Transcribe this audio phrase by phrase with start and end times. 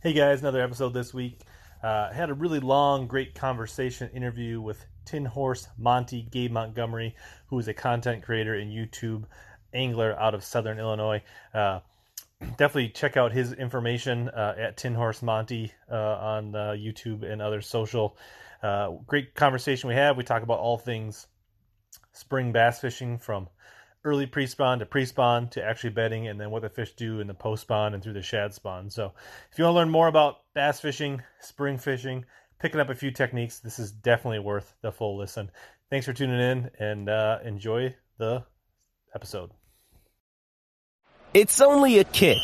[0.00, 1.40] Hey guys, another episode this week.
[1.82, 7.16] Uh, had a really long, great conversation interview with Tin Horse Monty Gabe Montgomery,
[7.48, 9.24] who is a content creator and YouTube
[9.74, 11.20] angler out of Southern Illinois.
[11.52, 11.80] Uh,
[12.40, 17.42] definitely check out his information uh, at Tin Horse Monty uh, on uh, YouTube and
[17.42, 18.16] other social.
[18.62, 20.16] Uh, great conversation we have.
[20.16, 21.26] We talk about all things
[22.12, 23.48] spring bass fishing from
[24.04, 27.34] early pre-spawn to pre-spawn to actually bedding and then what the fish do in the
[27.34, 28.90] post-spawn and through the shad spawn.
[28.90, 29.12] So
[29.52, 32.24] if you want to learn more about bass fishing, spring fishing,
[32.60, 35.50] picking up a few techniques, this is definitely worth the full listen.
[35.90, 38.44] Thanks for tuning in and uh, enjoy the
[39.14, 39.50] episode.
[41.34, 42.38] It's only a kick,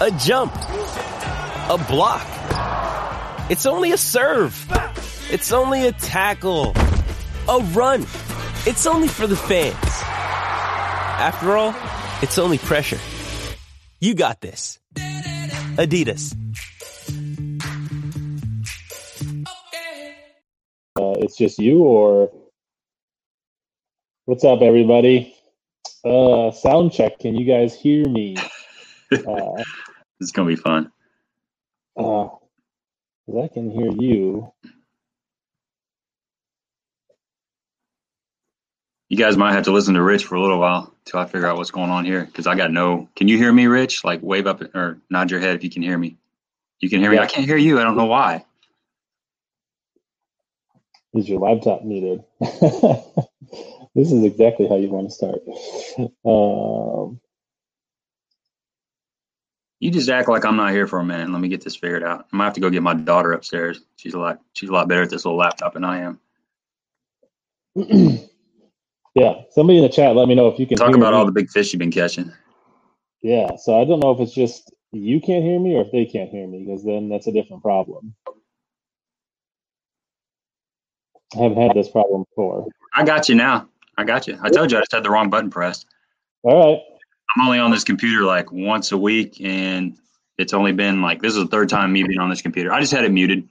[0.00, 2.26] a jump, a block.
[3.50, 4.66] It's only a serve.
[5.30, 6.72] It's only a tackle,
[7.48, 8.06] a run.
[8.66, 9.74] It's only for the fans.
[11.20, 11.74] After all,
[12.22, 12.98] it's only pressure.
[14.00, 14.78] You got this.
[15.76, 16.34] Adidas.
[20.96, 22.32] Uh, it's just you, or
[24.24, 25.34] what's up, everybody?
[26.04, 27.18] Uh, sound check.
[27.18, 28.36] Can you guys hear me?
[29.12, 29.62] Uh,
[30.18, 30.90] It's gonna be fun.
[31.96, 34.50] uh, 'cause I can hear you.
[39.14, 41.46] You guys might have to listen to Rich for a little while till I figure
[41.46, 43.08] out what's going on here because I got no.
[43.14, 44.02] Can you hear me, Rich?
[44.02, 46.16] Like wave up or nod your head if you can hear me.
[46.80, 47.20] You can hear me.
[47.20, 47.78] I can't hear you.
[47.78, 48.44] I don't know why.
[51.12, 52.24] Is your laptop muted?
[52.40, 55.42] this is exactly how you want to start.
[56.24, 57.20] Um,
[59.78, 61.30] You just act like I'm not here for a minute.
[61.30, 62.26] Let me get this figured out.
[62.32, 63.80] I might have to go get my daughter upstairs.
[63.94, 64.40] She's a lot.
[64.54, 66.18] She's a lot better at this little laptop than I am.
[69.14, 71.18] yeah, somebody in the chat, let me know if you can Talk about me.
[71.18, 72.32] all the big fish you've been catching.
[73.22, 76.04] Yeah, so I don't know if it's just you can't hear me or if they
[76.04, 78.14] can't hear me, because then that's a different problem.
[81.34, 82.68] I haven't had this problem before.
[82.94, 83.68] I got you now.
[83.96, 84.38] I got you.
[84.42, 85.86] I told you I just had the wrong button pressed.
[86.42, 86.80] All right.
[87.36, 89.96] I'm only on this computer like once a week, and
[90.38, 92.72] it's only been like this is the third time me being on this computer.
[92.72, 93.48] I just had it muted,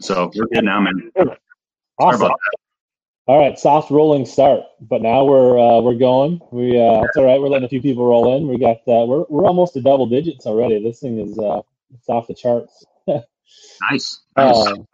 [0.00, 1.10] so we're good now, man.
[1.16, 1.36] Sorry
[1.98, 2.32] Awesome.
[3.28, 6.40] All right, soft rolling start, but now we're uh, we're going.
[6.50, 7.38] We uh, it's all right.
[7.38, 8.48] We're letting a few people roll in.
[8.48, 10.82] We got uh, we're we're almost to double digits already.
[10.82, 11.60] This thing is uh,
[11.94, 12.86] it's off the charts.
[13.90, 14.20] Nice.
[14.36, 14.66] nice.
[14.66, 14.86] Um,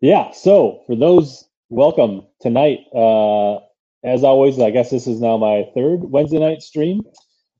[0.00, 0.30] yeah.
[0.30, 2.80] So for those, welcome tonight.
[2.94, 3.56] Uh,
[4.04, 7.00] as always, I guess this is now my third Wednesday night stream.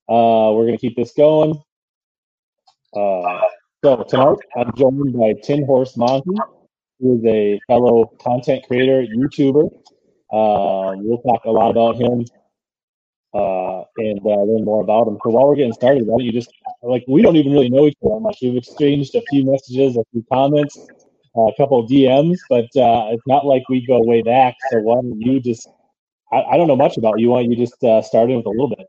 [0.09, 1.61] Uh, we're gonna keep this going.
[2.95, 3.41] Uh,
[3.85, 6.37] so tonight I'm joined by Tin Horse Monty,
[7.01, 9.67] who is a fellow content creator, YouTuber.
[10.33, 12.25] Uh, we'll talk a lot about him
[13.35, 15.19] uh, and uh, learn more about him.
[15.23, 16.51] So while we're getting started, why don't you just
[16.83, 18.39] like we don't even really know each other much.
[18.43, 20.79] We've exchanged a few messages, a few comments,
[21.37, 24.55] uh, a couple DMs, but uh, it's not like we go way back.
[24.71, 25.69] So why don't you just?
[26.33, 27.31] I, I don't know much about you.
[27.31, 28.87] Why don't you just uh, start in with a little bit?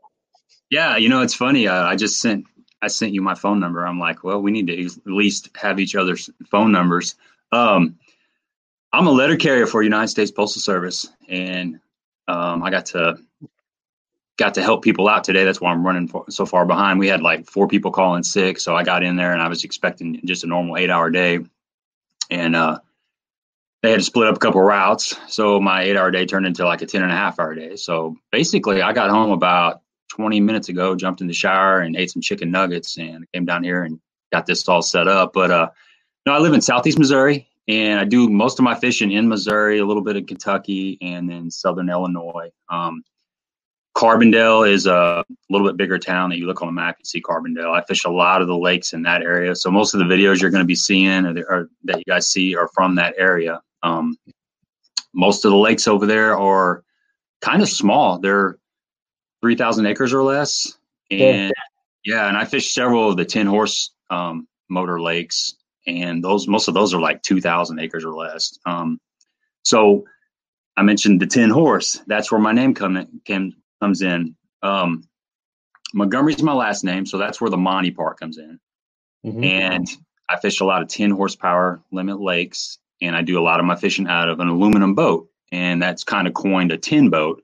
[0.70, 1.68] Yeah, you know it's funny.
[1.68, 2.46] I just sent
[2.80, 3.86] I sent you my phone number.
[3.86, 7.16] I'm like, well, we need to at least have each other's phone numbers.
[7.52, 7.98] Um,
[8.92, 11.80] I'm a letter carrier for United States Postal Service, and
[12.26, 13.18] um, I got to
[14.38, 15.44] got to help people out today.
[15.44, 16.98] That's why I'm running for, so far behind.
[16.98, 19.64] We had like four people calling sick, so I got in there and I was
[19.64, 21.40] expecting just a normal eight hour day,
[22.30, 22.78] and uh,
[23.82, 25.16] they had to split up a couple routes.
[25.28, 27.76] So my eight hour day turned into like a 10 and a half hour day.
[27.76, 29.82] So basically, I got home about
[30.12, 33.64] 20 minutes ago, jumped in the shower and ate some chicken nuggets, and came down
[33.64, 34.00] here and
[34.32, 35.32] got this all set up.
[35.32, 35.70] But uh,
[36.26, 39.78] no, I live in Southeast Missouri, and I do most of my fishing in Missouri,
[39.78, 42.50] a little bit in Kentucky, and then Southern Illinois.
[42.68, 43.02] Um,
[43.98, 47.20] Carbondale is a little bit bigger town that you look on the map and see
[47.20, 47.74] Carbondale.
[47.74, 50.40] I fish a lot of the lakes in that area, so most of the videos
[50.40, 53.60] you're going to be seeing or, or that you guys see are from that area.
[53.82, 54.16] Um,
[55.14, 56.84] most of the lakes over there are
[57.40, 58.18] kind of small.
[58.20, 58.58] They're
[59.42, 60.78] three thousand acres or less,
[61.10, 61.52] and
[62.04, 65.56] yeah, and I fished several of the ten horse um, motor lakes,
[65.88, 68.58] and those most of those are like two thousand acres or less.
[68.66, 69.00] Um,
[69.62, 70.04] so
[70.76, 72.00] I mentioned the ten horse.
[72.06, 74.36] That's where my name come came comes in.
[74.62, 75.02] Um,
[75.94, 78.60] Montgomery's my last name, so that's where the Monty part comes in.
[79.24, 79.44] Mhm.
[79.44, 79.88] And
[80.28, 83.66] I fish a lot of 10 horsepower limit lakes, and I do a lot of
[83.66, 87.42] my fishing out of an aluminum boat, and that's kind of coined a 10 boat.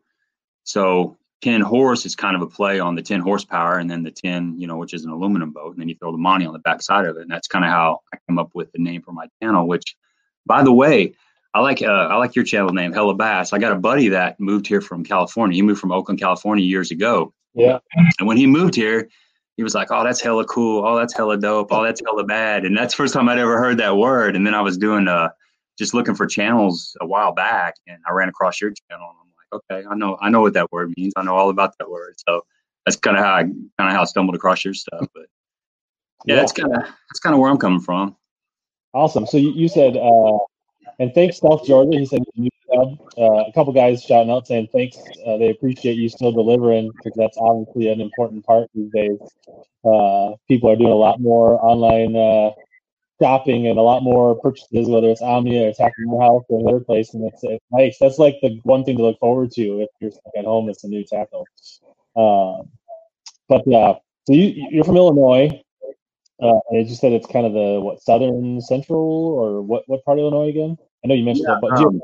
[0.64, 4.11] So 10 horse is kind of a play on the 10 horsepower, and then the
[4.11, 6.55] 10, you know, which is an aluminum boat, and then you throw the money on
[6.55, 8.79] the back side of it, and that's kind of how I came up with the
[8.79, 9.69] name for my channel.
[9.69, 9.94] Which,
[10.46, 11.12] by the way,
[11.52, 13.52] I like uh, I like your channel name, Hella Bass.
[13.52, 15.55] I got a buddy that moved here from California.
[15.55, 17.35] He moved from Oakland, California years ago.
[17.52, 17.79] Yeah.
[17.94, 19.11] And when he moved here,
[19.58, 20.82] he was like, "Oh, that's hella cool.
[20.82, 21.69] Oh, that's hella dope.
[21.70, 24.35] Oh, that's hella bad." And that's the first time I'd ever heard that word.
[24.35, 25.29] And then I was doing uh,
[25.79, 29.24] just looking for channels a while back, and I ran across your channel, and I'm
[29.24, 29.24] like,
[29.55, 31.12] "Okay, I know, I know what that word means.
[31.17, 32.43] I know all about that word." So
[32.85, 35.06] that's kind of how I kind of how I stumbled across your stuff.
[35.15, 35.27] But
[36.25, 36.37] yeah, yeah.
[36.37, 38.17] that's kind of that's kind of where I'm coming from.
[38.93, 39.27] Awesome.
[39.27, 40.39] So you, you said, uh,
[41.01, 41.99] and thanks, South Georgia.
[41.99, 42.23] He said
[42.73, 44.97] uh, a couple guys shouting out saying thanks.
[45.27, 49.19] Uh, they appreciate you still delivering because that's obviously an important part these days.
[49.85, 52.51] Uh, people are doing a lot more online uh,
[53.20, 57.14] shopping and a lot more purchases, whether it's Omnia or Tackle Warehouse or another place,
[57.14, 57.96] and it's, it's, nice.
[58.00, 60.69] That's like the one thing to look forward to if you're stuck at home.
[60.69, 61.46] It's a new tackle.
[62.16, 62.69] Um,
[63.49, 63.94] but uh,
[64.26, 65.61] so you, you're from Illinois.
[66.43, 70.19] Uh, and you said it's kind of the what southern central or what what part
[70.19, 70.76] of Illinois again?
[71.05, 72.00] I know you mentioned yeah, that, but um,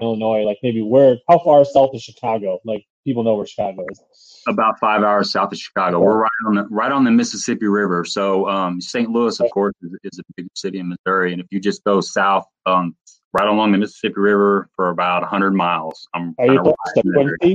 [0.00, 2.58] Illinois, like maybe where, how far south of Chicago?
[2.64, 4.42] Like people know where Chicago is.
[4.46, 6.00] About five hours south of Chicago.
[6.00, 8.04] We're right on the right on the Mississippi River.
[8.04, 9.10] So um, St.
[9.10, 12.00] Louis, of course, is, is, a big city in Missouri, and if you just go
[12.00, 12.96] south, um,
[13.32, 17.54] right along the Mississippi River for about hundred miles, I'm Are you right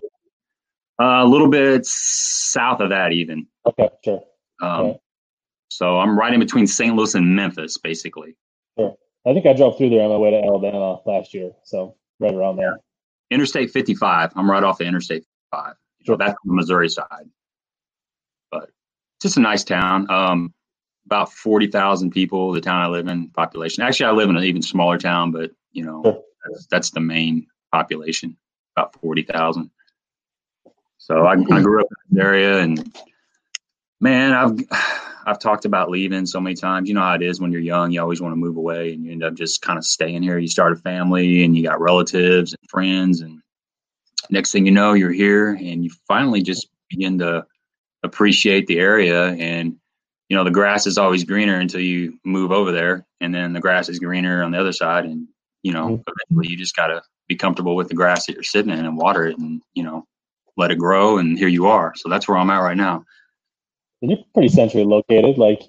[1.00, 3.48] uh, a little bit south of that, even.
[3.66, 4.24] Okay, sure.
[4.62, 4.96] Um,
[5.70, 6.96] So I'm right in between St.
[6.96, 8.36] Louis and Memphis, basically.
[8.80, 8.96] Sure.
[9.28, 12.34] I think I drove through there on my way to Alabama last year, so right
[12.34, 12.80] around there.
[13.30, 14.32] Interstate 55.
[14.36, 15.76] I'm right off the Interstate 55.
[16.06, 17.30] So that's the Missouri side.
[18.52, 18.70] But
[19.22, 20.10] just a nice town.
[20.10, 20.54] Um,
[21.06, 23.84] about 40,000 people, the town I live in, population.
[23.84, 27.48] Actually, I live in an even smaller town, but, you know, that's, that's, the main
[27.72, 28.38] population,
[28.76, 29.70] about 40,000.
[30.98, 32.94] So I, I grew up in this area and,
[34.02, 34.60] man, I've
[35.26, 36.88] I've talked about leaving so many times.
[36.88, 37.92] You know how it is when you're young.
[37.92, 40.38] You always want to move away, and you end up just kind of staying here.
[40.38, 43.42] You start a family, and you got relatives and friends, and
[44.30, 47.46] next thing you know, you're here, and you finally just begin to
[48.04, 49.28] appreciate the area.
[49.34, 49.76] And
[50.30, 53.62] you know, the grass is always greener until you move over there, and then the
[53.62, 55.06] grass is greener on the other side.
[55.06, 55.28] And
[55.64, 56.02] you know, mm-hmm.
[56.30, 58.98] eventually, you just got to be comfortable with the grass that you're sitting in and
[58.98, 60.06] water it, and you know,
[60.58, 61.18] let it grow.
[61.18, 61.94] And here you are.
[61.96, 63.06] So that's where I'm at right now
[64.02, 65.38] and you're pretty centrally located.
[65.38, 65.64] Like,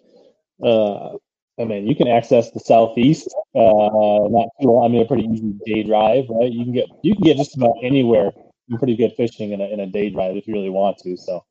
[0.63, 1.17] uh,
[1.61, 3.29] I mean, you can access the southeast.
[3.55, 4.85] Uh, not too long.
[4.85, 6.51] I mean, a pretty easy day drive, right?
[6.51, 8.31] You can get you can get just about anywhere.
[8.77, 11.17] Pretty good fishing in a in a day drive if you really want to.
[11.17, 11.45] So,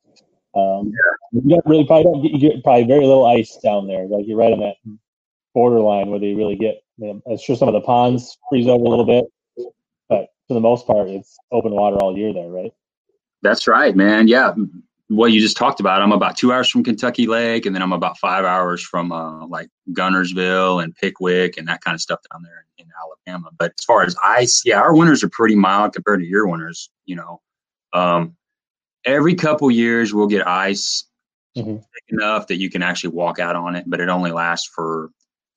[0.54, 0.92] um,
[1.32, 1.42] yeah.
[1.42, 4.06] you don't really probably don't get, you get probably very little ice down there.
[4.06, 4.76] Like you're right on that
[5.54, 6.80] borderline where they really get.
[6.98, 9.24] You know, I'm sure some of the ponds freeze over a little bit,
[10.08, 12.72] but for the most part, it's open water all year there, right?
[13.42, 14.28] That's right, man.
[14.28, 14.54] Yeah,
[15.08, 16.02] what you just talked about.
[16.02, 19.46] I'm about two hours from Kentucky Lake, and then I'm about five hours from uh,
[19.46, 23.50] like Guntersville and Pickwick and that kind of stuff down there in, in, Alabama.
[23.58, 26.90] But as far as ice, yeah, our winters are pretty mild compared to your winters.
[27.06, 27.40] You know,
[27.94, 28.36] um,
[29.04, 31.04] every couple years we'll get ice
[31.56, 31.78] mm-hmm.
[32.08, 35.10] enough that you can actually walk out on it, but it only lasts for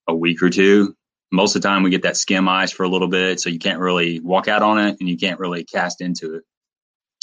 [0.07, 0.95] a week or two.
[1.33, 3.59] Most of the time, we get that skim ice for a little bit, so you
[3.59, 6.43] can't really walk out on it and you can't really cast into it.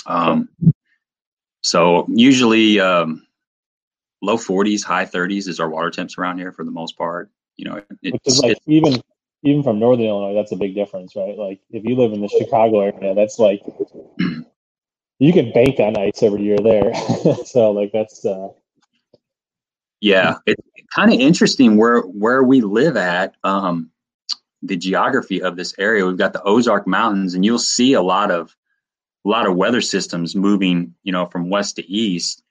[0.06, 0.48] Um,
[1.68, 3.26] so usually um,
[4.22, 7.30] low 40s, high 30s is our water temps around here for the most part.
[7.56, 9.02] You know, it's, like even
[9.42, 11.36] even from northern Illinois, that's a big difference, right?
[11.36, 13.60] Like if you live in the Chicago area, that's like
[15.18, 16.94] you can bank on ice every year there.
[17.44, 18.48] so like that's uh
[20.00, 20.62] yeah, it's
[20.94, 23.34] kind of interesting where where we live at.
[23.44, 23.90] Um,
[24.62, 28.30] the geography of this area, we've got the Ozark Mountains, and you'll see a lot
[28.30, 28.56] of
[29.24, 32.42] a lot of weather systems moving, you know, from west to east.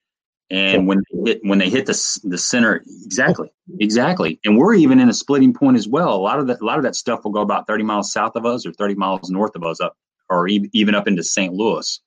[0.50, 4.40] And when they hit when they hit the the center, exactly, exactly.
[4.46, 6.14] And we're even in a splitting point as well.
[6.14, 8.38] A lot of that a lot of that stuff will go about thirty miles south
[8.38, 9.98] of us or thirty miles north of us, up
[10.30, 11.54] or even up into St.
[11.54, 12.00] Louis.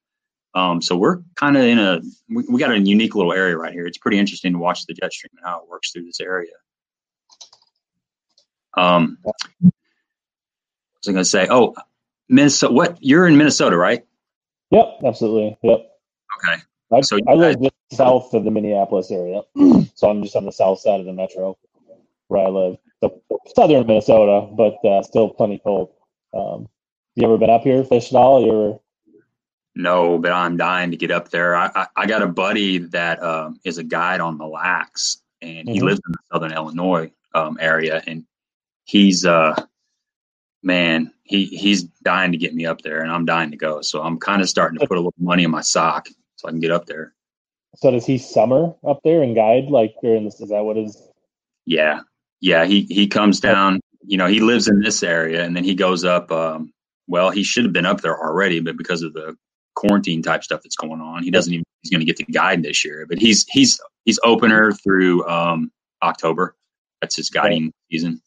[0.55, 3.73] Um, so we're kind of in a we, we got a unique little area right
[3.73, 3.87] here.
[3.87, 6.53] It's pretty interesting to watch the jet stream and how it works through this area.
[8.77, 11.47] Um, what was I going to say?
[11.49, 11.75] Oh,
[12.29, 12.73] Minnesota.
[12.73, 14.05] What you're in Minnesota, right?
[14.71, 15.59] Yep, absolutely.
[15.63, 15.91] Yep.
[16.39, 16.63] Okay.
[16.93, 19.43] I, so I live just south of the Minneapolis area,
[19.95, 21.57] so I'm just on the south side of the metro
[22.29, 22.79] where I live.
[23.03, 23.21] So
[23.55, 25.91] southern Minnesota, but uh, still plenty cold.
[26.35, 26.69] Um,
[27.17, 28.45] you ever been up here, fished at all?
[28.45, 28.79] You ever?
[29.75, 31.57] No, but I'm dying to get up there.
[31.57, 35.69] I, I, I got a buddy that um, is a guide on the Lacs, and
[35.69, 35.87] he mm-hmm.
[35.87, 38.25] lives in the southern Illinois um, area, and
[38.85, 39.55] he's uh,
[40.63, 43.81] man, he he's dying to get me up there, and I'm dying to go.
[43.83, 46.51] So I'm kind of starting to put a little money in my sock so I
[46.51, 47.15] can get up there.
[47.77, 50.41] So does he summer up there and guide like during this?
[50.41, 51.01] Is that what is?
[51.67, 52.01] Yeah,
[52.41, 52.65] yeah.
[52.65, 53.81] He he comes down.
[54.03, 56.33] You know, he lives in this area, and then he goes up.
[56.33, 56.73] Um,
[57.07, 59.37] well, he should have been up there already, but because of the
[59.75, 62.63] quarantine type stuff that's going on, he doesn't even he's going to get the guide
[62.63, 63.07] this year.
[63.09, 65.71] But he's he's he's opener through um,
[66.03, 66.57] October.
[67.01, 67.75] That's his guiding right.
[67.91, 68.21] season.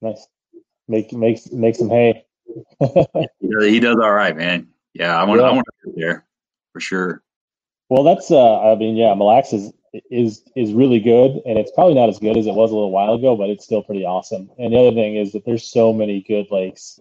[0.00, 0.26] Nice.
[0.88, 2.24] Make makes make some hay.
[2.80, 4.68] he, does, he does all right, man.
[4.94, 5.48] Yeah, I want yeah.
[5.48, 6.26] I want to get there
[6.72, 7.22] for sure.
[7.88, 9.72] Well, that's uh, I mean, yeah, Mille Lacs is
[10.10, 12.90] is is really good, and it's probably not as good as it was a little
[12.90, 14.50] while ago, but it's still pretty awesome.
[14.58, 17.00] And the other thing is that there's so many good lakes.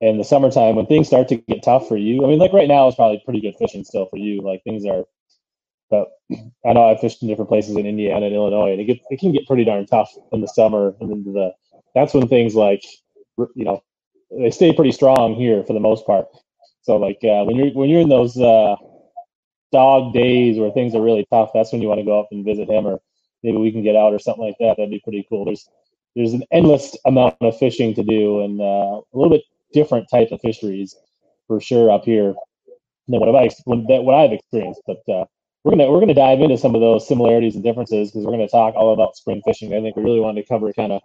[0.00, 2.68] In the summertime, when things start to get tough for you, I mean, like right
[2.68, 4.42] now is probably pretty good fishing still for you.
[4.42, 5.04] Like things are,
[5.88, 6.08] but
[6.66, 9.20] I know I've fished in different places in Indiana and Illinois, and it get it
[9.20, 11.52] can get pretty darn tough in the summer and into the.
[11.94, 12.84] That's when things like,
[13.36, 13.82] you know,
[14.30, 16.26] they stay pretty strong here for the most part.
[16.82, 18.76] So like uh, when you're when you're in those uh,
[19.72, 22.44] dog days where things are really tough, that's when you want to go up and
[22.44, 23.00] visit him, or
[23.42, 24.76] maybe we can get out or something like that.
[24.76, 25.44] That'd be pretty cool.
[25.44, 25.68] There's
[26.14, 30.30] there's an endless amount of fishing to do, and uh, a little bit different type
[30.30, 30.94] of fisheries
[31.46, 32.34] for sure up here
[33.08, 34.82] than what I what I've experienced.
[34.86, 35.24] But uh,
[35.64, 38.48] we're gonna we're gonna dive into some of those similarities and differences because we're gonna
[38.48, 39.74] talk all about spring fishing.
[39.74, 41.02] I think we really wanted to cover kind of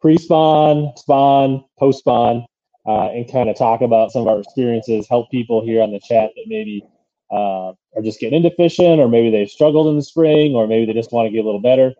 [0.00, 2.46] pre-spawn, spawn, post-spawn,
[2.86, 5.06] uh, and kind of talk about some of our experiences.
[5.08, 6.82] Help people here on the chat that maybe
[7.30, 10.86] uh, are just getting into fishing, or maybe they've struggled in the spring, or maybe
[10.86, 11.92] they just want to get a little better.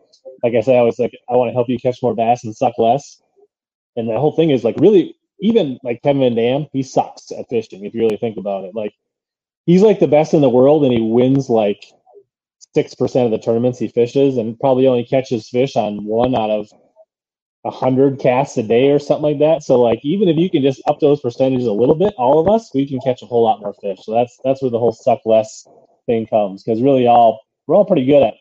[0.43, 2.57] Like I say, I was like, I want to help you catch more bass and
[2.57, 3.21] suck less.
[3.97, 7.85] And the whole thing is like really, even like Kevin VanDam, he sucks at fishing
[7.85, 8.75] if you really think about it.
[8.75, 8.95] Like
[9.67, 11.85] he's like the best in the world, and he wins like
[12.75, 16.51] six percent of the tournaments he fishes, and probably only catches fish on one out
[16.51, 16.69] of
[17.65, 19.63] a hundred casts a day or something like that.
[19.63, 22.49] So like even if you can just up those percentages a little bit, all of
[22.49, 23.99] us, we can catch a whole lot more fish.
[24.03, 25.67] So that's that's where the whole suck less
[26.07, 28.35] thing comes because really all we're all pretty good at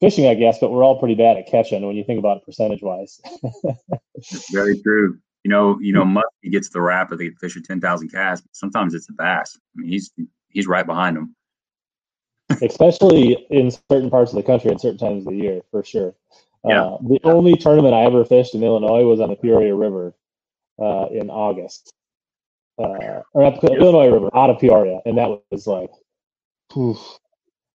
[0.00, 2.44] fishing, I guess, but we're all pretty bad at catching when you think about it
[2.44, 3.20] percentage wise.
[4.52, 5.18] Very true.
[5.44, 6.18] You know, you know, hmm.
[6.18, 8.46] Muskie gets the rap of the fish ten thousand casts.
[8.52, 9.56] Sometimes it's a bass.
[9.56, 10.10] I mean, he's
[10.48, 11.36] he's right behind them.
[12.62, 16.14] Especially in certain parts of the country at certain times of the year, for sure.
[16.66, 16.82] Yeah.
[16.82, 20.14] Uh, the only tournament I ever fished in Illinois was on the Peoria River
[20.80, 21.92] uh, in August.
[22.78, 25.00] Uh, or not the Illinois River, out of Peoria.
[25.06, 25.90] And that was like
[26.76, 26.98] oof,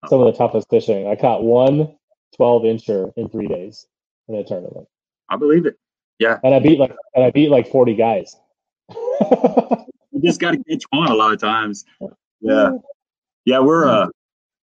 [0.09, 1.07] some of the toughest fishing.
[1.07, 1.97] I caught one
[2.37, 3.87] 12 incher in three days
[4.29, 4.87] in a tournament.
[5.29, 5.79] I believe it.
[6.19, 6.39] Yeah.
[6.45, 8.37] And I beat like and I beat like 40 guys.
[8.89, 11.85] you just gotta catch one a lot of times.
[12.41, 12.71] Yeah.
[13.45, 14.07] Yeah, we're uh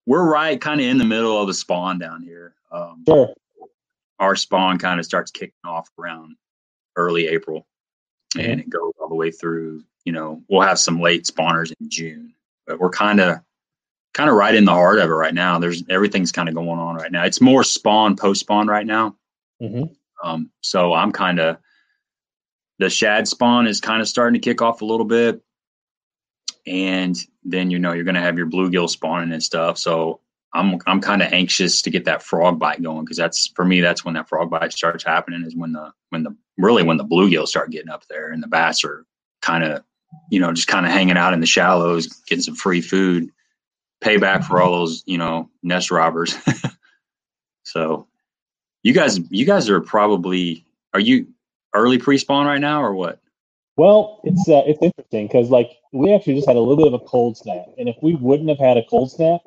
[0.05, 2.55] we're right kind of in the middle of the spawn down here.
[2.71, 3.33] Um, sure
[4.19, 6.35] our spawn kind of starts kicking off around
[6.95, 7.65] early April
[8.35, 8.51] mm-hmm.
[8.51, 11.89] and it goes all the way through, you know, we'll have some late spawners in
[11.89, 12.33] June,
[12.67, 13.39] but we're kind of
[14.13, 15.59] kind of right in the heart of it right now.
[15.59, 17.23] There's everything's kind of going on right now.
[17.23, 19.15] It's more spawn post spawn right now.
[19.61, 19.83] Mm-hmm.
[20.23, 21.57] Um, so I'm kind of
[22.79, 25.41] the shad spawn is kind of starting to kick off a little bit,
[26.65, 29.77] and then you know you're going to have your bluegill spawning and stuff.
[29.77, 30.21] So
[30.53, 33.81] I'm I'm kind of anxious to get that frog bite going because that's for me
[33.81, 37.05] that's when that frog bite starts happening is when the when the really when the
[37.05, 39.05] bluegills start getting up there and the bass are
[39.41, 39.83] kind of
[40.31, 43.29] you know just kind of hanging out in the shallows getting some free food
[44.03, 46.35] payback for all those you know nest robbers.
[47.69, 48.07] So
[48.83, 51.27] you guys you guys are probably are you
[51.75, 53.19] early pre-spawn right now or what?
[53.77, 56.93] Well it's uh, it's interesting because like we actually just had a little bit of
[56.93, 59.41] a cold snap and if we wouldn't have had a cold snap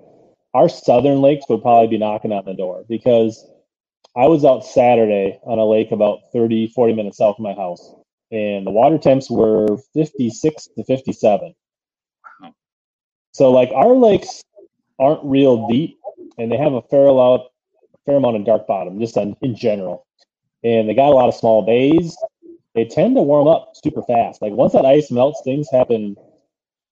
[0.55, 3.47] our southern lakes would probably be knocking on the door because
[4.15, 7.95] I was out Saturday on a lake about 30, 40 minutes south of my house,
[8.31, 11.55] and the water temps were 56 to 57.
[13.33, 14.43] So, like, our lakes
[14.99, 15.99] aren't real deep,
[16.37, 17.43] and they have a fair amount,
[18.05, 20.07] fair amount of dark bottom, just on, in general.
[20.63, 22.15] And they got a lot of small bays.
[22.75, 24.43] They tend to warm up super fast.
[24.43, 26.17] Like, once that ice melts, things happen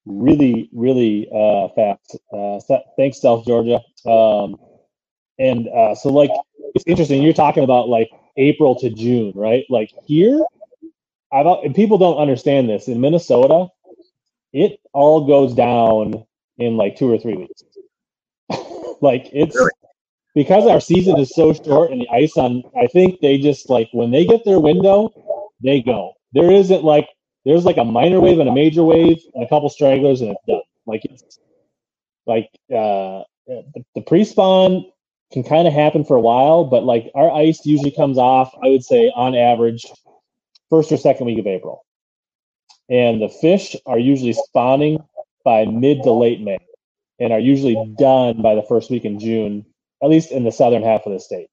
[0.07, 2.19] really, really uh, fast.
[2.33, 2.61] Uh,
[2.97, 3.81] thanks, South Georgia.
[4.07, 4.57] Um,
[5.39, 6.31] and uh, so, like,
[6.75, 7.23] it's interesting.
[7.23, 9.65] You're talking about like April to June, right?
[9.69, 10.45] Like here,
[11.33, 13.69] I've and people don't understand this in Minnesota.
[14.53, 16.25] It all goes down
[16.59, 17.63] in like two or three weeks.
[19.01, 19.57] like it's
[20.35, 22.63] because our season is so short and the ice on.
[22.77, 25.11] I think they just like when they get their window,
[25.63, 26.15] they go.
[26.33, 27.09] There isn't like
[27.45, 30.41] there's like a minor wave and a major wave and a couple stragglers and it's
[30.47, 30.61] done.
[30.87, 31.39] Like it's
[32.27, 34.85] like uh, the, the pre-spawn
[35.33, 38.69] can kind of happen for a while, but like our ice usually comes off, I
[38.69, 39.87] would say on average,
[40.69, 41.85] first or second week of April.
[42.89, 44.99] And the fish are usually spawning
[45.45, 46.59] by mid to late May
[47.21, 49.65] and are usually done by the first week in June,
[50.03, 51.49] at least in the southern half of the state.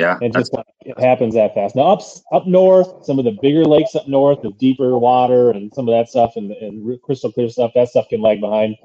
[0.00, 1.76] Yeah, and just like, it happens that fast.
[1.76, 5.72] Now up up north, some of the bigger lakes up north with deeper water and
[5.74, 8.76] some of that stuff and, and crystal clear stuff, that stuff can lag behind.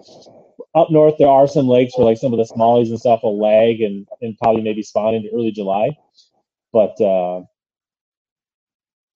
[0.75, 3.39] up north there are some lakes where like some of the smallies and stuff will
[3.41, 5.91] lag and and probably maybe spawn into early July,
[6.73, 7.41] but uh,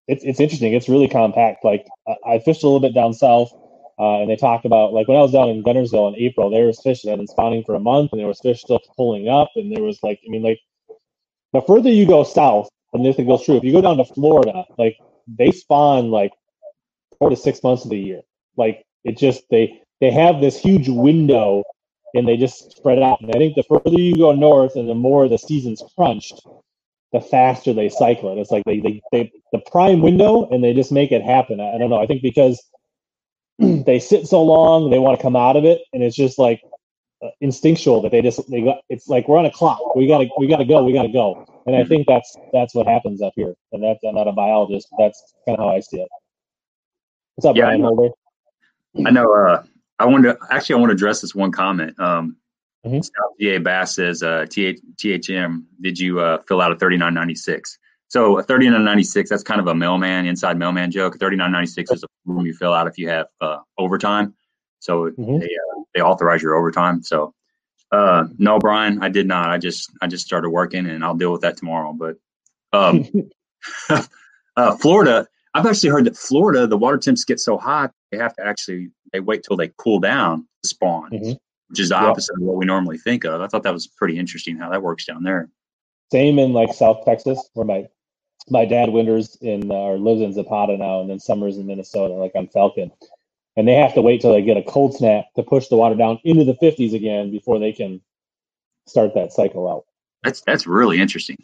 [0.08, 0.74] it's it's interesting.
[0.74, 1.66] It's really compact.
[1.66, 3.52] Like I, I fished a little bit down south.
[4.00, 6.66] Uh, and they talked about like when I was down in Guntersville in April, there
[6.68, 9.30] was fish that had been spawning for a month, and there was fish still pulling
[9.30, 10.60] up, and there was like, I mean, like
[11.54, 13.58] the further you go south, and this thing goes true.
[13.58, 16.32] If you go down to Florida, like they spawn like
[17.20, 18.22] four to six months of the year.
[18.58, 21.64] Like it just they they have this huge window,
[22.14, 23.22] and they just spread out.
[23.22, 26.42] And I think the further you go north, and the more the season's crunched,
[27.14, 28.42] the faster they cycle it.
[28.42, 31.62] It's like they they, they the prime window, and they just make it happen.
[31.62, 32.02] I, I don't know.
[32.02, 32.62] I think because
[33.60, 36.62] they sit so long, they want to come out of it, and it's just like
[37.42, 38.78] instinctual that they just they got.
[38.90, 39.96] It's like we're on a clock.
[39.96, 40.84] We gotta we gotta go.
[40.84, 41.46] We gotta go.
[41.66, 43.54] And I think that's that's what happens up here.
[43.72, 44.88] And that's I'm not a biologist.
[44.92, 46.08] But that's kind of how I see it.
[47.36, 47.96] What's up, Yeah, Brian I know.
[47.96, 48.14] Holder?
[49.08, 49.34] I know.
[49.34, 49.64] Uh,
[50.00, 52.00] I want to actually I want to address this one comment.
[52.00, 52.38] Um,
[52.86, 53.02] Mhm.
[53.02, 58.38] South GA Bass says, uh, TH, "THM, did you uh, fill out a 3996?" So
[58.40, 61.18] a 3996, that's kind of a mailman inside mailman joke.
[61.18, 64.36] 3996 is a form you fill out if you have uh, overtime.
[64.84, 65.40] So Mhm.
[65.40, 67.02] they uh, they authorize your overtime.
[67.04, 67.34] So
[67.92, 69.50] uh, no, Brian, I did not.
[69.50, 71.94] I just I just started working, and I'll deal with that tomorrow.
[71.94, 72.18] But
[72.74, 73.06] um,
[74.58, 78.36] uh, Florida, I've actually heard that Florida, the water temps get so hot, they have
[78.36, 81.38] to actually they wait till they cool down to spawn, Mhm.
[81.70, 82.04] which is the Yep.
[82.04, 83.40] opposite of what we normally think of.
[83.40, 85.50] I thought that was pretty interesting how that works down there.
[86.12, 87.88] Same in like South Texas, where my
[88.50, 92.16] my dad winters in uh, or lives in Zapata now, and then summers in Minnesota,
[92.16, 92.92] like on Falcon,
[93.56, 95.96] and they have to wait till they get a cold snap to push the water
[95.96, 98.02] down into the 50s again before they can
[98.88, 99.86] start that cycle out.
[100.24, 101.38] That's that's really interesting.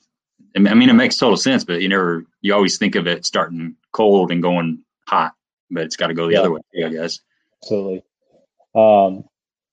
[0.56, 3.76] I mean, it makes total sense, but you never you always think of it starting
[3.92, 5.34] cold and going hot,
[5.70, 6.40] but it's got to go the Yeah.
[6.40, 7.20] other way, I guess.
[7.62, 8.04] Absolutely.
[8.74, 9.26] Um,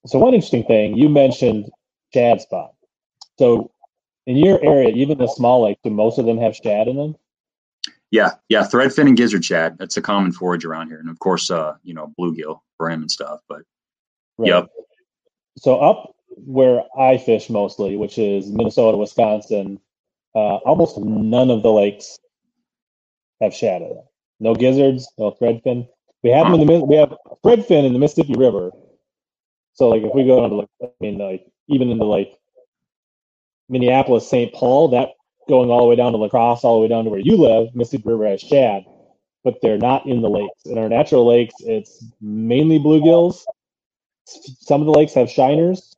[0.06, 1.70] so one interesting thing you mentioned
[2.12, 2.72] shad spot.
[3.38, 3.70] So
[4.26, 7.16] in your area, even the small lakes, do most of them have shad in them?
[8.10, 9.78] Yeah, yeah, threadfin and gizzard shad.
[9.78, 13.10] That's a common forage around here, and of course, uh, you know, bluegill, brim, and
[13.10, 13.40] stuff.
[13.48, 13.62] But
[14.38, 14.48] Right.
[14.48, 14.68] Yep.
[15.58, 19.80] So up where I fish mostly, which is Minnesota, Wisconsin,
[20.34, 22.18] uh, almost none of the lakes
[23.40, 24.04] have shad in them.
[24.38, 25.88] No gizzards, no threadfin.
[26.22, 27.14] We have them in the we have
[27.44, 28.70] threadfin in the Mississippi River.
[29.72, 32.36] So like if we go to like I mean like even into like
[33.68, 34.52] Minneapolis, St.
[34.52, 35.10] Paul, that
[35.48, 37.36] going all the way down to La Crosse, all the way down to where you
[37.36, 38.84] live, Mississippi River has shad,
[39.44, 40.66] but they're not in the lakes.
[40.66, 43.44] In our natural lakes, it's mainly bluegills.
[44.26, 45.94] Some of the lakes have shiners,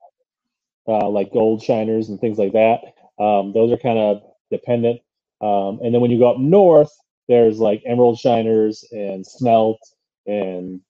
[0.86, 2.80] uh, like gold shiners and things like that.
[3.22, 5.00] Um, those are kind of dependent.
[5.40, 6.90] Um, and then when you go up north,
[7.28, 9.78] there's like emerald shiners and smelt
[10.26, 10.80] and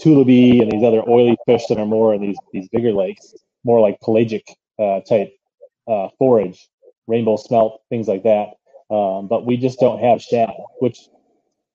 [0.00, 3.80] tullibee and these other oily fish that are more in these these bigger lakes, more
[3.80, 4.46] like pelagic
[4.78, 5.32] uh, type
[5.88, 6.68] uh, forage,
[7.06, 8.48] rainbow smelt, things like that.
[8.90, 11.00] Um, but we just don't have shad, which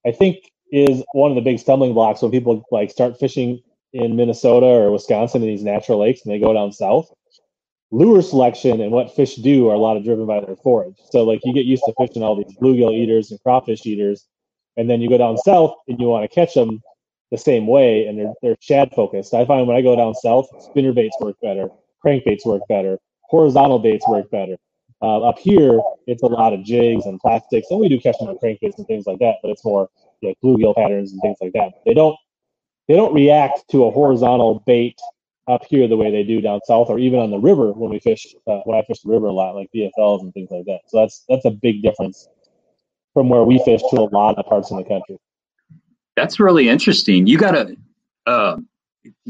[0.06, 0.38] I think
[0.72, 3.62] is one of the big stumbling blocks when people like start fishing
[3.94, 7.12] in Minnesota or Wisconsin in these natural lakes and they go down south.
[7.92, 10.96] Lure selection and what fish do are a lot of driven by their forage.
[11.10, 14.28] So like you get used to fishing all these bluegill eaters and crawfish eaters,
[14.78, 16.82] and then you go down south and you want to catch them
[17.32, 19.34] the same way, and they're they're shad focused.
[19.34, 21.68] I find when I go down south, spinner baits work better,
[22.06, 24.56] crankbaits work better, horizontal baits work better.
[25.02, 28.28] Uh, up here, it's a lot of jigs and plastics, and we do catch them
[28.28, 29.90] on crankbaits and things like that, but it's more
[30.22, 31.72] like bluegill patterns and things like that.
[31.86, 32.18] They don't
[32.88, 35.00] they don't react to a horizontal bait
[35.48, 38.00] up here the way they do down south, or even on the river when we
[38.00, 38.28] fish.
[38.46, 40.82] Uh, when I fish the river a lot, like BFLs and things like that.
[40.88, 42.28] So that's that's a big difference
[43.14, 45.18] from where we fish to a lot of parts of the country.
[46.16, 47.26] that's really interesting.
[47.26, 47.78] You got to
[48.26, 48.58] uh,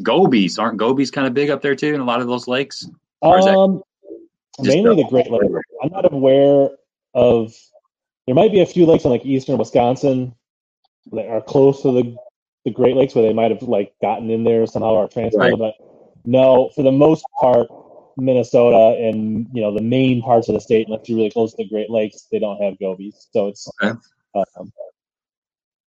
[0.02, 2.88] gobies, aren't gobies kind of big up there too in a lot of those lakes?
[3.22, 3.82] Or is that Um,
[4.62, 5.45] mainly the- Great Lakes.
[5.82, 6.69] I'm not aware
[7.13, 7.54] of.
[8.26, 10.36] There might be a few lakes in like eastern Wisconsin
[11.12, 12.15] that are close to the
[12.65, 15.39] the Great Lakes where they might have like gotten in there somehow or transferred.
[15.39, 15.58] Right.
[15.58, 15.74] But
[16.26, 17.67] no, for the most part,
[18.17, 21.58] Minnesota and you know the main parts of the state, unless you're really close to
[21.63, 23.28] the Great Lakes, they don't have gobies.
[23.32, 23.98] So it's Okay.
[24.36, 24.72] um,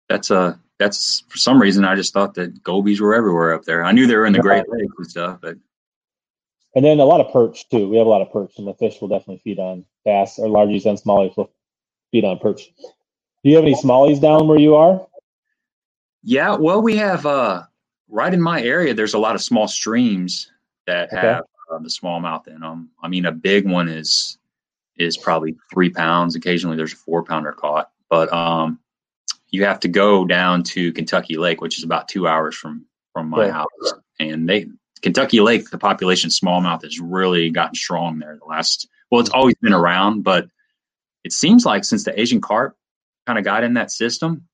[0.09, 3.85] That's a that's for some reason I just thought that gobies were everywhere up there.
[3.85, 5.57] I knew they were in the Great Lakes and stuff, but
[6.75, 7.89] and then a lot of perch too.
[7.89, 10.49] We have a lot of perch, and the fish will definitely feed on bass or
[10.49, 11.51] largies and smallies will
[12.13, 12.73] feed on perch.
[13.43, 15.07] Do you have any smallies down where you are?
[16.23, 17.63] yeah, well, we have uh
[18.09, 18.95] right in my area.
[18.95, 20.51] There's a lot of small streams
[20.87, 21.21] that Okay.
[21.21, 22.91] have uh, the smallmouth in them.
[23.03, 24.39] I mean, a big one is
[24.97, 26.35] is probably three pounds.
[26.37, 28.79] Occasionally, there's a four pounder caught, but um,
[29.49, 33.29] you have to go down to Kentucky Lake, which is about two hours from from
[33.31, 33.53] my Right.
[33.53, 34.67] house, and they
[35.03, 38.37] Kentucky Lake, the population smallmouth has really gotten strong there.
[38.39, 40.49] The last, well, it's always been around, but
[41.25, 42.77] it seems like since the Asian carp
[43.27, 44.47] kind of got in that system,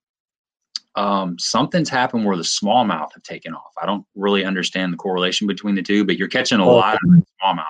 [0.94, 3.72] um, something's happened where the smallmouth have taken off.
[3.80, 6.94] I don't really understand the correlation between the two, but you're catching a Or- lot
[6.94, 7.00] of
[7.42, 7.64] smallmouth.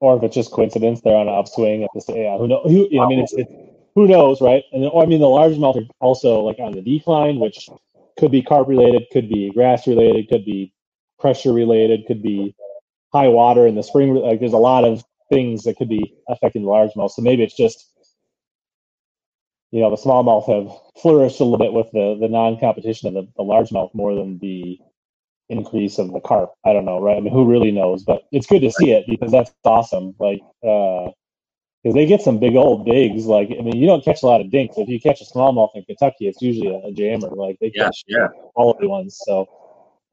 [0.00, 2.04] or if it's just coincidence, they're on an upswing at this.
[2.08, 2.60] Yeah, who know?
[2.64, 3.48] Who, I mean, it's, it,
[3.94, 4.62] who knows, right?
[4.72, 7.68] And or, I mean, the largemouth are also like on the decline, which
[8.18, 10.72] could be carp related, could be grass related, could be
[11.18, 12.54] pressure related, could be
[13.12, 14.14] high water in the spring.
[14.14, 17.10] Like, there's a lot of things that could be affecting the largemouth.
[17.10, 17.92] So maybe it's just,
[19.70, 23.32] you know, the smallmouth have flourished a little bit with the the non-competition of the,
[23.36, 24.78] the largemouth more than the
[25.48, 26.52] increase of the carp.
[26.64, 27.16] I don't know, right?
[27.16, 28.04] I mean, who really knows?
[28.04, 30.14] But it's good to see it because that's awesome.
[30.18, 31.10] Like, uh,
[31.82, 33.26] because they get some big old digs.
[33.26, 34.78] Like, I mean, you don't catch a lot of dinks.
[34.78, 37.28] If you catch a smallmouth in Kentucky, it's usually a, a jammer.
[37.28, 38.28] Like they Yeah, catch yeah.
[38.54, 39.20] quality ones.
[39.22, 39.46] So,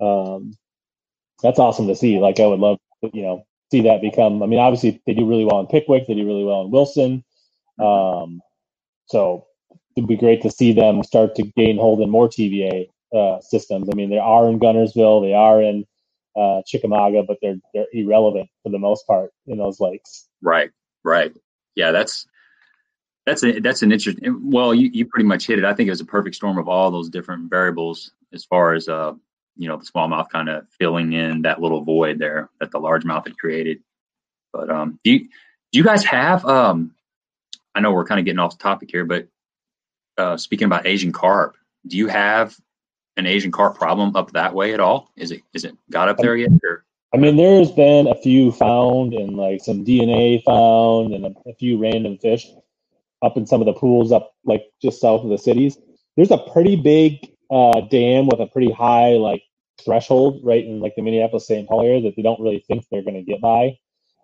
[0.02, 0.54] um,
[1.41, 2.19] that's awesome to see.
[2.19, 4.43] Like, I would love to, you know, see that become.
[4.43, 6.08] I mean, obviously they do really well in Pickwick.
[6.08, 7.23] They do really well in Wilson.
[7.80, 8.41] Um,
[9.08, 9.45] so
[9.95, 13.89] it'd be great to see them start to gain hold in more TVA uh, systems.
[13.91, 15.86] I mean, they are in Guntersville, they are in
[16.36, 20.27] uh, Chickamauga, but they're they're irrelevant for the most part in those lakes.
[20.41, 20.71] Right,
[21.04, 21.34] right.
[21.75, 22.25] Yeah, that's
[23.25, 24.39] that's a, that's an interesting.
[24.49, 25.65] Well, you, you pretty much hit it.
[25.65, 28.88] I think it was a perfect storm of all those different variables as far as
[28.88, 29.13] uh
[29.56, 33.26] you know the smallmouth kind of filling in that little void there that the largemouth
[33.26, 33.82] had created.
[34.54, 36.96] But um, do you do you guys have um?
[37.74, 39.28] I know we're kind of getting off the topic here, but
[40.18, 41.56] uh, speaking about Asian carp,
[41.88, 42.56] do you have
[43.18, 45.12] an Asian carp problem up that way at all?
[45.16, 46.52] Is it is it got up there yet?
[46.64, 46.84] Or
[47.14, 51.54] I mean, there's been a few found and like some DNA found and a, a
[51.56, 52.48] few random fish
[53.22, 55.78] up in some of the pools up like just south of the cities.
[56.16, 59.44] There's a pretty big uh, dam with a pretty high like
[59.84, 61.68] threshold right in like the Minneapolis St.
[61.68, 63.78] Paul area that they don't really think they're going to get by.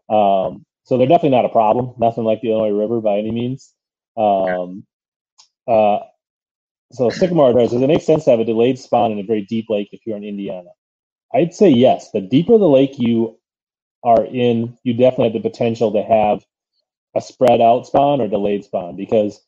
[0.09, 1.93] Um, so they're definitely not a problem.
[1.99, 3.73] Nothing like the Illinois River by any means.
[4.17, 4.85] Um,
[5.67, 5.99] uh,
[6.93, 7.71] so Sycamore does.
[7.71, 10.01] Does it make sense to have a delayed spawn in a very deep lake if
[10.05, 10.69] you're in Indiana?
[11.33, 12.11] I'd say yes.
[12.11, 13.39] The deeper the lake you
[14.03, 16.45] are in, you definitely have the potential to have
[17.15, 19.41] a spread out spawn or delayed spawn because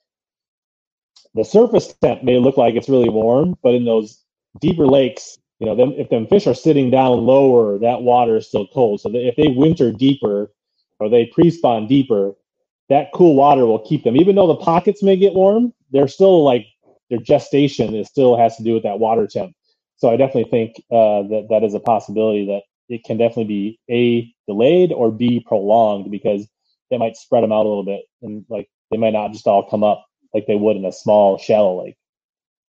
[1.35, 4.23] the surface temp may look like it's really warm, but in those
[4.61, 8.47] deeper lakes, you know, them if them fish are sitting down lower, that water is
[8.49, 9.01] still cold.
[9.01, 10.51] So if they winter deeper
[10.99, 12.33] or they pre-spawn deeper,
[12.89, 14.17] that cool water will keep them.
[14.17, 16.67] Even though the pockets may get warm, they're still like
[17.11, 19.53] their gestation is still has to do with that water temp.
[19.97, 23.79] So I definitely think uh, that that is a possibility that it can definitely be
[23.91, 26.49] a delayed or b prolonged because
[26.91, 29.69] they might spread them out a little bit and like they might not just all
[29.69, 31.95] come up like they would in a small shallow lake.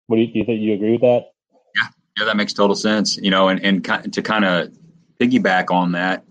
[0.06, 0.60] What do you, do you think?
[0.60, 1.32] You agree with that?
[1.76, 3.16] Yeah, yeah, that makes total sense.
[3.16, 4.72] You know, and and to kind of
[5.20, 6.24] piggyback on that,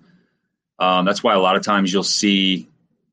[0.80, 2.70] um, that's why a lot of times you'll see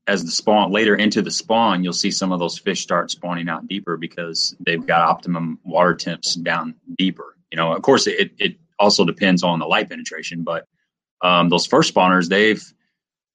[0.07, 3.48] as the spawn later into the spawn, you'll see some of those fish start spawning
[3.48, 7.37] out deeper because they've got optimum water temps down deeper.
[7.50, 10.66] You know, of course, it it also depends on the light penetration, but
[11.22, 12.62] um, those first spawners, they've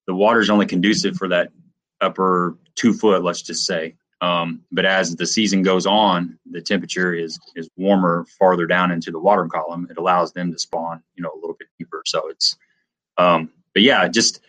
[0.07, 1.51] the water's only conducive for that
[1.99, 3.95] upper two foot, let's just say.
[4.21, 9.11] Um, but as the season goes on, the temperature is is warmer farther down into
[9.11, 9.87] the water column.
[9.89, 12.03] It allows them to spawn, you know, a little bit deeper.
[12.05, 12.55] So it's,
[13.17, 14.41] um, but yeah, just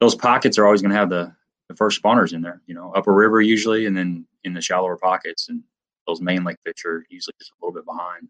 [0.00, 1.32] those pockets are always going to have the
[1.68, 2.60] the first spawners in there.
[2.66, 5.62] You know, upper river usually, and then in the shallower pockets, and
[6.08, 8.28] those main lake fish are usually just a little bit behind.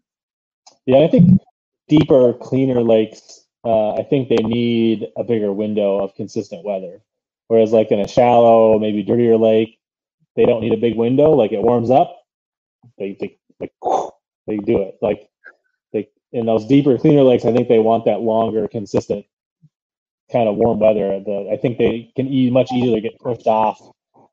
[0.85, 1.41] Yeah, I think
[1.87, 3.45] deeper, cleaner lakes.
[3.65, 7.01] Uh, I think they need a bigger window of consistent weather.
[7.47, 9.79] Whereas, like in a shallow, maybe dirtier lake,
[10.35, 11.31] they don't need a big window.
[11.31, 12.15] Like it warms up,
[12.97, 13.73] they they like
[14.47, 14.97] they do it.
[15.01, 15.29] Like
[15.93, 19.25] they in those deeper, cleaner lakes, I think they want that longer, consistent
[20.31, 21.21] kind of warm weather.
[21.25, 23.79] The I think they can e- much easier get pushed off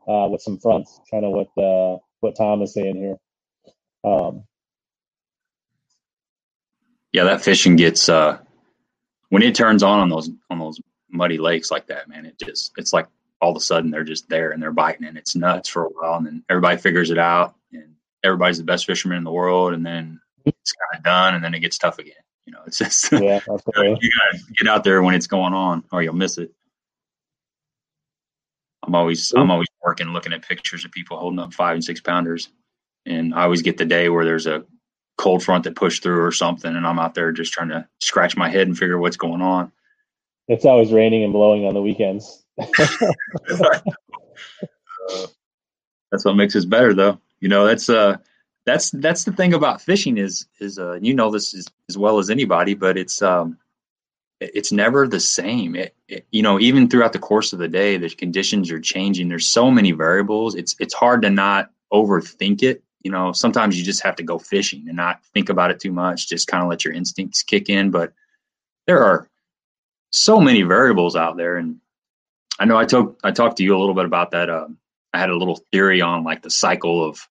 [0.08, 1.00] uh, with some fronts.
[1.10, 3.16] Kind of what uh, what Tom is saying here.
[4.04, 4.44] Um,
[7.12, 8.38] Yeah, that fishing gets uh,
[9.30, 12.26] when it turns on on those on those muddy lakes like that, man.
[12.26, 13.08] It just it's like
[13.40, 15.88] all of a sudden they're just there and they're biting and it's nuts for a
[15.88, 19.72] while, and then everybody figures it out, and everybody's the best fisherman in the world,
[19.72, 22.14] and then it's kind of done, and then it gets tough again.
[22.46, 26.03] You know, it's just yeah, you gotta get out there when it's going on, or
[26.03, 26.53] you'll miss it.
[28.83, 32.00] I'm always I'm always working, looking at pictures of people holding up five and six
[32.00, 32.48] pounders,
[33.07, 34.64] and I always get the day where there's a
[35.18, 38.37] cold front that pushed through or something, and I'm out there just trying to scratch
[38.37, 39.70] my head and figure what's going on.
[40.48, 42.44] It's always raining and blowing on the weekends.
[45.10, 45.26] Uh,
[46.12, 47.18] that's what makes us better, though.
[47.40, 48.16] You know, that's uh,
[48.66, 52.18] that's that's the thing about fishing is is uh, you know this is, as well
[52.18, 53.58] as anybody, but it's um,
[54.40, 55.74] it's never the same.
[55.74, 59.28] It, it, you know, even throughout the course of the day, the conditions are changing.
[59.28, 60.54] There's so many variables.
[60.54, 62.82] It's it's hard to not overthink it.
[63.02, 65.92] You know, sometimes you just have to go fishing and not think about it too
[65.92, 66.28] much.
[66.28, 67.90] Just kind of let your instincts kick in.
[67.90, 68.12] But
[68.86, 69.28] there are
[70.10, 71.80] so many variables out there, and
[72.60, 74.48] I know I talked I talked to you a little bit about that.
[74.48, 74.68] Uh,
[75.12, 77.26] I had a little theory on like the cycle of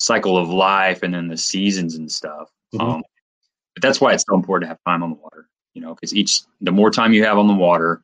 [0.00, 2.50] cycle of life and then the seasons and stuff.
[2.74, 2.88] Mm-hmm.
[2.88, 3.02] Um,
[3.74, 6.14] but that's why it's so important to have time on the water you know, because
[6.14, 8.02] each the more time you have on the water,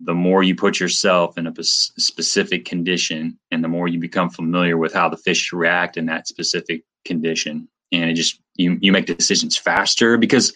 [0.00, 4.76] the more you put yourself in a specific condition, and the more you become familiar
[4.76, 9.06] with how the fish react in that specific condition, and it just you you make
[9.06, 10.52] decisions faster because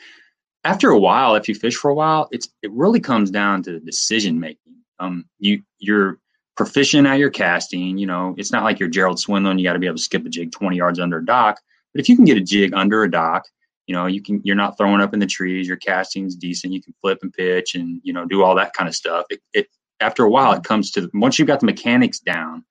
[0.64, 3.81] after a while, if you fish for a while, it's it really comes down to
[3.81, 4.59] decision making.
[5.03, 6.19] Um, you you're
[6.57, 7.99] proficient at your casting.
[7.99, 9.59] You know, it's not like you're Gerald Swindle.
[9.59, 11.61] You got to be able to skip a jig 20 yards under a dock.
[11.93, 13.45] But if you can get a jig under a dock
[13.87, 16.83] you know you can you're not throwing up in the trees your casting's decent you
[16.83, 19.69] can flip and pitch and you know do all that kind of stuff it, it
[20.01, 22.65] after a while it comes to once you've got the mechanics down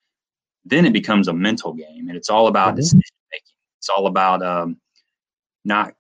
[0.65, 2.78] then it becomes a mental game and it's all about mm-hmm.
[2.78, 4.78] decision making it's all about um,
[5.65, 5.94] not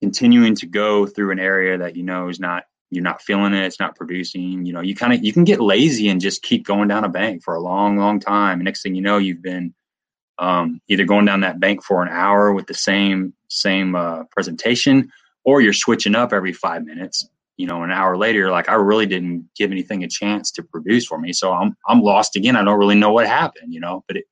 [0.00, 3.64] continuing to go through an area that you know is not you're not feeling it
[3.64, 6.64] it's not producing you know you kind of you can get lazy and just keep
[6.64, 9.42] going down a bank for a long long time and next thing you know you've
[9.42, 9.74] been
[10.38, 15.10] um, either going down that bank for an hour with the same same uh, presentation,
[15.44, 17.28] or you're switching up every five minutes.
[17.56, 20.62] You know, an hour later, you're like, I really didn't give anything a chance to
[20.62, 22.56] produce for me, so I'm I'm lost again.
[22.56, 23.72] I don't really know what happened.
[23.72, 24.24] You know, but it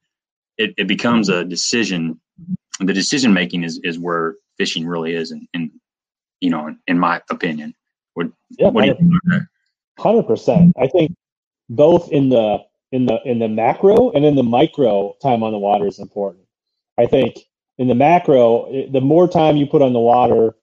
[0.59, 2.21] it, it becomes a decision.
[2.81, 5.71] The decision making is is where fishing really is, in
[6.41, 7.75] you know, in, in my opinion.
[8.15, 9.47] What, yeah, what 100%,
[9.99, 10.73] Hundred percent.
[10.81, 11.15] I think
[11.69, 12.59] both in the
[12.91, 16.45] in the in the macro and in the micro time on the water is important.
[16.99, 17.39] I think
[17.79, 20.55] in the macro, the more time you put on the water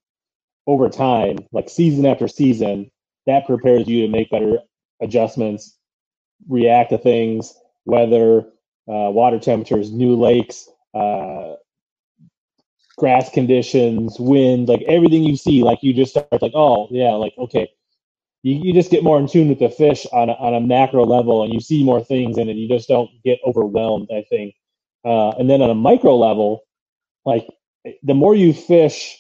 [0.68, 2.92] over time, like season after season,
[3.26, 4.60] that prepares you to make better
[5.02, 5.78] adjustments,
[6.48, 7.54] react to things,
[7.86, 8.46] weather,
[8.88, 11.56] uh, water temperatures, new lakes, uh,
[13.02, 17.34] grass conditions, wind, like everything you see, like you just start like, oh yeah, like
[17.40, 17.68] okay,
[18.44, 21.04] you, you just get more in tune with the fish on a, on a macro
[21.04, 24.56] level and you see more things and you just don't get overwhelmed i think.
[25.04, 26.62] Uh, and then on a micro level
[27.26, 27.48] like
[28.04, 29.18] the more you fish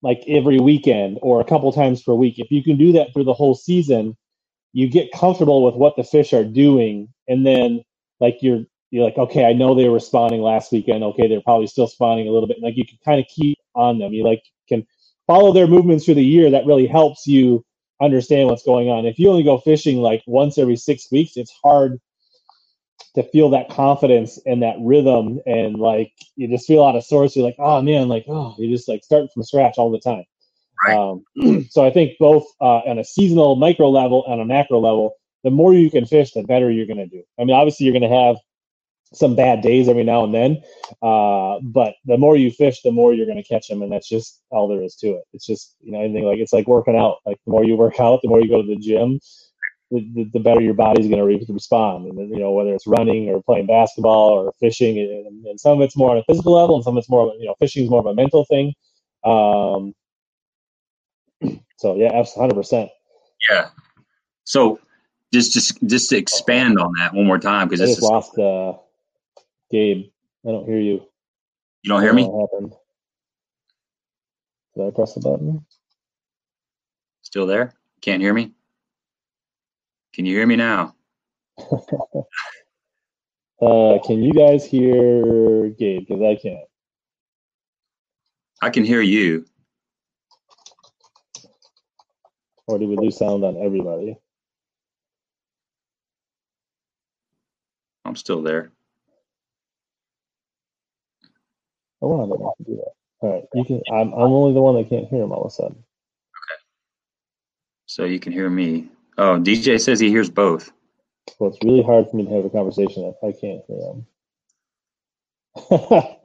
[0.00, 3.24] like every weekend or a couple times per week if you can do that through
[3.24, 4.16] the whole season
[4.72, 7.82] you get comfortable with what the fish are doing and then
[8.20, 11.66] like you're you're like okay i know they were spawning last weekend okay they're probably
[11.66, 14.42] still spawning a little bit like you can kind of keep on them you like
[14.68, 14.86] can
[15.26, 17.64] follow their movements through the year that really helps you
[18.00, 19.06] understand what's going on.
[19.06, 22.00] If you only go fishing like once every six weeks, it's hard
[23.14, 27.36] to feel that confidence and that rhythm and like you just feel out of sorts.
[27.36, 30.24] You're like, oh man, like oh, you just like start from scratch all the time.
[30.86, 30.96] Right.
[30.96, 35.14] Um, so I think both uh, on a seasonal micro level and a macro level,
[35.44, 37.22] the more you can fish, the better you're going to do.
[37.38, 38.36] I mean, obviously you're going to have
[39.12, 40.62] some bad days every now and then.
[41.02, 44.08] Uh, but the more you fish, the more you're going to catch them, and that's
[44.08, 45.24] just all there is to it.
[45.32, 47.18] It's just you know anything like it's like working out.
[47.26, 49.20] Like the more you work out, the more you go to the gym,
[49.90, 52.06] the, the, the better your body's going to respond.
[52.06, 55.78] And then, you know whether it's running or playing basketball or fishing, and, and, some
[55.78, 57.84] of it's more on a physical level, and some of it's more you know fishing
[57.84, 58.74] is more of a mental thing.
[59.24, 59.94] Um,
[61.78, 62.90] so yeah, hundred percent.
[63.48, 63.68] Yeah.
[64.44, 64.80] So
[65.32, 68.38] just just just to expand on that one more time because I just lost.
[68.38, 68.74] Uh,
[69.70, 70.10] Gabe,
[70.46, 71.02] I don't hear you.
[71.82, 72.22] You don't hear me?
[72.22, 72.72] Happened?
[74.74, 75.64] Did I press the button?
[77.22, 77.74] Still there?
[78.00, 78.52] Can't hear me?
[80.14, 80.94] Can you hear me now?
[83.60, 86.06] uh, can you guys hear Gabe?
[86.08, 86.64] Because I can't.
[88.62, 89.44] I can hear you.
[92.66, 94.16] Or did we lose sound on everybody?
[98.04, 98.72] I'm still there.
[102.00, 102.92] Oh, I don't know to do that.
[103.20, 103.82] All right, you can.
[103.92, 105.72] I'm I'm only the one that can't hear him all of a sudden.
[105.72, 106.60] Okay.
[107.86, 108.88] So you can hear me.
[109.16, 110.70] Oh, DJ says he hears both.
[111.38, 114.06] Well, it's really hard for me to have a conversation if I can't hear him.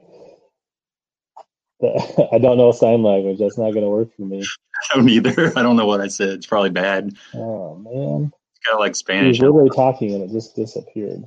[2.32, 3.38] I don't know sign language.
[3.38, 4.42] That's not going to work for me.
[4.92, 5.52] I don't either.
[5.56, 6.30] I don't know what I said.
[6.30, 7.16] It's probably bad.
[7.34, 8.32] Oh man.
[8.32, 9.38] It's kind of like Spanish.
[9.38, 11.24] He was literally talking and it just disappeared.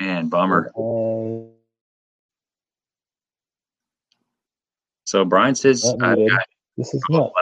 [0.00, 0.70] Man, bummer.
[0.76, 1.53] Uh,
[5.04, 7.32] So Brian says, I've got this is not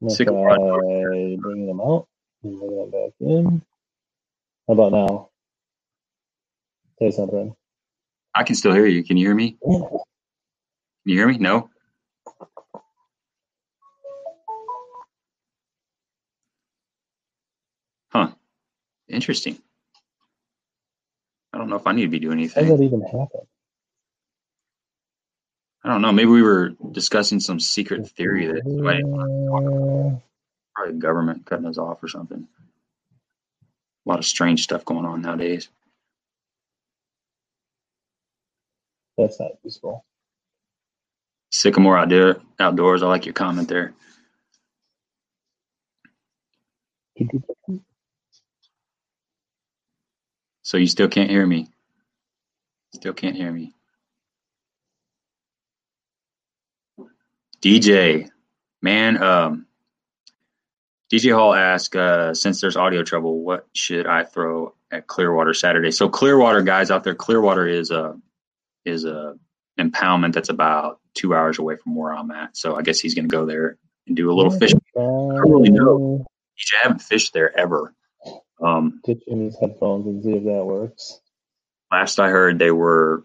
[0.00, 1.36] clear.
[1.36, 2.08] Bring them out
[2.42, 3.62] and bring them back in.
[4.68, 5.28] How about now?
[6.98, 7.54] Say something.
[8.34, 9.02] I can still hear you.
[9.04, 9.56] Can you hear me?
[9.62, 9.98] Can
[11.04, 11.38] you hear me?
[11.38, 11.70] No.
[18.10, 18.30] Huh.
[19.08, 19.58] Interesting.
[21.52, 22.64] I don't know if I need to be doing anything.
[22.64, 23.40] How did that even happen?
[25.86, 26.10] I don't know.
[26.10, 28.62] Maybe we were discussing some secret theory that
[30.74, 32.48] probably the government cutting us off or something.
[34.04, 35.68] A lot of strange stuff going on nowadays.
[39.16, 40.04] that's not useful.
[41.52, 43.04] Sycamore outdoor outdoors.
[43.04, 43.94] I like your comment there.
[50.62, 51.68] So you still can't hear me.
[52.92, 53.75] Still can't hear me.
[57.62, 58.28] DJ,
[58.82, 59.66] man, um,
[61.12, 65.90] DJ Hall asked, uh, since there's audio trouble, what should I throw at Clearwater Saturday?
[65.90, 68.18] So Clearwater guys out there, Clearwater is a
[68.84, 69.34] is a
[69.78, 72.56] impoundment that's about two hours away from where I'm at.
[72.56, 74.80] So I guess he's going to go there and do a little fishing.
[74.96, 76.24] I don't really know.
[76.56, 77.94] DJ, I haven't fished there ever.
[78.60, 81.20] Um, Ditch in his headphones and see if that works.
[81.92, 83.24] last I heard, they were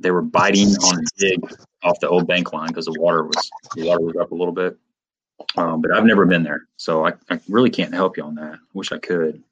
[0.00, 1.40] they were biting on a jig
[1.82, 4.52] off the old bank line because the water was the water was up a little
[4.54, 4.76] bit.
[5.56, 8.58] Um, but I've never been there, so I, I really can't help you on that.
[8.74, 9.42] Wish I could.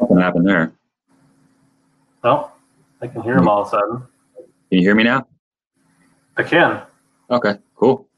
[0.00, 0.72] Nothing happened there.
[2.22, 2.50] Oh,
[3.02, 4.02] I can hear him all of a sudden.
[4.36, 5.26] Can you hear me now?
[6.36, 6.82] I can.
[7.30, 8.08] Okay, cool.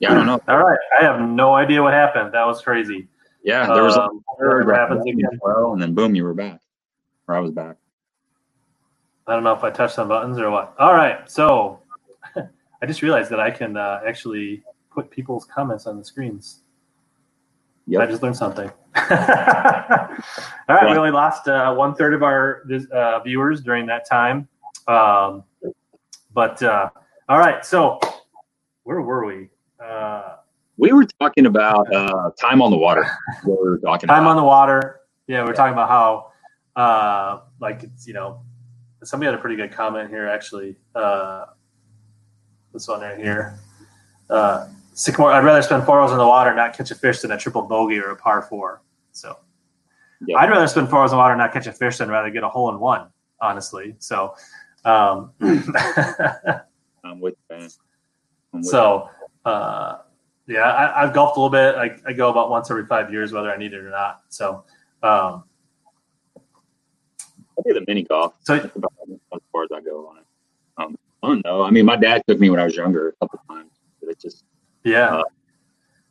[0.00, 0.40] Yeah, I don't know.
[0.46, 0.78] All right.
[1.00, 2.32] I have no idea what happened.
[2.32, 3.08] That was crazy.
[3.42, 5.38] Yeah, there was a Um, whatever happens again.
[5.42, 6.60] well, and then boom, you were back,
[7.28, 7.76] or I was back.
[9.26, 10.74] I don't know if I touched some buttons or what.
[10.78, 11.30] All right.
[11.30, 11.80] So
[12.36, 16.62] I just realized that I can uh, actually put people's comments on the screens.
[17.86, 18.00] Yeah.
[18.00, 18.70] I just learned something.
[18.96, 19.06] All
[20.68, 20.90] right.
[20.90, 24.48] We only lost uh, one third of our uh, viewers during that time.
[24.86, 25.44] Um,
[26.32, 26.88] but uh,
[27.28, 27.64] all right.
[27.64, 27.98] So
[28.84, 29.48] where were we?
[29.84, 30.36] Uh,
[30.76, 33.06] We were talking about uh, time on the water.
[33.44, 34.30] We were talking time about.
[34.30, 35.00] on the water.
[35.26, 36.32] Yeah, we're talking about how,
[36.78, 38.40] uh, like it's you know,
[39.02, 40.76] somebody had a pretty good comment here actually.
[40.94, 41.46] Uh,
[42.72, 43.58] this one right here.
[44.30, 45.32] Uh, Sycamore.
[45.32, 47.38] I'd rather spend four hours in the water and not catch a fish than a
[47.38, 48.82] triple bogey or a par four.
[49.12, 49.38] So,
[50.26, 50.38] Yeah.
[50.38, 52.30] I'd rather spend four hours in the water and not catch a fish than rather
[52.30, 53.08] get a hole in one.
[53.40, 54.34] Honestly, so.
[54.84, 57.56] Um, I'm with you.
[57.56, 59.08] I'm with So,
[59.44, 59.98] uh,
[60.46, 61.74] yeah, I, I've golfed a little bit.
[61.74, 64.22] I, I go about once every five years, whether I need it or not.
[64.28, 64.64] So,
[65.02, 65.44] um.
[67.58, 68.34] I do the mini golf.
[68.44, 68.92] so That's about
[69.34, 70.24] as far as I go on it.
[70.78, 71.62] Um, fun though.
[71.62, 74.20] I mean, my dad took me when I was younger a couple times, but it
[74.20, 74.44] just
[74.84, 75.22] yeah, Uh,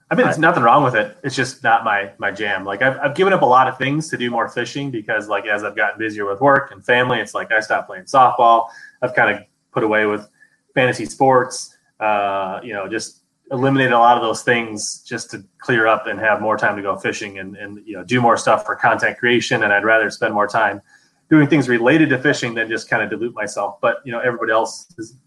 [0.10, 1.18] I mean, there's nothing wrong with it.
[1.24, 2.64] It's just not my my jam.
[2.64, 5.46] Like I've, I've given up a lot of things to do more fishing because, like,
[5.48, 8.70] as I've gotten busier with work and family, it's like I stopped playing softball.
[9.02, 10.30] I've kind of put away with
[10.74, 11.76] fantasy sports.
[12.00, 16.20] Uh, you know, just eliminated a lot of those things just to clear up and
[16.20, 19.18] have more time to go fishing and, and you know do more stuff for content
[19.18, 19.64] creation.
[19.64, 20.82] And I'd rather spend more time
[21.30, 23.80] doing things related to fishing than just kind of dilute myself.
[23.82, 25.18] But you know, everybody else is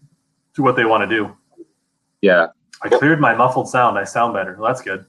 [0.53, 1.35] do what they want to do.
[2.21, 2.47] yeah.
[2.83, 3.99] I cleared my muffled sound.
[3.99, 4.55] I sound better.
[4.57, 5.05] Well, that's good.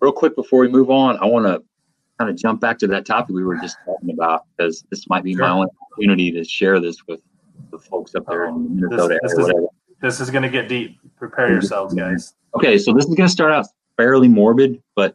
[0.00, 1.62] Real quick before we move on, I want to
[2.18, 5.22] kind of jump back to that topic we were just talking about because this might
[5.22, 7.20] be my only opportunity to share this with
[7.70, 9.44] the folks up there in oh, Minnesota this area.
[9.44, 9.66] is- whatever.
[10.00, 10.98] This is going to get deep.
[11.16, 12.34] Prepare yourselves, guys.
[12.56, 15.14] Okay, so this is going to start out fairly morbid, but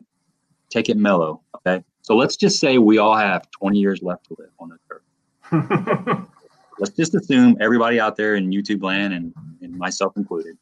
[0.70, 1.42] take it mellow.
[1.56, 4.80] Okay, so let's just say we all have 20 years left to live on this
[4.90, 6.26] earth.
[6.80, 10.58] Let's just assume everybody out there in YouTube land and, and myself included.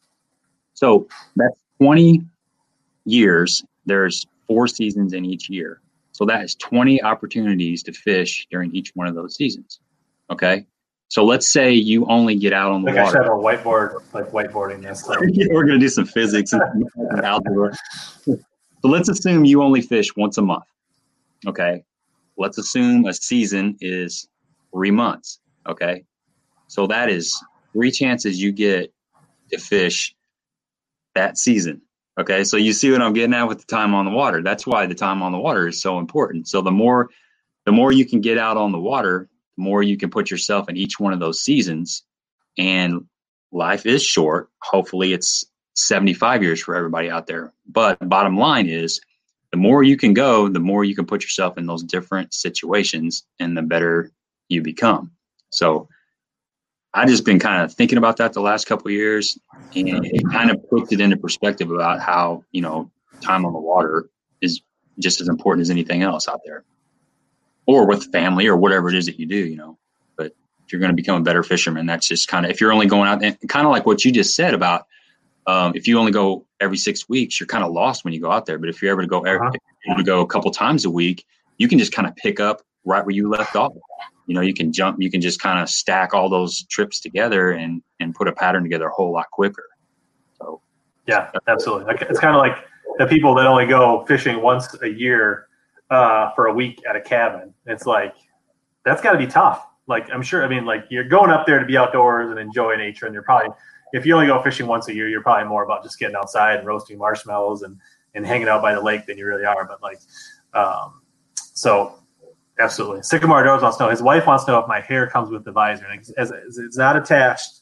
[0.74, 2.24] So that's 20
[3.06, 3.64] years.
[3.86, 5.82] There's four seasons in each year.
[6.14, 9.82] So that is 20 opportunities to fish during each one of those seasons.
[10.32, 10.66] Okay.
[11.10, 13.56] So let's say you only get out on the like I should have water.
[13.56, 15.08] a whiteboard, like whiteboarding this.
[15.30, 16.54] Yeah, we're going to do some physics
[16.96, 17.72] and algebra.
[18.24, 18.40] So
[18.82, 20.64] let's assume you only fish once a month.
[21.48, 21.84] Okay.
[22.38, 24.28] Let's assume a season is
[24.74, 25.40] three months.
[25.68, 26.04] Okay.
[26.68, 27.34] So that is
[27.74, 28.94] three chances you get
[29.52, 30.16] to fish
[31.14, 31.82] that season.
[32.20, 32.44] Okay.
[32.44, 34.42] So you see what I'm getting at with the time on the water.
[34.42, 36.48] That's why the time on the water is so important.
[36.48, 37.10] So the more
[37.66, 40.70] the more you can get out on the water, the more you can put yourself
[40.70, 42.04] in each one of those seasons.
[42.58, 43.06] And
[43.52, 44.50] life is short.
[44.62, 45.46] Hopefully it's
[45.76, 47.54] 75 years for everybody out there.
[47.68, 49.02] But bottom line is
[49.56, 53.24] the more you can go, the more you can put yourself in those different situations
[53.40, 54.12] and the better
[54.50, 55.12] you become.
[55.50, 55.88] So
[56.94, 59.40] I just been kind of thinking about that the last couple years
[59.74, 62.92] and it kind of puts it into perspective about how, you know,
[63.22, 64.10] time on the water
[64.42, 64.60] is
[65.00, 66.66] just as important as anything else out there.
[67.66, 69.78] Or with family or whatever it is that you do, you know.
[70.18, 70.34] But
[70.66, 72.88] if you're going to become a better fisherman, that's just kind of if you're only
[72.88, 74.86] going out and kind of like what you just said about
[75.48, 78.32] um, if you only go every six weeks, you're kind of lost when you go
[78.32, 78.58] out there.
[78.58, 79.52] But if you're able to go uh-huh.
[79.88, 81.26] able to go a couple times a week,
[81.58, 83.72] you can just kind of pick up right where you left off.
[84.28, 87.52] You know, you can jump, you can just kind of stack all those trips together
[87.52, 89.66] and and put a pattern together a whole lot quicker.
[90.40, 90.62] So,
[91.08, 91.94] yeah, absolutely.
[92.02, 92.58] It's kind of like
[92.98, 95.48] the people that only go fishing once a year
[95.90, 97.54] uh, for a week at a cabin.
[97.66, 98.16] It's like
[98.84, 99.66] that's got to be tough.
[99.88, 100.44] Like I'm sure.
[100.44, 103.24] I mean, like you're going up there to be outdoors and enjoy nature, and you're
[103.24, 103.50] probably
[103.94, 106.58] if you only go fishing once a year, you're probably more about just getting outside
[106.58, 107.78] and roasting marshmallows and
[108.14, 109.66] and hanging out by the lake than you really are.
[109.66, 110.00] But like,
[110.54, 111.02] um,
[111.36, 112.00] so
[112.60, 113.90] absolutely, Sycamore Doors wants to know.
[113.90, 116.78] His wife wants to know if my hair comes with the visor, and it's, it's
[116.78, 117.62] not attached.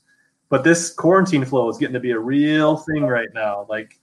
[0.50, 3.66] But this quarantine flow is getting to be a real thing right now.
[3.70, 4.00] Like,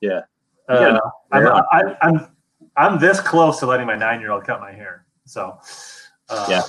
[0.00, 0.22] yeah,
[0.68, 0.98] uh, yeah.
[1.32, 2.28] I'm, I, I'm
[2.76, 5.04] I'm this close to letting my nine year old cut my hair.
[5.26, 5.58] So,
[6.28, 6.62] uh, yeah.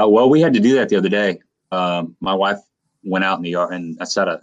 [0.00, 1.40] Uh, well, we had to do that the other day.
[1.72, 2.58] Um, my wife
[3.04, 4.42] went out in the yard and I set a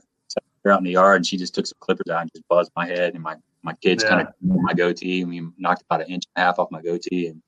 [0.63, 2.71] her out in the yard and she just took some clippers out and just buzzed
[2.75, 4.09] my head and my my kids yeah.
[4.09, 6.81] kind of my goatee and we knocked about an inch and a half off my
[6.81, 7.41] goatee and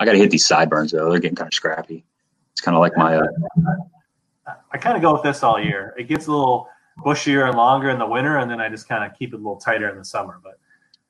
[0.00, 2.04] I got to hit these sideburns though they're getting kind of scrappy.
[2.52, 3.16] It's kind of like my.
[3.16, 5.94] Uh, I kind of go with this all year.
[5.96, 6.68] It gets a little
[6.98, 9.38] bushier and longer in the winter, and then I just kind of keep it a
[9.38, 10.40] little tighter in the summer.
[10.42, 10.58] But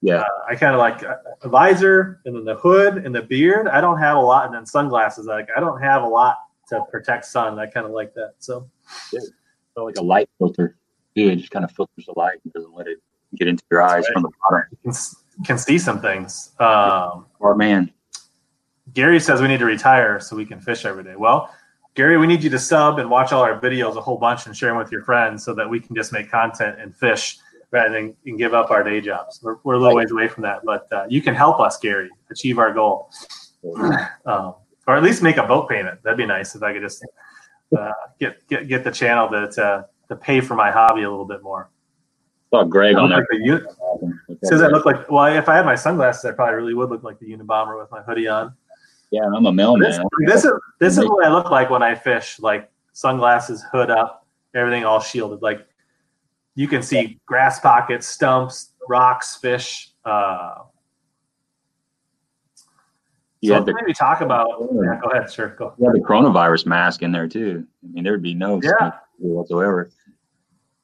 [0.00, 3.22] yeah, uh, I kind of like uh, a visor and then the hood and the
[3.22, 3.68] beard.
[3.68, 5.26] I don't have a lot, and then sunglasses.
[5.26, 6.36] Like I don't have a lot
[6.68, 7.58] to protect sun.
[7.58, 8.34] I kind of like that.
[8.38, 8.68] So,
[9.12, 9.20] yeah.
[9.74, 10.76] so like a light filter.
[11.14, 12.98] Dude, it just kind of filters the light and doesn't let it
[13.34, 14.12] get into your eyes right.
[14.12, 14.66] from the bottom.
[14.70, 15.00] You can,
[15.44, 16.52] can see some things.
[16.58, 17.92] Um, or man,
[18.94, 21.16] Gary says we need to retire so we can fish every day.
[21.16, 21.52] Well,
[21.94, 24.56] Gary, we need you to sub and watch all our videos a whole bunch and
[24.56, 27.38] share them with your friends so that we can just make content and fish
[27.72, 29.40] rather than and give up our day jobs.
[29.42, 32.08] We're, we're a little ways away from that, but uh, you can help us, Gary,
[32.30, 33.10] achieve our goal.
[34.24, 34.54] Um,
[34.86, 36.02] or at least make a boat payment.
[36.02, 37.04] That'd be nice if I could just
[37.78, 41.24] uh, get, get get the channel to, to, to pay for my hobby a little
[41.24, 41.70] bit more.
[42.50, 43.26] Saw Greg on there.
[43.30, 46.90] Like Says I look like well, if I had my sunglasses, I probably really would
[46.90, 48.54] look like the Unabomber with my hoodie on.
[49.10, 49.88] Yeah, I'm a mailman.
[49.88, 52.38] This, this is this is what I look like when I fish.
[52.40, 55.42] Like sunglasses, hood up, everything all shielded.
[55.42, 55.66] Like
[56.54, 59.92] you can see grass pockets, stumps, rocks, fish.
[60.04, 60.62] Uh,
[63.40, 64.48] you so maybe talk about.
[64.60, 65.54] Yeah, go ahead, sir.
[65.58, 65.74] Go.
[65.78, 67.66] You have the coronavirus mask in there too.
[67.82, 68.92] I mean, there'd be no yeah.
[69.18, 69.90] whatsoever.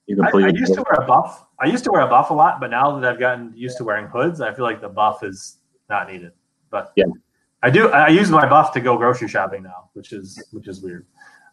[0.06, 1.46] You I, I used to wear a buff.
[1.60, 3.84] I used to wear a buff a lot, but now that I've gotten used to
[3.84, 5.58] wearing hoods, I feel like the buff is
[5.90, 6.32] not needed.
[6.70, 7.06] But yeah,
[7.62, 7.88] I do.
[7.88, 11.06] I use my buff to go grocery shopping now, which is which is weird.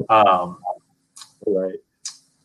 [0.10, 0.60] Um,
[1.47, 1.76] right.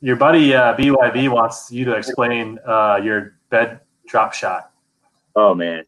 [0.01, 4.71] Your buddy uh, BYB wants you to explain uh, your bed drop shot.
[5.37, 5.85] Oh man,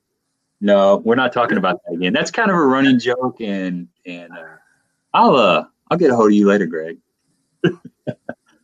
[0.61, 2.13] no, we're not talking about that again.
[2.13, 4.57] That's kind of a running joke, and and uh,
[5.15, 6.99] I'll uh I'll get a hold of you later, Greg.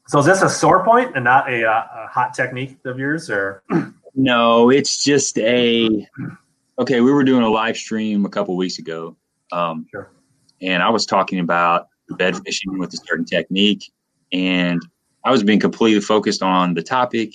[0.06, 3.30] so is this a sore point and not a, uh, a hot technique of yours,
[3.30, 3.62] or?
[4.14, 6.06] no, it's just a.
[6.78, 9.16] Okay, we were doing a live stream a couple weeks ago,
[9.50, 10.10] um, sure.
[10.60, 13.90] and I was talking about bed fishing with a certain technique,
[14.30, 14.82] and
[15.24, 17.32] I was being completely focused on the topic,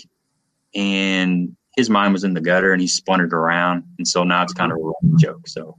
[0.76, 4.44] and his mind was in the gutter and he spun it around, and so now
[4.44, 5.48] it's kind of a joke.
[5.48, 5.76] So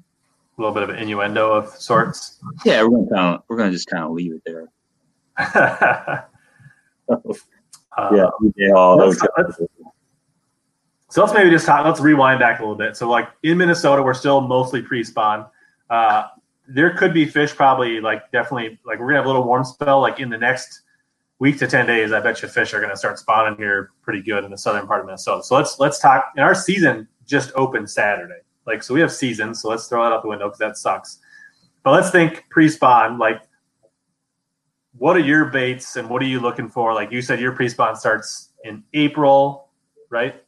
[0.59, 2.41] a little bit of an innuendo of sorts.
[2.65, 4.69] Yeah, we're gonna kind of, we're gonna just kind of leave it there.
[8.57, 9.19] yeah, all those.
[11.09, 11.87] So let's maybe just talk.
[11.87, 12.97] Let's rewind back a little bit.
[12.97, 15.47] So like in Minnesota, we're still mostly pre-spawn.
[15.89, 16.25] Uh,
[16.67, 20.01] there could be fish probably like definitely like we're gonna have a little warm spell
[20.01, 20.83] like in the next
[21.43, 24.23] week to 10 days, I bet you fish are going to start spawning here pretty
[24.23, 25.43] good in the southern part of Minnesota.
[25.43, 26.31] So let's let's talk.
[26.37, 28.39] And our season just opened Saturday.
[28.65, 29.53] Like so, we have season.
[29.53, 31.19] So let's throw that out the window because that sucks.
[31.83, 33.19] But let's think pre-spawn.
[33.19, 33.43] Like,
[34.97, 36.95] what are your baits and what are you looking for?
[36.95, 39.69] Like you said, your pre-spawn starts in April,
[40.11, 40.41] right?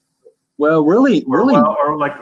[0.58, 2.14] Well, really, really, or, or like,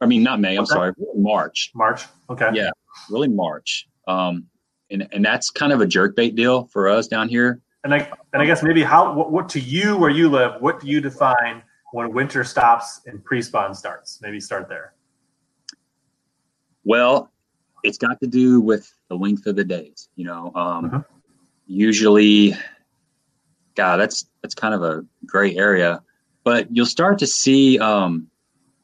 [0.00, 0.54] I mean, not May.
[0.54, 1.72] I'm sorry, March.
[1.74, 2.04] March.
[2.30, 2.50] Okay.
[2.52, 2.70] Yeah,
[3.10, 3.88] really March.
[4.06, 4.46] Um,
[4.88, 7.60] and and that's kind of a jerk bait deal for us down here.
[7.84, 10.80] And I and I guess maybe how what, what to you where you live, what
[10.80, 11.62] do you define
[11.92, 14.18] when winter stops and pre-spawn starts?
[14.20, 14.94] Maybe start there.
[16.84, 17.30] Well,
[17.84, 20.08] it's got to do with the length of the days.
[20.16, 21.02] You know, um, uh-huh.
[21.66, 22.54] usually,
[23.74, 26.02] God, that's that's kind of a gray area.
[26.44, 28.28] But you'll start to see um,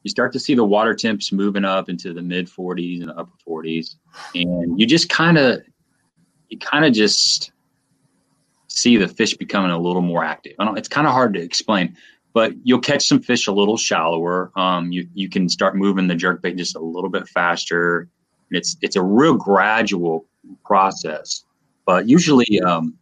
[0.03, 3.33] you start to see the water temps moving up into the mid 40s and upper
[3.47, 3.95] 40s,
[4.35, 5.61] and you just kind of
[6.49, 7.51] you kind of just
[8.75, 10.53] see the fish becoming a little more active.
[10.59, 11.95] It's kind of hard to explain,
[12.33, 14.51] but you'll catch some fish a little shallower.
[14.55, 18.07] Um, you you can start moving the jerk bait just a little bit faster.
[18.51, 20.25] It's it's a real gradual
[20.63, 21.45] process,
[21.85, 22.93] but usually um,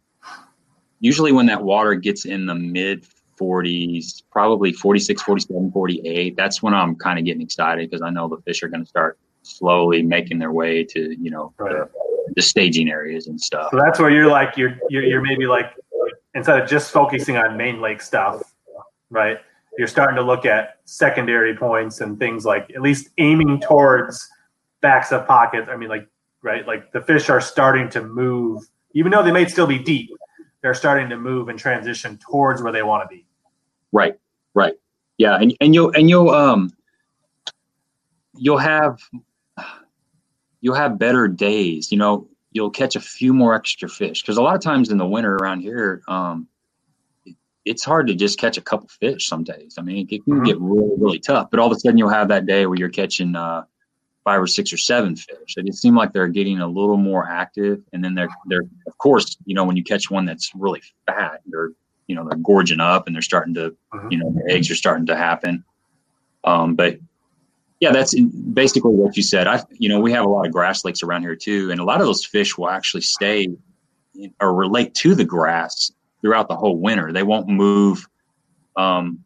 [1.00, 3.04] usually when that water gets in the mid
[3.38, 6.36] 40s, probably 46, 47, 48.
[6.36, 8.88] That's when I'm kind of getting excited because I know the fish are going to
[8.88, 11.72] start slowly making their way to, you know, Right.
[11.72, 11.90] the,
[12.36, 13.68] the staging areas and stuff.
[13.70, 15.72] So that's where you're like you're, you're you're maybe like
[16.34, 18.54] instead of just focusing on main lake stuff,
[19.10, 19.38] right?
[19.78, 24.28] You're starting to look at secondary points and things like at least aiming towards
[24.80, 25.68] backs of pockets.
[25.70, 26.08] I mean, like
[26.42, 30.10] right, like the fish are starting to move, even though they may still be deep.
[30.62, 33.26] They're starting to move and transition towards where they want to be.
[33.92, 34.14] Right,
[34.54, 34.74] right,
[35.18, 36.72] yeah, and and you'll and you'll um
[38.36, 38.98] you'll have
[40.64, 41.92] you'll have better days.
[41.92, 44.96] You know, you'll catch a few more extra fish because a lot of times in
[44.96, 46.48] the winter around here, um,
[47.26, 47.36] it-
[47.66, 49.74] it's hard to just catch a couple fish some days.
[49.78, 50.44] I mean, it can Mhm.
[50.46, 51.50] get really really tough.
[51.50, 53.64] But all of a sudden, you'll have that day where you're catching uh,
[54.24, 55.54] five or six or seven fish.
[55.58, 58.96] It just seems like they're getting a little more active, and then they're they're of
[58.96, 61.72] course, you know, when you catch one that's really fat, they're
[62.06, 64.10] you know they're gorging up and they're starting to Mhm.
[64.12, 65.62] you know the eggs are starting to happen
[66.44, 66.98] um, but
[67.84, 68.18] yeah that's
[68.54, 71.20] basically what you said i you know we have a lot of grass lakes around
[71.22, 73.46] here too and a lot of those fish will actually stay
[74.14, 78.08] in- or relate to the grass throughout the whole winter they won't move
[78.76, 79.22] um,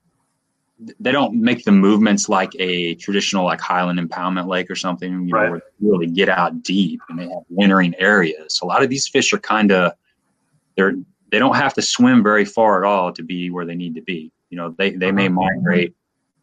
[1.01, 5.35] they don't make the movements like a traditional like highland impoundment lake or something you
[5.35, 5.45] Right.
[5.45, 8.89] know where they really get out deep and they have wintering areas a lot of
[8.91, 9.93] these fish are kind of
[10.77, 10.95] they're
[11.31, 14.01] they don't have to swim very far at all to be where they need to
[14.03, 14.33] be.
[14.51, 15.95] You know, they, they may migrate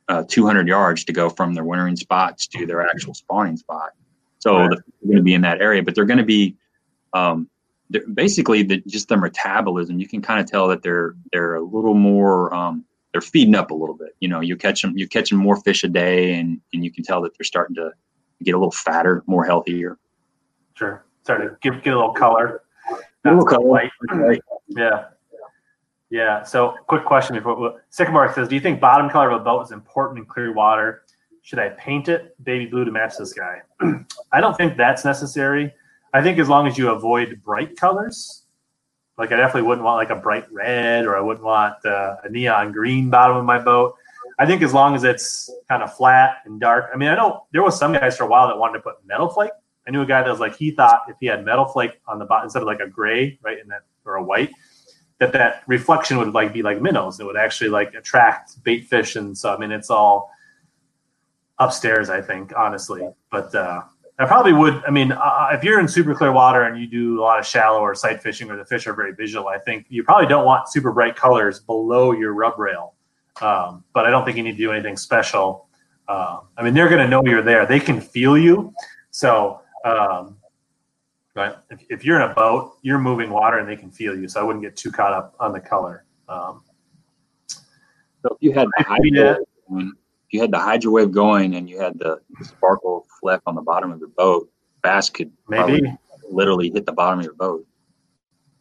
[0.08, 3.91] uh, 200 yards to go from their wintering spots to their actual spawning spot.
[4.39, 4.70] So Right.
[4.70, 6.56] they're going to be in that area, but they're going to be
[7.14, 7.49] um,
[7.89, 9.99] they're- basically the, just their metabolism.
[9.99, 13.72] You can kind of tell that they're they're a little more um, they're feeding up
[13.72, 14.16] a little bit.
[14.20, 17.03] You know, you catch them you catching more fish a day, and and you can
[17.03, 17.91] tell that they're starting to
[18.43, 19.97] get a little fatter, more healthier.
[20.76, 22.62] Sure, starting to give get a little color.
[23.24, 23.66] A little color.
[23.66, 23.91] white.
[24.12, 24.41] Right.
[24.68, 25.06] Yeah.
[26.10, 26.43] Yeah.
[26.43, 29.72] So, quick question before Sycamore says, "Do you think bottom color of a boat is
[29.72, 31.03] important in clear water?
[31.41, 33.62] Should I paint it baby blue to match the sky?"
[34.32, 35.74] I don't think that's necessary.
[36.14, 38.43] I think as long as you avoid bright colors,
[39.18, 42.30] like I definitely wouldn't want like a bright red, or I wouldn't want uh, a
[42.30, 43.95] neon green bottom of my boat.
[44.38, 46.89] I think as long as it's kind of flat and dark.
[46.93, 49.06] I mean, I know there was some guys for a while that wanted to put
[49.06, 49.51] metal flake.
[49.88, 52.20] I knew a guy that was like he thought if he had metal flake on
[52.20, 54.51] the bottom instead of like a gray, right, in that or a white,
[55.20, 57.20] that that reflection would like be like minnows.
[57.20, 60.32] It would actually like attract bait fish, and so I mean it's all
[61.59, 62.09] upstairs.
[62.09, 63.82] I think honestly, but uh,
[64.18, 64.84] I probably would.
[64.88, 67.45] I mean, uh, if you're in super clear water and you do a lot of
[67.45, 70.45] shallow or sight fishing, or the fish are very visual, I think you probably don't
[70.45, 72.93] want super bright colors below your rub rail.
[73.41, 75.68] Um, but I don't think you need to do anything special.
[76.07, 77.66] Uh, I mean, they're going to know you're there.
[77.66, 78.74] They can feel you.
[79.11, 80.38] So, um,
[81.36, 84.28] right, if, if you're in a boat, you're moving water, and they can feel you.
[84.28, 86.06] So I wouldn't get too caught up on the color.
[86.30, 86.64] Um,
[87.48, 89.38] So if you had the hydro,
[89.70, 89.94] going,
[90.32, 93.92] you had the HydroWave going and you had the, the sparkle fleck on the bottom
[93.92, 94.50] of your boat,
[94.82, 95.82] bass could maybe,
[96.30, 97.66] literally hit the bottom of your boat.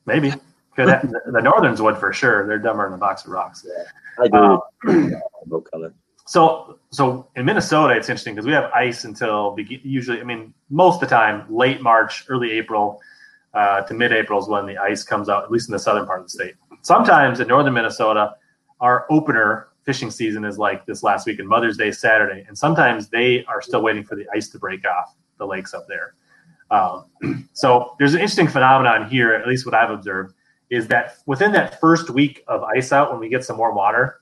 [0.05, 0.33] maybe.
[0.77, 2.47] Could the, the Northerns would for sure.
[2.47, 3.65] They're dumber than a box of rocks.
[4.21, 4.59] I agree Uh,
[5.47, 5.95] boat color.
[6.35, 10.97] So, so in Minnesota, it's interesting because we have ice until usually, I mean, most
[10.97, 13.01] of the time, late March, early April
[13.53, 16.07] uh, to mid April is when the ice comes out, at least in the southern
[16.07, 16.55] part of the state.
[16.83, 18.35] Sometimes in northern Minnesota,
[18.81, 22.45] our opener fishing season is like this last weekend, Mother's Day, Saturday.
[22.49, 25.87] And sometimes they are still waiting for the ice to break off the lakes up
[25.87, 26.15] there.
[26.73, 30.35] Um, so there's an interesting phenomenon here, at least what I've observed,
[30.69, 34.21] is that within that first week of ice out, when we get some warm water,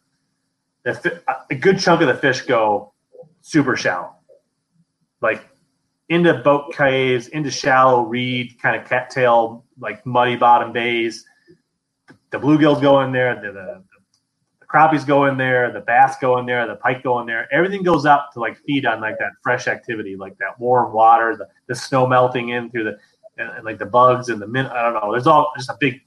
[0.85, 2.93] the a good chunk of the fish go
[3.41, 4.15] super shallow,
[5.21, 5.49] like
[6.09, 11.25] into boat caves, into shallow reed kind of cattail, like muddy bottom bays.
[12.31, 13.85] The bluegills go in there, the, the,
[14.61, 17.47] the crappies go in there, the bass go in there, the pike go in there.
[17.53, 21.37] Everything goes up to like feed on like that fresh activity, like that warm water,
[21.37, 22.99] the, the snow melting in through the
[23.39, 24.67] and, and like the bugs and the min.
[24.67, 25.13] I don't know.
[25.13, 26.01] There's all just a big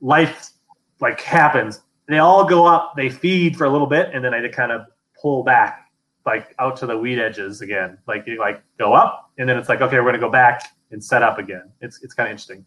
[0.00, 0.52] life
[1.00, 4.46] like happens they all go up, they feed for a little bit, and then I
[4.48, 4.86] kind of
[5.20, 5.90] pull back,
[6.24, 7.98] like out to the weed edges again.
[8.06, 11.02] Like you like go up, and then it's like okay, we're gonna go back and
[11.02, 11.70] set up again.
[11.80, 12.64] It's it's kind of interesting.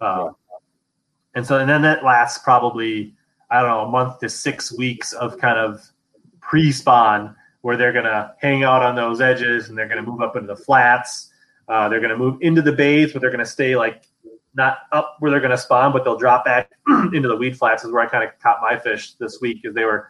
[0.00, 0.30] Uh,
[1.34, 3.14] And so and then that lasts probably
[3.50, 5.82] I don't know a month to six weeks of kind of
[6.40, 10.48] pre-spawn where they're gonna hang out on those edges and they're gonna move up into
[10.48, 11.30] the flats.
[11.68, 14.04] Uh, they're gonna move into the bays, but they're gonna stay like
[14.54, 16.70] not up where they're going to spawn, but they'll drop back
[17.12, 17.84] into the weed flats.
[17.84, 20.08] Is where I kind of caught my fish this week because they were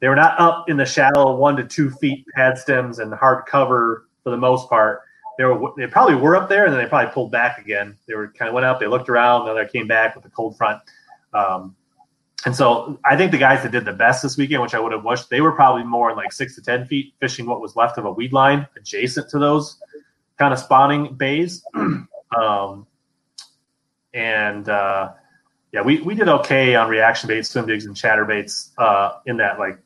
[0.00, 3.46] they were not up in the shallow one to two feet pad stems and hard
[3.46, 5.02] cover for the most part.
[5.36, 7.96] They were they probably were up there and then they probably pulled back again.
[8.06, 10.30] They were kind of went up, they looked around, then they came back with a
[10.30, 10.82] cold front.
[11.32, 11.76] Um,
[12.46, 14.92] and so I think the guys that did the best this weekend, which I would
[14.92, 17.76] have wished, they were probably more in like six to ten feet, fishing what was
[17.76, 19.78] left of a weed line adjacent to those
[20.38, 21.64] kind of spawning bays.
[21.74, 22.86] um,
[24.14, 25.12] and uh,
[25.72, 29.36] yeah, we, we did okay on reaction baits, swim jigs, and chatter baits uh, in
[29.38, 29.78] that like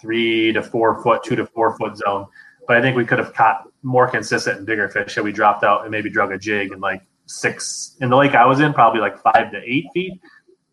[0.00, 2.26] three to four foot, two to four foot zone.
[2.66, 5.64] But I think we could have caught more consistent and bigger fish had we dropped
[5.64, 8.72] out and maybe drug a jig in like six in the lake I was in,
[8.72, 10.20] probably like five to eight feet.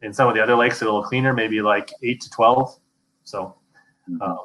[0.01, 2.78] In some of the other lakes, a little cleaner, maybe like eight to twelve.
[3.24, 3.56] So,
[4.22, 4.39] um,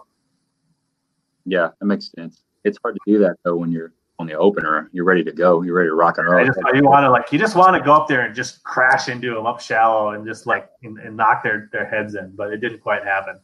[1.45, 2.43] Yeah, that makes sense.
[2.65, 4.89] It's hard to do that though when you're on the opener.
[4.93, 5.63] You're ready to go.
[5.63, 6.45] You're ready to rock and roll.
[6.45, 9.09] just, you want to like you just want to go up there and just crash
[9.09, 12.53] into them up shallow and just like and, and knock their their heads in, but
[12.53, 13.39] it didn't quite happen.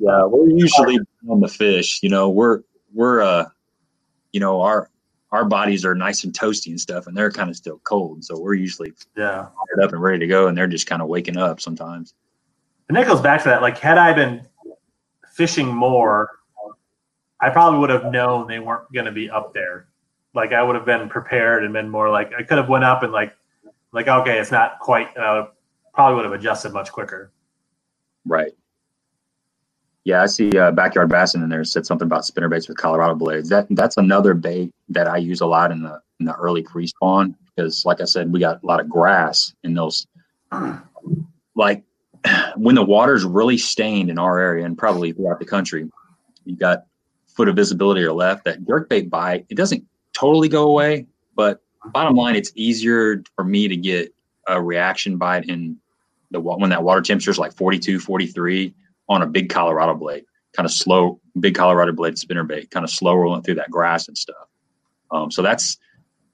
[0.00, 0.98] Yeah, we're usually
[1.28, 2.00] on the fish.
[2.02, 2.62] You know, we're
[2.92, 3.46] we're uh,
[4.32, 4.90] you know, our
[5.30, 8.24] our bodies are nice and toasty and stuff, and they're kind of still cold.
[8.24, 9.48] So we're usually Yeah.
[9.82, 12.14] up and ready to go, and they're just kind of waking up sometimes.
[12.88, 13.60] And that goes back to that.
[13.60, 14.46] Like, had I been
[15.32, 16.30] fishing more,
[17.40, 19.88] I probably would have known they weren't going to be up there.
[20.34, 23.02] Like, I would have been prepared and been more like I could have went up
[23.02, 23.34] and like,
[23.92, 25.08] like okay, it's not quite.
[25.16, 25.46] Would,
[25.94, 27.30] probably would have adjusted much quicker.
[28.26, 28.52] Right.
[30.04, 33.14] Yeah, I see uh, backyard bassin in there said something about spinner baits with Colorado
[33.14, 33.48] blades.
[33.48, 36.86] That that's another bait that I use a lot in the in the early pre
[36.86, 40.06] spawn because, like I said, we got a lot of grass in those.
[41.56, 41.84] Like
[42.56, 45.88] when the water's really stained in our area and probably throughout the country,
[46.44, 46.86] you got
[47.28, 48.44] foot of visibility or left.
[48.46, 49.84] That jerk bait bite it doesn't
[50.14, 51.62] totally go away, but
[51.92, 54.14] bottom line, it's easier for me to get
[54.46, 55.78] a reaction bite in
[56.30, 58.74] the when that water temperature is like 42, 43
[59.08, 60.24] on a big Colorado blade,
[60.56, 64.08] kind of slow, big Colorado blade spinner bait, kind of slow rolling through that grass
[64.08, 64.48] and stuff.
[65.10, 65.78] Um, so that's,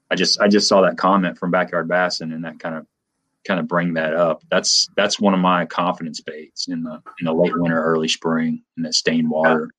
[0.09, 2.87] I just, I just saw that comment from Backyard Bassin and that kind of,
[3.45, 4.43] kind of bring that up.
[4.49, 8.63] That's, that's one of my confidence baits in the, in the late winter, early spring
[8.77, 9.69] in that stained water.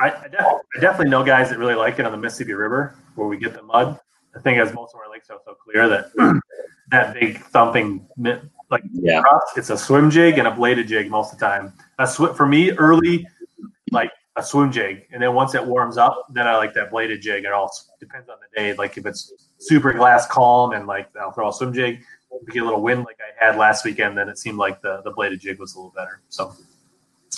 [0.00, 2.94] I, I, def- I definitely know guys that really like it on the Mississippi River
[3.14, 3.98] where we get the mud.
[4.34, 6.10] The thing is, most of our lakes are so clear that
[6.90, 8.06] that big thumping
[8.70, 9.22] like Yeah.
[9.56, 11.72] it's a swim jig and a bladed jig most of the time.
[11.98, 13.26] A sw- for me, early,
[13.90, 17.22] like a swim jig, and then once it warms up, then I like that bladed
[17.22, 17.44] jig.
[17.44, 18.74] It all depends on the day.
[18.74, 22.00] Like if it's super glass calm and like I'll throw a swim jig.
[22.30, 24.82] If we get a little wind like I had last weekend, then it seemed like
[24.82, 26.20] the the bladed jig was a little better.
[26.28, 26.52] So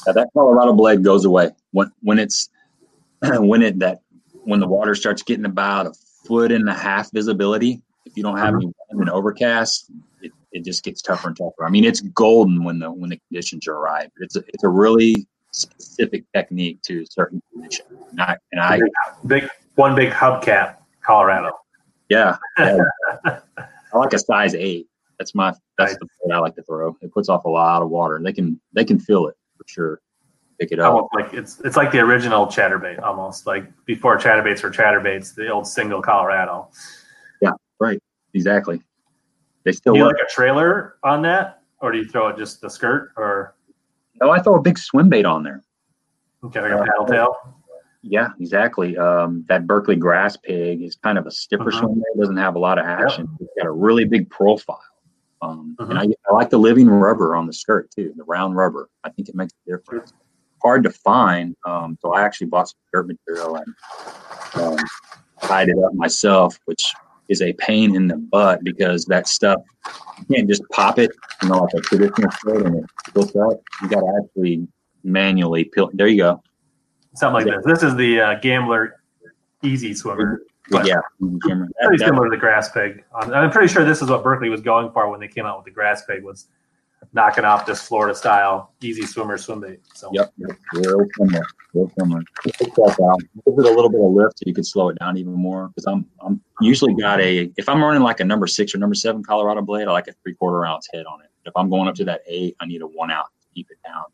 [0.07, 2.49] Yeah, that Colorado blade goes away when when it's
[3.23, 4.01] when it that
[4.45, 5.93] when the water starts getting about a
[6.29, 7.83] foot and a half visibility.
[8.05, 8.57] If you don't have uh-huh.
[8.57, 9.91] any wind and overcast,
[10.23, 11.67] it, it just gets tougher and tougher.
[11.67, 14.11] I mean, it's golden when the when the conditions are right.
[14.19, 17.89] It's a, it's a really specific technique to certain conditions.
[18.11, 18.81] And I, and I
[19.27, 21.53] big one big hubcap, Colorado.
[22.09, 22.83] yeah, yeah.
[23.27, 24.87] I like a size eight.
[25.19, 26.97] That's my that's the boat I like to throw.
[27.03, 28.21] It puts off a lot of water.
[28.23, 30.01] They can they can feel it for sure.
[30.59, 30.93] Pick it up.
[30.95, 35.49] Almost like it's it's like the original chatterbait, almost like before chatterbaits were chatterbaits, the
[35.51, 36.69] old single Colorado.
[37.41, 38.03] Yeah, right.
[38.35, 38.83] Exactly.
[39.65, 40.17] They still Do you work.
[40.19, 43.55] like a trailer on that, or do you throw it just the skirt, or
[44.21, 45.63] No, I throw a big swim bait on there.
[46.43, 47.37] okay, like a paddle tail?
[48.03, 48.97] Yeah, exactly.
[48.97, 51.79] Um, that Berkley grass pig is kind of a stiffer Mhm.
[51.79, 52.19] swim bait.
[52.21, 53.29] Doesn't have a lot of action.
[53.41, 54.81] It's got a really big profile.
[55.41, 55.77] Um.
[55.79, 58.89] And I, I like the living rubber on the skirt too, the round rubber.
[59.05, 60.13] I think it makes a difference.
[60.63, 63.75] Hard to find, um, so I actually bought some skirt material and
[64.55, 64.77] um,
[65.41, 66.93] tied it up myself, which
[67.29, 69.61] is a pain in the butt because that stuff
[70.19, 71.11] you can't just pop it,
[71.43, 73.61] you know, like a traditional skirt and it splits up.
[73.83, 74.67] You got to actually
[75.05, 75.91] manually peel.
[75.93, 76.43] There you go.
[77.15, 77.65] Something like this.
[77.65, 78.97] This is the uh, Gambler
[79.63, 80.43] Easy Swimmer.
[80.71, 83.05] But- yeah, that- Pretty that- similar to the grass pig.
[83.15, 85.59] Um, I'm pretty sure this is what Berkley was going for when they came out
[85.59, 86.49] with the grass pig was
[87.13, 89.81] knocking off this Florida style easy swimmer swim bait.
[89.95, 90.33] So Yep,
[90.75, 91.43] real similar,
[91.75, 92.23] real similar.
[92.45, 93.21] Pick that out.
[93.47, 95.69] Give it a little bit of lift so you can slow it down even more.
[95.69, 97.51] Because I'm, I'm usually got a.
[97.57, 100.13] If I'm running like a number six or number seven Colorado blade, I like a
[100.23, 101.29] three quarter ounce head on it.
[101.47, 103.79] If I'm going up to that eight, I need a one ounce to keep it
[103.87, 104.05] down.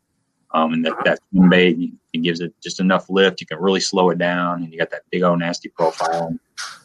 [0.51, 1.77] Um, and that that swim bait,
[2.13, 3.41] it gives it just enough lift.
[3.41, 6.33] You can really slow it down, and you got that big old nasty profile.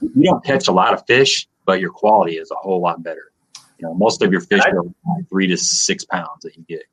[0.01, 3.33] You don't catch a lot of fish, but your quality is a whole lot better.
[3.79, 6.65] You know, most of your fish I- are like three to six pounds that you
[6.69, 6.85] get.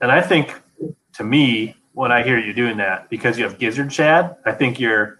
[0.00, 0.60] And I think,
[1.14, 4.80] to me, when I hear you doing that, because you have gizzard shad, I think
[4.80, 5.18] you're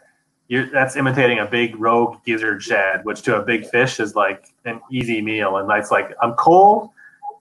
[0.49, 4.47] you're that's imitating a big rogue gizzard shad, which to a big fish is like
[4.65, 5.57] an easy meal.
[5.57, 6.91] And it's like I'm cold,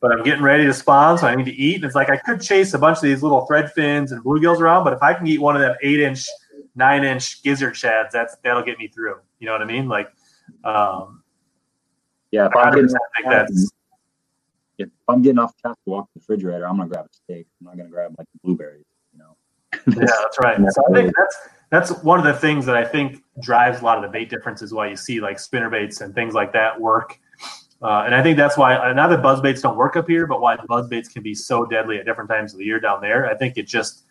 [0.01, 1.75] but I'm getting ready to spawn, so I need to eat.
[1.75, 4.59] And it's like I could chase a bunch of these little thread fins and bluegills
[4.59, 6.25] around, but if I can eat one of them eight inch,
[6.75, 9.15] nine inch gizzard shads, that's that'll get me through.
[9.39, 9.87] You know what I mean?
[9.87, 10.11] Like,
[10.63, 11.23] um,
[12.31, 13.71] Yeah, if I I'm getting 100% think that's
[14.77, 17.47] if I'm getting off the couch to walk the refrigerator, I'm gonna grab a steak.
[17.59, 19.35] I'm not gonna grab like blueberries, you know.
[19.87, 20.59] yeah, that's right.
[20.71, 21.37] So I think that's
[21.69, 24.73] that's one of the things that I think drives a lot of the bait differences.
[24.73, 27.19] Why you see like spinner baits and things like that work,
[27.81, 30.41] uh, and I think that's why not that buzz baits don't work up here, but
[30.41, 33.29] why buzz baits can be so deadly at different times of the year down there.
[33.29, 34.05] I think it just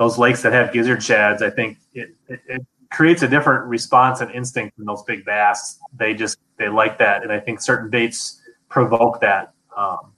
[0.00, 1.42] those lakes that have gizzard shads.
[1.42, 5.78] I think it, it, it creates a different response and instinct in those big bass.
[5.94, 8.40] They just they like that, and I think certain baits
[8.70, 9.52] provoke that.
[9.76, 10.12] Um,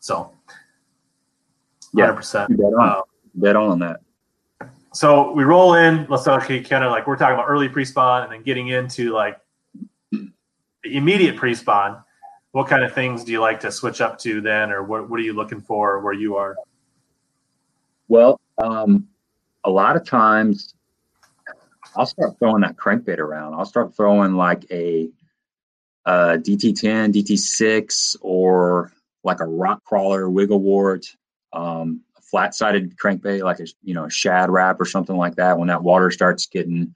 [0.00, 0.30] so,
[1.94, 2.48] Yeah, 100%.
[2.58, 3.00] bet on, Uh,
[3.40, 4.00] dead on that.
[4.92, 6.06] so we roll in.
[6.10, 9.38] Let's actually kind of like we're talking about early pre-spawn and then getting into like
[10.12, 10.30] the
[10.84, 12.02] immediate pre-spawn.
[12.52, 15.18] What kind of things do you like to switch up to then, or what what
[15.18, 16.54] are you looking for where you are?
[18.08, 19.08] Well, um,
[19.64, 20.74] a lot of times
[21.96, 23.54] I'll start throwing that crankbait around.
[23.54, 25.10] I'll start throwing like a,
[26.04, 28.92] uh DT10, DT6, or
[29.24, 31.06] like a rock crawler, wiggle wart,
[31.52, 35.58] um, a flat-sided crankbait, like a you know a Shad Rap or something like that.
[35.58, 36.94] When that water starts getting,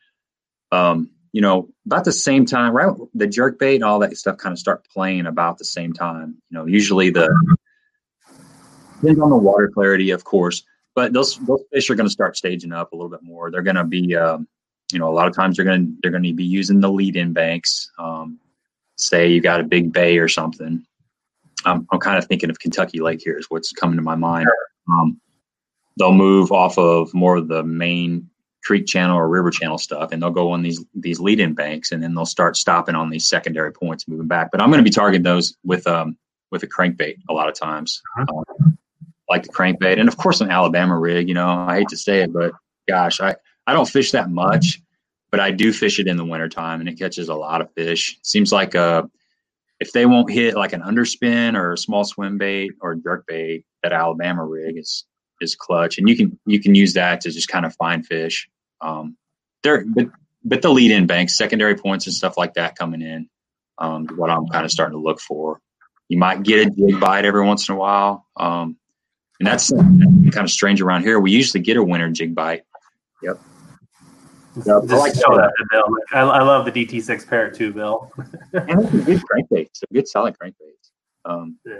[0.71, 2.95] um, you know, about the same time, right?
[3.15, 6.37] The jerk bait and all that stuff kind of start playing about the same time.
[6.51, 7.35] You know, usually the
[9.01, 10.63] depends on the water clarity, of course
[11.01, 13.51] but those those fish are going to start staging up a little bit more.
[13.51, 14.47] They're going to be, um,
[14.93, 16.91] you know, a lot of times they're going to they're going to be using the
[16.91, 17.91] lead-in banks.
[17.99, 18.39] Um,
[18.97, 20.85] say you got a big bay or something.
[21.65, 24.47] I'm I'm kind of thinking of Kentucky Lake here is what's coming to my mind.
[24.93, 25.19] Um,
[25.99, 28.29] they'll move off of more of the main
[28.63, 32.03] creek channel or river channel stuff, and they'll go on these these lead-in banks, and
[32.03, 34.51] then they'll start stopping on these secondary points, moving back.
[34.53, 36.19] But I'm going to be targeting those with um
[36.51, 38.03] with a crankbait a lot of times.
[38.19, 38.77] Um,
[39.31, 41.29] like the crankbait, and of course an Alabama rig.
[41.29, 42.53] You know, I hate to say it, but
[42.89, 44.83] gosh, I I don't fish that much,
[45.31, 48.19] but I do fish it in the wintertime, and it catches a lot of fish.
[48.23, 49.05] Seems like uh,
[49.79, 53.65] if they won't hit like an underspin or a small swim bait or jerk bait,
[53.83, 55.07] that Alabama rig is
[55.41, 58.49] is clutch, and you can you can use that to just kind of find fish.
[58.81, 59.17] Um,
[59.63, 60.09] there, but
[60.43, 63.29] but the lead in banks, secondary points, and stuff like that coming in,
[63.79, 65.61] um, what I'm kind of starting to look for.
[66.09, 68.27] You might get a jig bite every once in a while.
[68.37, 68.77] Um,
[69.41, 71.19] and that's kind of strange around here.
[71.19, 72.63] We usually get a winter jig bite.
[73.23, 73.41] Yep.
[74.57, 74.67] Yep.
[74.69, 75.51] I like show that.
[75.57, 75.85] that Bill.
[76.13, 78.13] I, I love the DT6 parrot too, Bill.
[78.53, 79.83] And it's a good crankbaits.
[79.91, 80.91] A good solid crankbaits.
[81.25, 81.75] Um, Yeah.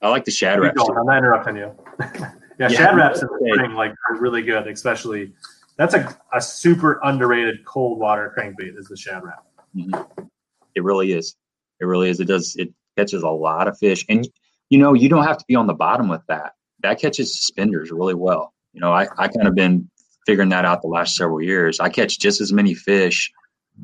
[0.00, 0.90] I like the shad Keep wraps.
[0.96, 1.72] I'm not interrupting you.
[2.00, 2.68] yeah, Yeah.
[2.68, 5.32] Shad Raps in the spring like are really good, especially
[5.76, 9.44] that's a, a super underrated cold water crankbait is the Shad Rap.
[9.74, 10.28] Mhm.
[10.74, 11.36] It really is.
[11.80, 12.20] It really is.
[12.20, 12.54] It does.
[12.56, 14.28] It catches a lot of fish, and
[14.70, 16.52] you know you don't have to be on the bottom with that.
[16.80, 18.52] That catches suspenders really well.
[18.72, 19.90] You know, I I kind of been
[20.26, 21.80] figuring that out the last several years.
[21.80, 23.32] I catch just as many fish,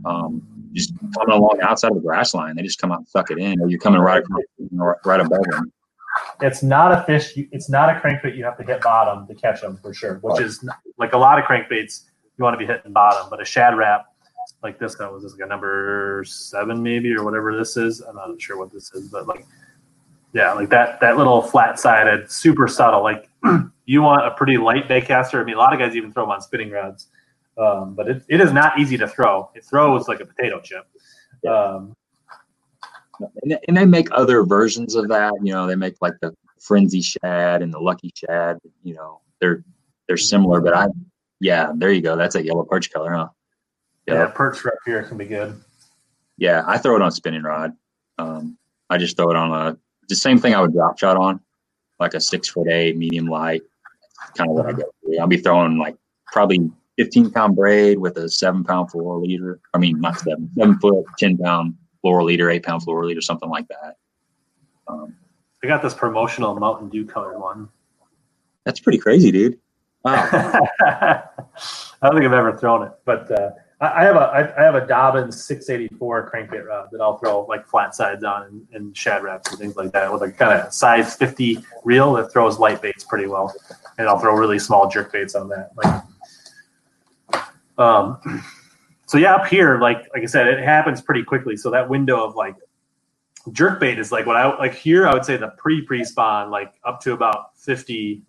[0.04, 0.42] um,
[0.72, 2.54] just coming along outside of the grass line.
[2.56, 4.94] They just come out and suck it in, or you're coming right across, you know,
[5.04, 5.72] right above them.
[6.40, 7.36] It's not a fish.
[7.36, 8.36] you- It's not a crankbait.
[8.36, 10.18] You have to hit bottom to catch them for sure.
[10.22, 12.04] Which is not- like a lot of crankbaits.
[12.36, 14.06] You want to be hitting bottom, but a Shad Rap
[14.62, 18.00] like this that was this is like a number seven maybe or whatever this is.
[18.00, 19.44] I'm not sure what this is, but like
[20.34, 23.02] yeah, like that that little flat sided, super subtle.
[23.02, 23.28] Like
[23.86, 25.40] you want a pretty light bait caster.
[25.40, 27.06] I mean, a lot of guys even throw them on spinning rods,
[27.56, 29.50] um, but it, it is not easy to throw.
[29.54, 30.86] It throws like a potato chip.
[31.48, 31.94] Um,
[33.42, 35.32] And, and they make other versions of that.
[35.40, 38.58] You know, they make like the frenzy shad and the lucky shad.
[38.82, 39.62] You know, they're
[40.08, 40.88] they're similar, but I
[41.40, 42.16] yeah, there you go.
[42.16, 43.28] That's a yellow perch color, huh?
[44.06, 45.62] yeah, perch wrap here can be good.
[46.36, 47.72] Yeah, I throw it on spinning rod.
[48.18, 48.58] Um,
[48.90, 49.78] I just throw it on a
[50.08, 51.40] the same thing I would drop shot on,
[51.98, 53.62] like a six foot eight medium light.
[54.36, 54.84] Kind of what I go.
[55.04, 55.18] through.
[55.18, 55.96] I'll be throwing like
[56.26, 59.60] probably fifteen pound braid with a seven pound floor leader.
[59.72, 63.48] I mean, not seven, seven foot, ten pound floor leader, eight pound floor leader, something
[63.48, 63.96] like that.
[64.88, 65.14] Um,
[65.62, 67.68] I got this promotional Mountain Dew colored one.
[68.64, 69.58] that's pretty crazy, dude.
[70.04, 70.28] Wow.
[70.82, 71.22] I
[72.02, 73.50] don't think I've ever thrown it, but uh,
[73.80, 77.94] I, have a I, have a Dobyns 684 crankbait rod that I'll throw like flat
[77.94, 81.16] sides on and, and Shad Raps and things like that with a kind of size
[81.16, 83.52] 50 reel that throws light baits pretty well,
[83.98, 85.70] and I'll throw really small jerk baits on that.
[85.76, 87.42] Like,
[87.78, 88.44] um,
[89.06, 91.56] so yeah, up here, like like I said, it happens pretty quickly.
[91.56, 92.54] So that window of like
[93.52, 95.08] jerk bait is like what I like here.
[95.08, 98.22] I would say the pre pre spawn, like up to about 50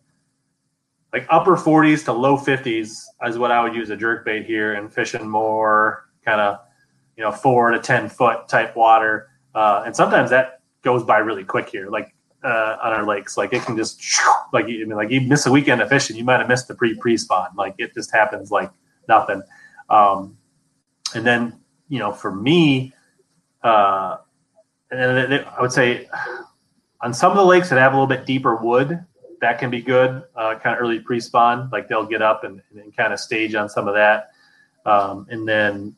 [1.15, 4.73] like upper 40s to low 50s is what I would use a jerk bait here
[4.73, 6.59] and fishing more kind of
[7.15, 9.29] you know four to 10 foot type water.
[9.53, 12.13] Uh, and sometimes that goes by really quick here like
[12.43, 13.37] uh, on our lakes.
[13.37, 14.03] Like it can just
[14.51, 16.67] like you I mean, like you miss a weekend of fishing you might have missed
[16.67, 18.69] the pre pre spawn like it just happens like
[19.07, 19.41] nothing.
[19.89, 20.37] Um,
[21.13, 21.57] and then
[21.87, 22.93] you know for me
[23.63, 24.17] uh,
[24.91, 26.09] and then I would say
[26.99, 29.05] on some of the lakes that have a little bit deeper wood,
[29.45, 31.69] that can be good, uh, kind of early pre-spawn.
[31.71, 34.31] Like they'll get up and, and kind of stage on some of that.
[34.87, 35.95] Um, and then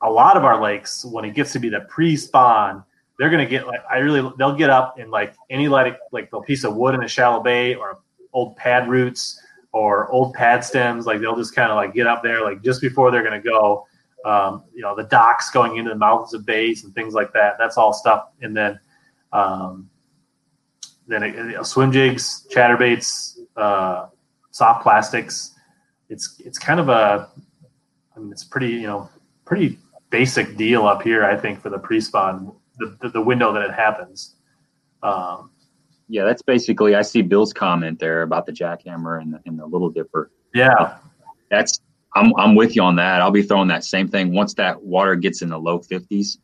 [0.00, 2.82] a lot of our lakes, when it gets to be the pre-spawn,
[3.18, 6.40] they're gonna get like I really they'll get up in like any like like a
[6.40, 7.98] piece of wood in a shallow bay or
[8.32, 9.38] old pad roots
[9.72, 11.04] or old pad stems.
[11.04, 13.86] Like they'll just kind of like get up there like just before they're gonna go.
[14.24, 17.56] Um, you know the docks going into the mouths of bays and things like that.
[17.58, 18.28] That's all stuff.
[18.40, 18.80] And then
[19.32, 19.90] um,
[21.08, 24.06] then it, you know, swim jigs, chatterbaits, uh,
[24.50, 25.54] soft plastics.
[26.08, 27.28] It's it's kind of a
[28.14, 29.10] I mean, it's pretty you know
[29.44, 29.78] pretty
[30.10, 31.24] basic deal up here.
[31.24, 34.36] I think for the pre-spawn, the, the, the window that it happens.
[35.02, 35.50] Um,
[36.08, 36.94] Yeah, that's basically.
[36.94, 40.30] I see Bill's comment there about the jackhammer and the, and the Little Dipper.
[40.54, 40.98] yeah,
[41.50, 41.80] That's
[42.14, 43.20] I'm I'm with you on that.
[43.20, 46.38] I'll be throwing that same thing once that water gets in the low 50s.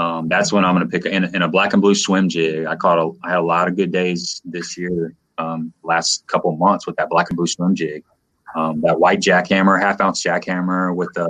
[0.00, 2.64] Um, that's when I'm going to pick in, in a black and blue swim jig.
[2.64, 5.14] I caught a I had a lot of good days this year.
[5.36, 8.02] Um, last couple months with that black and blue swim jig.
[8.56, 11.28] Um, that white jackhammer, half ounce jackhammer with the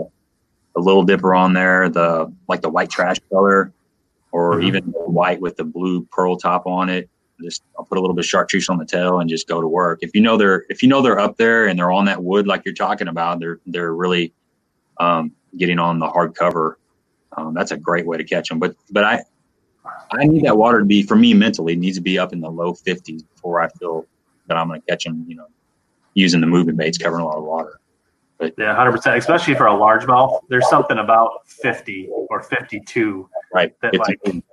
[0.76, 3.72] the little dipper on there, the like the white trash color,
[4.30, 4.64] or Mhm.
[4.64, 7.10] even the white with the blue pearl top on it.
[7.42, 9.66] Just I'll put a little bit of chartreuse on the tail and just go to
[9.66, 9.98] work.
[10.02, 12.46] If you know they're if you know they're up there and they're on that wood
[12.46, 14.32] like you're talking about, they're they're really
[14.98, 16.78] um, getting on the hard cover.
[17.36, 18.58] Um, that's a great way to catch them.
[18.58, 19.22] But but I
[20.10, 22.40] I need that water to be for me mentally it needs to be up in
[22.40, 24.06] the low 50s before I feel
[24.48, 25.24] that I'm going to catch them.
[25.28, 25.46] You know,
[26.14, 27.80] using the moving baits covering a lot of water.
[28.58, 29.16] yeah, hundred percent.
[29.16, 33.74] Especially for a largemouth, there's something about fifty or fifty-two Right.
[33.82, 34.44] That, It's- like-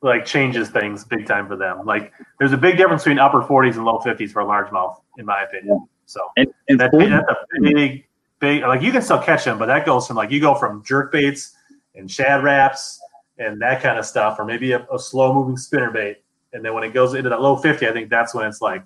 [0.00, 1.84] like changes things big time for them.
[1.84, 5.26] Like there's a big difference between upper forties and low fifties for a largemouth, in
[5.26, 5.88] my opinion.
[6.06, 8.06] So and, and that, that's a big,
[8.38, 8.62] big.
[8.62, 11.10] Like you can still catch them, but that goes from like you go from jerk
[11.10, 11.56] baits
[11.98, 13.00] and Shad Raps
[13.38, 16.22] and that kind of stuff, or maybe a, a slow moving spinner bait,
[16.54, 18.82] and then when it goes into that low fifty, I think that's when it's like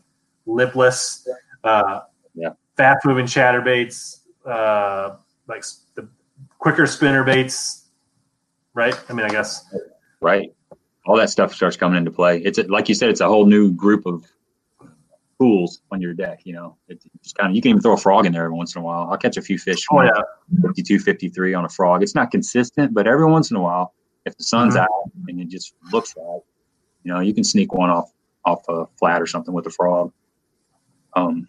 [0.46, 1.28] lipless,
[1.62, 2.00] uh,
[2.34, 2.50] Yeah.
[2.76, 6.08] fast moving chatter baits, uh, like the
[6.58, 7.86] quicker spinner baits,
[8.74, 8.98] right?
[9.08, 9.72] I mean, I guess.
[10.20, 10.52] Right.
[11.06, 12.38] All that stuff starts coming into play.
[12.38, 14.24] It's a, like you said it's a whole new group of
[15.42, 17.96] pools on your deck you know it's just kind of you can even throw a
[17.96, 20.10] frog in there every once in a while i'll catch a few fish Oh yeah,
[20.62, 24.36] 52 53 on a frog it's not consistent but every once in a while if
[24.36, 24.82] the sun's Mhm.
[24.82, 26.40] out and it just looks right
[27.02, 28.10] you know you can sneak one off
[28.44, 30.12] off a flat or something with a frog
[31.16, 31.48] um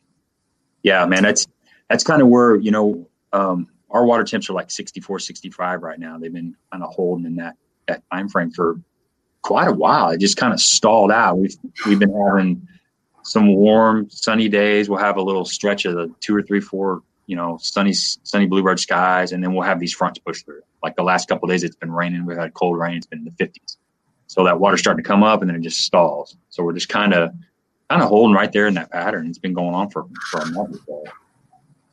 [0.81, 1.45] yeah man that's
[1.89, 5.99] that's kind of where you know um our water temps are like 64 65 right
[5.99, 7.55] now they've been kind of holding in that
[7.87, 8.79] that time frame for
[9.43, 10.09] quite a while.
[10.11, 11.37] It just kind of stalled out.
[11.37, 11.53] We've
[11.85, 12.65] we've been having
[13.23, 14.89] some warm, sunny days.
[14.89, 18.45] We'll have a little stretch of the two or three, four, you know, sunny sunny
[18.45, 20.61] bluebird skies, and then we'll have these fronts push through.
[20.83, 22.25] Like the last couple days, it's been raining.
[22.25, 22.97] We've had cold rain.
[22.97, 23.77] It's been in the fifties.
[24.27, 26.35] So that water's starting to come up, and then it just stalls.
[26.49, 27.31] So we're just kind of
[27.89, 29.27] kind of holding right there in that pattern.
[29.27, 31.11] It's been going on for for a month or so.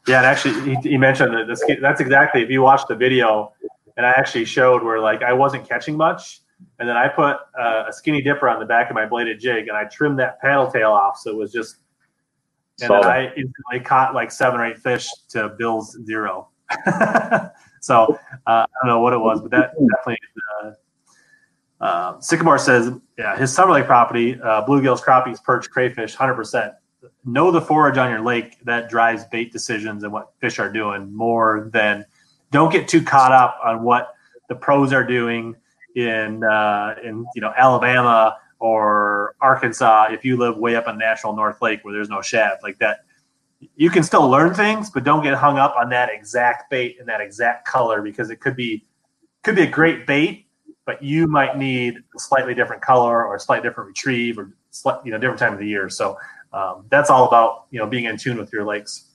[0.08, 0.18] yeah.
[0.18, 1.62] And actually, he, he mentioned that this.
[1.80, 3.52] That's exactly if you watch the video,
[3.96, 6.39] and I actually showed where like I wasn't catching much,
[6.78, 9.68] and then I put uh, a skinny dipper on the back of my bladed jig,
[9.68, 11.76] and I trimmed that paddle tail off, so it was just
[12.82, 13.04] and then.
[13.04, 16.48] I instantly caught like seven or eight fish to Bill's zero.
[17.80, 20.18] so uh, I don't know what it was, but that definitely.
[20.62, 20.70] Uh,
[21.82, 26.74] uh, Sycamore says, yeah, his summer lake property, uh, bluegills, crappies, perch, crayfish, hundred percent.
[27.24, 31.14] Know the forage on your lake that drives bait decisions and what fish are doing
[31.14, 32.04] more than.
[32.50, 34.14] Don't get too caught up on what
[34.48, 35.54] the pros are doing
[35.94, 41.34] in uh, in you know Alabama or Arkansas if you live way up on National
[41.34, 43.04] North Lake where there's no shad like that.
[43.76, 47.08] You can still learn things, but don't get hung up on that exact bait and
[47.08, 48.86] that exact color because it could be
[49.42, 50.46] could be a great bait,
[50.86, 55.04] but you might need a slightly different color or a slightly different retrieve or slight,
[55.04, 55.88] you know different time of the year.
[55.88, 56.16] So
[56.52, 59.06] um, that's all about you know being in tune with your lakes.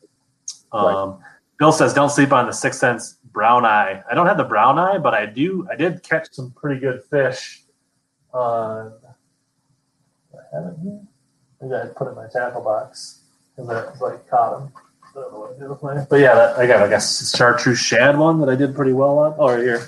[0.71, 1.19] Um, Right.
[1.57, 4.79] Bill says, "Don't sleep on the sixth sense brown eye." I don't have the brown
[4.79, 5.67] eye, but I do.
[5.71, 7.63] I did catch some pretty good fish.
[8.33, 8.91] On
[10.33, 11.01] I have it here.
[11.61, 13.21] Maybe I put it in my tackle box
[13.55, 14.73] because I like caught them.
[15.03, 16.07] I don't know what I did with mine.
[16.09, 19.19] But yeah, that, I got I guess chartreuse shad one that I did pretty well
[19.19, 19.35] on.
[19.37, 19.87] Oh, right here.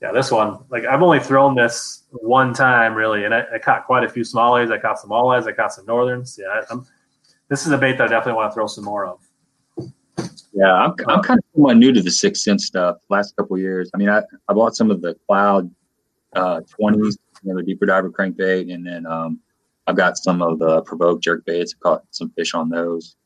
[0.00, 0.58] Yeah, this one.
[0.70, 4.22] Like I've only thrown this one time really, and I, I caught quite a few
[4.22, 4.72] smallies.
[4.72, 5.46] I caught some walleyes.
[5.46, 6.38] I caught some northerns.
[6.40, 6.86] Yeah, I'm,
[7.48, 9.20] this is a bait that I definitely want to throw some more of.
[10.52, 12.98] Yeah, I'm, I'm kind somewhat new to the six sense stuff.
[13.08, 15.70] Last couple of years, I mean, I, I bought some of the cloud
[16.34, 19.40] uh, 20s, you know, the deeper diver crankbait, and then um,
[19.86, 21.74] I've got some of the provoke jerk baits.
[21.74, 23.16] I caught some fish on those.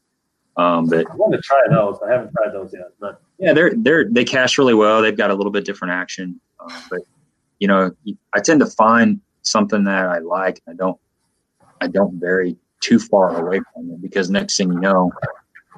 [0.56, 1.98] Um, but I want to try those.
[2.06, 5.02] I haven't tried those yet, but yeah, they're they're they cash really well.
[5.02, 7.00] They've got a little bit different action, uh, but
[7.58, 7.90] you know,
[8.32, 10.62] I tend to find something that I like.
[10.68, 10.98] I don't
[11.80, 15.10] I don't vary too far away from it because next thing you know,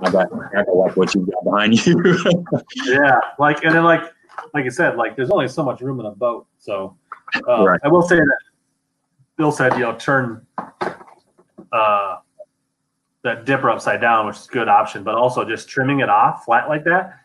[0.02, 2.02] I got I got like what you got behind you.
[2.84, 4.02] yeah, like and then like
[4.52, 6.46] like I said, like there's only so much room in a boat.
[6.58, 6.96] So
[7.48, 7.80] uh, right.
[7.82, 8.38] I will say that
[9.36, 10.46] Bill said, you know, turn
[11.72, 12.18] uh,
[13.22, 16.44] that dipper upside down, which is a good option, but also just trimming it off
[16.44, 17.20] flat like that.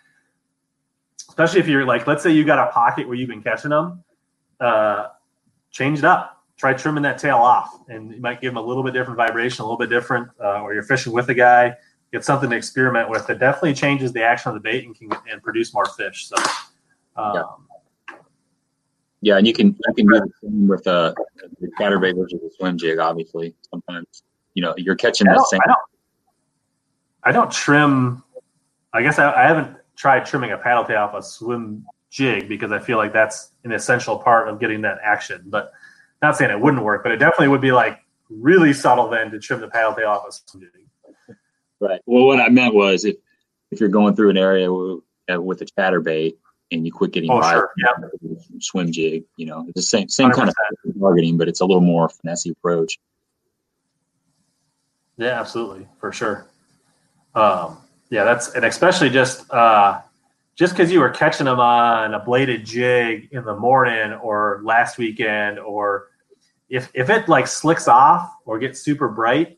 [1.30, 4.04] Especially if you're like, let's say you got a pocket where you've been catching them,
[4.60, 5.08] uh,
[5.72, 6.38] change it up.
[6.58, 9.64] Try trimming that tail off, and you might give them a little bit different vibration,
[9.64, 10.30] a little bit different.
[10.40, 11.76] Uh, or you're fishing with a guy,
[12.12, 13.30] get something to experiment with.
[13.30, 16.28] It definitely changes the action of the bait and can and produce more fish.
[16.28, 16.36] So,
[17.16, 18.16] um, yeah.
[19.22, 22.50] yeah, and you can you can do the same with a, a chatterbait versus a
[22.58, 23.00] swim jig.
[23.00, 25.62] Obviously, sometimes you know you're catching that same.
[25.66, 25.80] I don't,
[27.24, 28.24] I don't trim.
[28.94, 32.74] I guess I, I haven't tried trimming a paddle tail off a swim jig because
[32.74, 35.44] I feel like that's an essential part of getting that action.
[35.46, 35.72] But
[36.22, 38.00] not saying it wouldn't work, but it definitely would be like
[38.30, 40.81] really subtle then to trim the paddle tail off a swim jig.
[41.82, 42.00] Right.
[42.06, 43.16] Well, what I meant was if
[43.72, 45.00] if you're going through an area with,
[45.34, 46.36] uh, with a chatterbait
[46.72, 47.72] and you quit getting oh, sure.
[48.60, 50.36] swim jig, you know, it's the same same 100%.
[50.36, 50.56] kind of
[51.00, 53.00] targeting, but it's a little more finesse approach.
[55.18, 56.48] Yeah, absolutely, for sure.
[57.34, 57.78] Um,
[58.10, 60.02] yeah, that's and especially just uh,
[60.56, 65.00] just because you were catching them on a bladed jig in the morning or last
[65.00, 66.10] weekend, or
[66.70, 69.58] if if it like slicks off or gets super bright,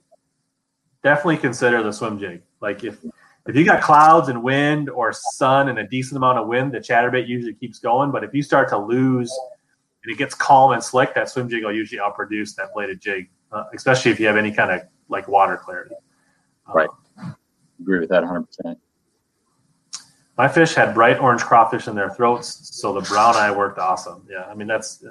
[1.03, 2.41] definitely consider the swim jig.
[2.61, 3.03] Like if
[3.45, 6.79] if you got clouds and wind or sun and a decent amount of wind, the
[6.79, 8.09] chatterbait usually keeps going.
[8.09, 9.37] But if you start to lose
[10.03, 13.29] and it gets calm and slick, that swim jig will usually outproduce that bladed jig,
[13.51, 15.95] uh, especially if you have any kind of like water clarity.
[16.73, 16.89] Right.
[17.17, 17.35] Um,
[17.81, 18.77] Agree with that 100%.
[20.37, 24.25] My fish had bright orange crawfish in their throats, so the brown eye worked awesome.
[24.29, 25.03] Yeah, I mean that's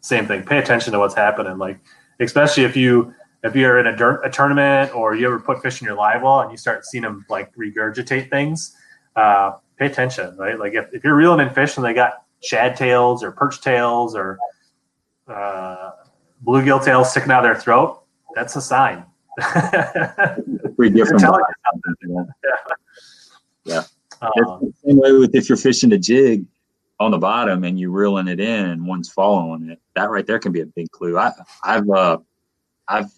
[0.00, 0.44] same thing.
[0.44, 1.80] Pay attention to what's happening, like
[2.20, 3.14] especially if you
[3.44, 6.40] if you're in a, a tournament or you ever put fish in your live well
[6.40, 8.76] and you start seeing them like regurgitate things.
[9.14, 10.58] Uh, pay attention, right?
[10.58, 14.14] Like if, if you're reeling in fish and they got shad tails or perch tails
[14.14, 14.38] or
[15.28, 15.90] uh,
[16.44, 18.02] bluegill tails sticking out of their throat,
[18.34, 19.04] that's a sign.
[20.76, 21.22] Pretty different.
[22.02, 22.24] Yeah.
[23.64, 23.82] yeah.
[24.20, 26.44] Um, same way with if you're fishing a jig
[26.98, 30.40] on the bottom and you're reeling it in and one's following it, that right there
[30.40, 31.16] can be a big clue.
[31.16, 31.32] I,
[31.62, 32.18] I've uh,
[32.88, 33.10] I've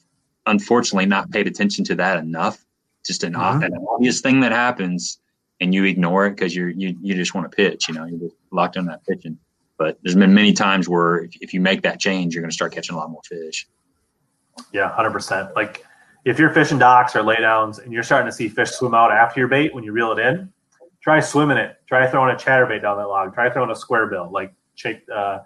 [0.47, 2.65] unfortunately not paid attention to that enough.
[3.07, 3.63] Just an, mm-hmm.
[3.63, 5.19] an obvious thing that happens,
[5.61, 7.89] and you ignore it because you're you you just want to pitch.
[7.89, 9.39] You know, you're just locked on that pitching.
[9.79, 12.55] But there's been many times where if, if you make that change, you're going to
[12.55, 13.67] start catching a lot more fish.
[14.73, 15.57] Yeah, hundred percent.
[15.57, 15.85] Like
[16.27, 19.41] if you're fishing docks or laydowns and you're starting to see fish swim out after
[19.41, 20.53] your bait when you reel it in,
[21.03, 21.77] try swimming it.
[21.87, 23.33] Try throwing a chatterbait down that log.
[23.33, 25.01] Try throwing a square bill, like shake.
[25.13, 25.39] Uh,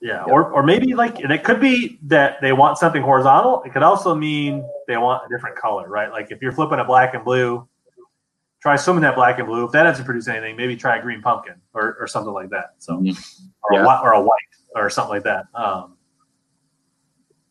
[0.00, 3.62] yeah, or or maybe like, and it could be that they want something horizontal.
[3.64, 6.10] It could also mean they want a different color, right?
[6.10, 7.68] Like if you're flipping a black and blue,
[8.62, 9.64] try swimming that black and blue.
[9.64, 12.74] If that doesn't produce anything, maybe try a green pumpkin or, or something like that.
[12.78, 13.10] So, mm-hmm.
[13.62, 13.84] or, yeah.
[13.84, 14.38] a, or a white
[14.74, 15.46] or something like that.
[15.54, 15.96] Um,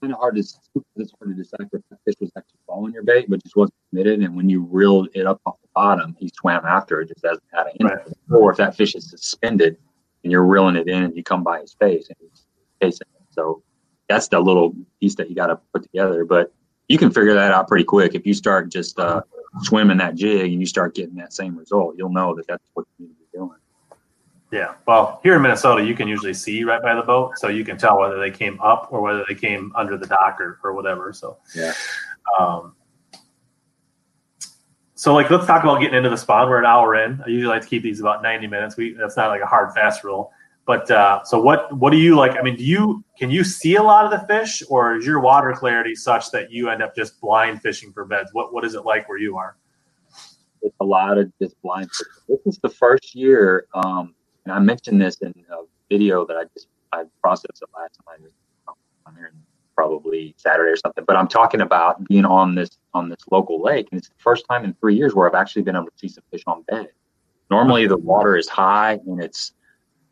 [0.01, 3.03] kind of hard to it's hard to decipher if the fish was actually following your
[3.03, 4.21] bait, but just wasn't committed.
[4.21, 7.37] And when you reeled it up off the bottom, he swam after it just as
[7.37, 8.07] it had a right.
[8.29, 9.77] Or if that fish is suspended
[10.24, 12.45] and you're reeling it in and you come by his face and he's
[12.82, 13.26] chasing it.
[13.32, 13.63] So
[14.09, 16.26] that's the little piece that you got to put together.
[16.26, 16.53] But
[16.88, 18.15] you can figure that out pretty quick.
[18.15, 19.22] If you start just uh,
[19.61, 22.86] swimming that jig and you start getting that same result, you'll know that that's what
[22.97, 23.57] you need to be doing.
[24.51, 24.76] Yeah.
[24.88, 27.78] Well, here in Minnesota, you can usually see right by the boat, so you can
[27.78, 31.11] tell whether they came up or whether they came under the dock or, or whatever.
[31.11, 31.74] So, yeah.
[32.39, 32.74] Um,
[34.97, 36.49] so, like, let's talk about getting into the spawn.
[36.49, 37.21] We're an hour in.
[37.23, 38.77] I usually like to keep these about ninety minutes.
[38.77, 40.31] We that's not like a hard fast rule.
[40.65, 42.35] But uh, so, what what do you like?
[42.35, 45.19] I mean, do you can you see a lot of the fish, or is your
[45.19, 48.31] water clarity such that you end up just blind fishing for beds?
[48.33, 49.55] What what is it like where you are?
[50.63, 51.91] It's a lot of just blind.
[51.91, 52.13] Fishing.
[52.27, 53.67] This is the first year.
[53.75, 55.57] Um, and I mentioned this in a
[55.91, 58.27] video that I just I processed it last night.
[59.05, 59.31] I'm here
[59.78, 61.05] probably Saturday or something.
[61.05, 64.45] But I'm talking about being on this on this local lake, and it's the first
[64.49, 66.89] time in three years where I've actually been able to see some fish on bed.
[67.49, 69.53] Normally, the water is high and it's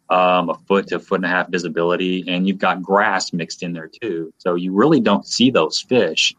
[0.10, 3.64] um, a foot to a foot and a half visibility, and you've got grass mixed
[3.64, 4.32] in there too.
[4.38, 6.36] So you really don't see those fish.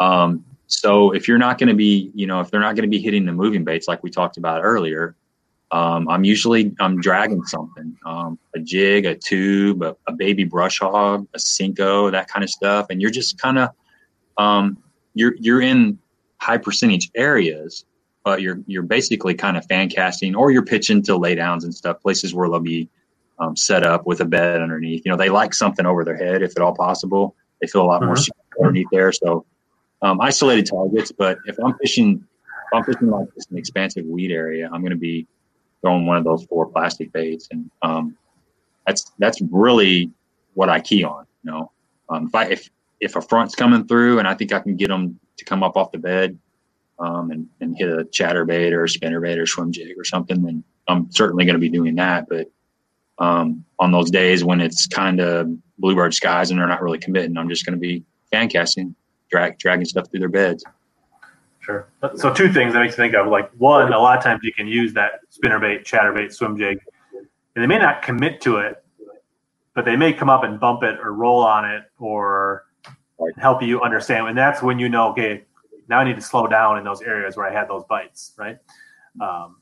[0.00, 2.90] Um, so if you're not going to be, you know, if they're not going to
[2.90, 5.14] be hitting the moving baits like we talked about earlier,
[5.70, 10.78] um, I'm usually I'm dragging something, um, a jig, a tube, a, a, baby brush
[10.78, 13.70] hog, a Senko, that kind of stuff, and you're just kind of
[14.38, 14.78] um,
[15.14, 15.98] you're you're in
[16.38, 17.84] high percentage areas,
[18.24, 22.00] but you're you're basically kind of fan casting or you're pitching to laydowns and stuff,
[22.00, 22.88] places where they'll be
[23.38, 25.02] um, set up with a bed underneath.
[25.04, 27.36] You know, they like something over their head if at all possible.
[27.60, 29.12] they feel a lot more secure underneath there.
[29.12, 29.44] So
[30.00, 31.12] um, isolated targets.
[31.12, 34.90] But if I'm fishing, if I'm fishing like this an expansive weed area, I'm going
[34.90, 35.26] to be
[35.80, 38.16] throwing one of those four plastic baits, and um,
[38.86, 40.10] that's that's really
[40.54, 41.26] what I key on.
[41.44, 41.72] You know,
[42.08, 42.70] um, if I if
[43.00, 45.76] if a front's coming through and I think I can get them to come up
[45.76, 46.38] off the bed
[46.98, 50.64] um, and, and hit a chatterbait or a spinnerbait or swim jig or something, then
[50.88, 52.28] I'm certainly going to be doing that.
[52.28, 52.50] But
[53.18, 55.48] um, on those days when it's kind of
[55.78, 58.94] bluebird skies and they're not really committing, I'm just going to be fan casting,
[59.30, 60.64] drag, dragging stuff through their beds.
[61.68, 61.86] Sure.
[62.16, 64.54] So two things that makes me think of like one, a lot of times you
[64.54, 66.80] can use that spinnerbait, chatterbait, swim jig,
[67.12, 68.82] and they may not commit to it,
[69.74, 72.64] but they may come up and bump it or roll on it or
[73.36, 74.28] help you understand.
[74.28, 75.44] And that's when you know, okay,
[75.88, 78.56] now I need to slow down in those areas where I had those bites, right?
[79.20, 79.56] Um,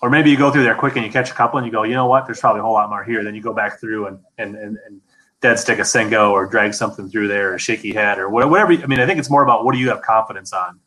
[0.00, 1.82] or maybe you go through there quick and you catch a couple and you go,
[1.82, 3.22] you know what, there's probably a whole lot more here.
[3.22, 5.00] Then you go back through and and and, and
[5.40, 8.72] dead stick a Senko or drag something through there, or shaky head or whatever.
[8.72, 10.80] I mean, I think it's more about what do you have confidence on,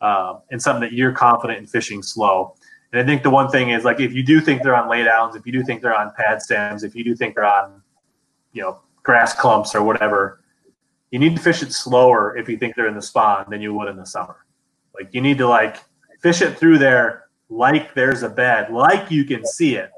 [0.00, 2.54] um, and something that you're confident in fishing slow.
[2.92, 5.36] And I think the one thing is like if you do think they're on laydowns,
[5.36, 7.82] if you do think they're on pad stems, if you do think they're on,
[8.52, 10.40] you know, grass clumps or whatever,
[11.10, 13.74] you need to fish it slower if you think they're in the spawn than you
[13.74, 14.44] would in the summer.
[14.94, 15.76] Like you need to like
[16.20, 19.90] fish it through there like there's a bed, like you can see it.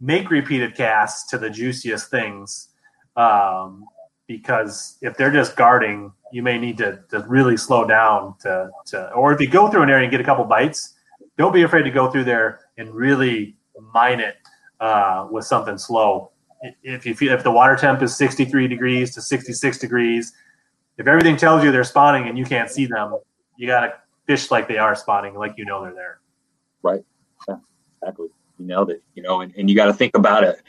[0.00, 2.70] Make repeated casts to the juiciest things
[3.16, 3.84] um,
[4.26, 9.12] because if they're just guarding, you may need to, to really slow down to, to,
[9.12, 10.94] or if you go through an area and get a couple bites,
[11.38, 13.56] don't be afraid to go through there and really
[13.92, 14.36] mine it
[14.80, 16.30] uh, with something slow.
[16.82, 20.32] If you feel, if the water temp is 63 degrees to 66 degrees,
[20.98, 23.16] if everything tells you they're spawning and you can't see them,
[23.56, 23.92] you got to
[24.26, 26.20] fish like they are spawning, like you know they're there.
[26.82, 27.04] Right.
[27.48, 27.56] Yeah,
[28.00, 28.28] exactly.
[28.58, 29.02] You nailed it.
[29.14, 30.62] You know, and, and you got to think about it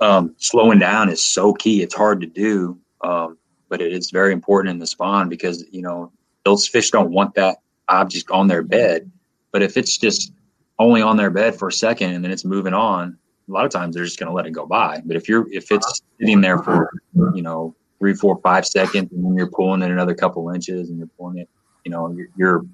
[0.00, 1.82] um, slowing down is so key.
[1.82, 3.38] It's hard to do, um,
[3.68, 6.12] but it is very important in the spawn because you know
[6.44, 7.58] those fish don't want that
[7.88, 9.10] object on their bed.
[9.52, 10.32] But if it's just
[10.78, 13.70] only on their bed for a second and then it's moving on, a lot of
[13.70, 15.02] times they're just going to let it go by.
[15.04, 16.90] But if you're if it's sitting there for
[17.34, 20.98] you know three, four, five seconds, and then you're pulling it another couple inches and
[20.98, 21.48] you're pulling it,
[21.84, 22.66] you know, you're, you're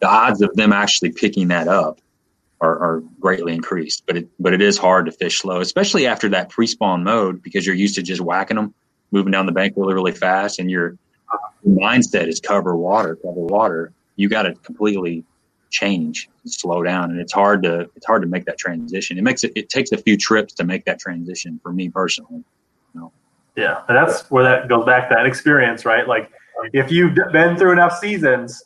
[0.00, 2.00] the odds of them actually picking that up
[2.60, 4.04] are, are, greatly increased.
[4.06, 7.66] But it but it is hard to fish slow, especially after that pre-spawn mode because
[7.66, 8.74] you're used to just whacking them,
[9.10, 10.96] moving down the bank really really fast, and your
[11.66, 13.92] mindset is cover water, cover water.
[14.16, 15.24] You got to completely
[15.70, 19.18] change, slow down, and it's hard to it's hard to make that transition.
[19.18, 22.44] It makes it it takes a few trips to make that transition for me personally.
[22.94, 23.12] You know?
[23.56, 26.06] Yeah, and that's where that goes back to that experience, right?
[26.06, 26.30] Like
[26.72, 28.62] if you've been through enough seasons,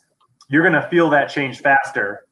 [0.49, 2.25] you're going to feel that change faster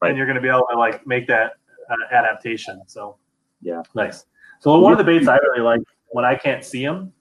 [0.00, 0.08] right.
[0.08, 1.52] and you're going to be able to like make that
[1.90, 2.82] uh, adaptation.
[2.86, 3.16] So
[3.62, 4.26] yeah, nice.
[4.60, 7.12] So one of the baits I really like when I can't see them,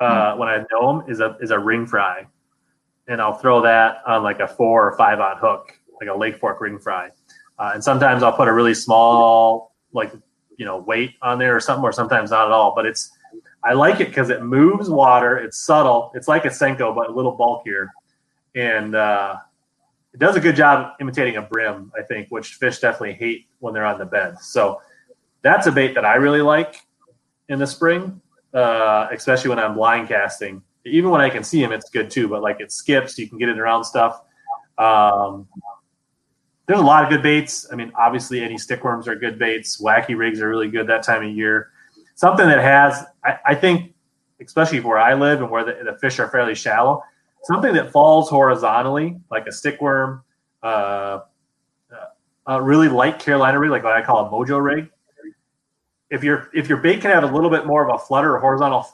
[0.00, 2.26] uh, mm when I know them, is a is a ring fry,
[3.08, 6.36] and I'll throw that on like a four or five on hook, like a Lake
[6.38, 7.10] Fork ring fry,
[7.58, 10.12] uh, and sometimes I'll put a really small like
[10.56, 12.74] you know weight on there or something, or sometimes not at all.
[12.74, 13.10] But it's
[13.62, 15.38] I like it because it moves water.
[15.38, 16.10] It's subtle.
[16.14, 17.90] It's like a Senko, but a little bulkier,
[18.54, 19.36] and uh,
[20.12, 23.74] it does a good job imitating a brim, I think, which fish definitely hate when
[23.74, 24.38] they're on the bed.
[24.38, 24.80] So
[25.42, 26.76] that's a bait that I really like
[27.48, 28.20] in the spring,
[28.54, 30.62] uh, especially when I'm line casting.
[30.86, 32.28] Even when I can see them, it's good too.
[32.28, 34.22] But like it skips, you can get it around stuff.
[34.78, 35.46] Um,
[36.66, 37.66] there's a lot of good baits.
[37.70, 39.80] I mean, obviously, any stickworms are good baits.
[39.82, 41.70] Wacky rigs are really good that time of year.
[42.14, 43.92] Something that has, I, I think,
[44.40, 47.02] especially where I live and where the, the fish are fairly shallow,
[47.42, 50.22] something that falls horizontally, like a stickworm,
[50.62, 51.20] uh,
[52.46, 54.90] a really light Carolina rig, like what I call a mojo rig.
[56.14, 58.38] If your if your bait can have a little bit more of a flutter or
[58.38, 58.86] horizontal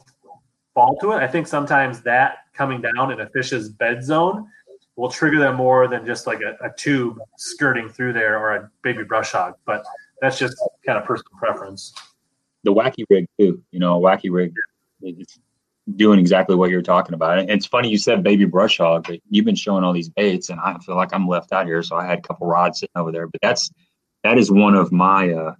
[0.72, 4.48] fall to it, I think sometimes that coming down in a fish's bed zone
[4.96, 8.70] will trigger them more than just like a, a tube skirting through there or a
[8.82, 9.54] baby brush hog.
[9.66, 9.84] But
[10.22, 10.56] that's just
[10.86, 11.92] kind of personal preference.
[12.64, 14.54] The wacky rig too, you know, a wacky rig.
[15.02, 15.38] It's,
[15.96, 17.38] doing exactly what you're talking about.
[17.38, 20.48] And it's funny you said baby brush hog, but you've been showing all these baits,
[20.48, 21.82] and I feel like I'm left out here.
[21.82, 23.70] So I had a couple rods sitting over there, but that's
[24.24, 25.32] that is one of my.
[25.32, 25.54] uh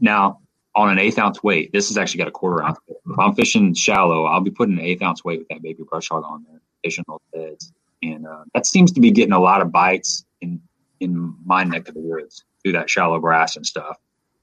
[0.00, 0.40] Now
[0.74, 2.78] on an eighth ounce weight, this has actually got a quarter ounce.
[2.88, 6.08] If I'm fishing shallow, I'll be putting an eighth ounce weight with that baby brush
[6.08, 9.60] hog on there, fishing those beds, and uh, that seems to be getting a lot
[9.60, 10.60] of bites in
[11.00, 13.98] in my neck of the woods through that shallow grass and stuff.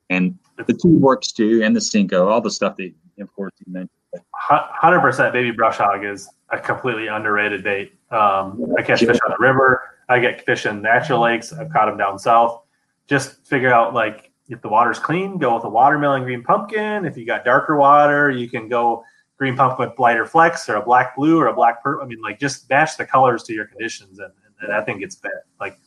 [0.09, 0.37] And
[0.67, 3.89] the two works too, and the Senko, all the stuff that, of course, you mentioned
[4.33, 7.93] Hundred percent, baby brush hog is a completely underrated bait.
[8.09, 9.81] Um, I catch fish on the river.
[10.09, 11.53] I get fish in natural lakes.
[11.53, 12.63] I've caught them down south.
[13.07, 17.05] Just figure out like if the water's clean, go with a watermelon green pumpkin.
[17.05, 19.03] If you got darker water, you can go
[19.37, 22.03] green pumpkin with lighter flecks or a black blue or a black purple.
[22.03, 25.15] I mean, like just match the colors to your conditions, and, and I think it's
[25.15, 25.45] better.
[25.59, 25.79] Like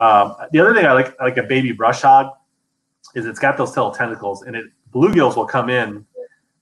[0.00, 2.32] um, the other thing I like, like a baby brush hog,
[3.14, 6.06] is it's got those little tentacles, and it bluegills will come in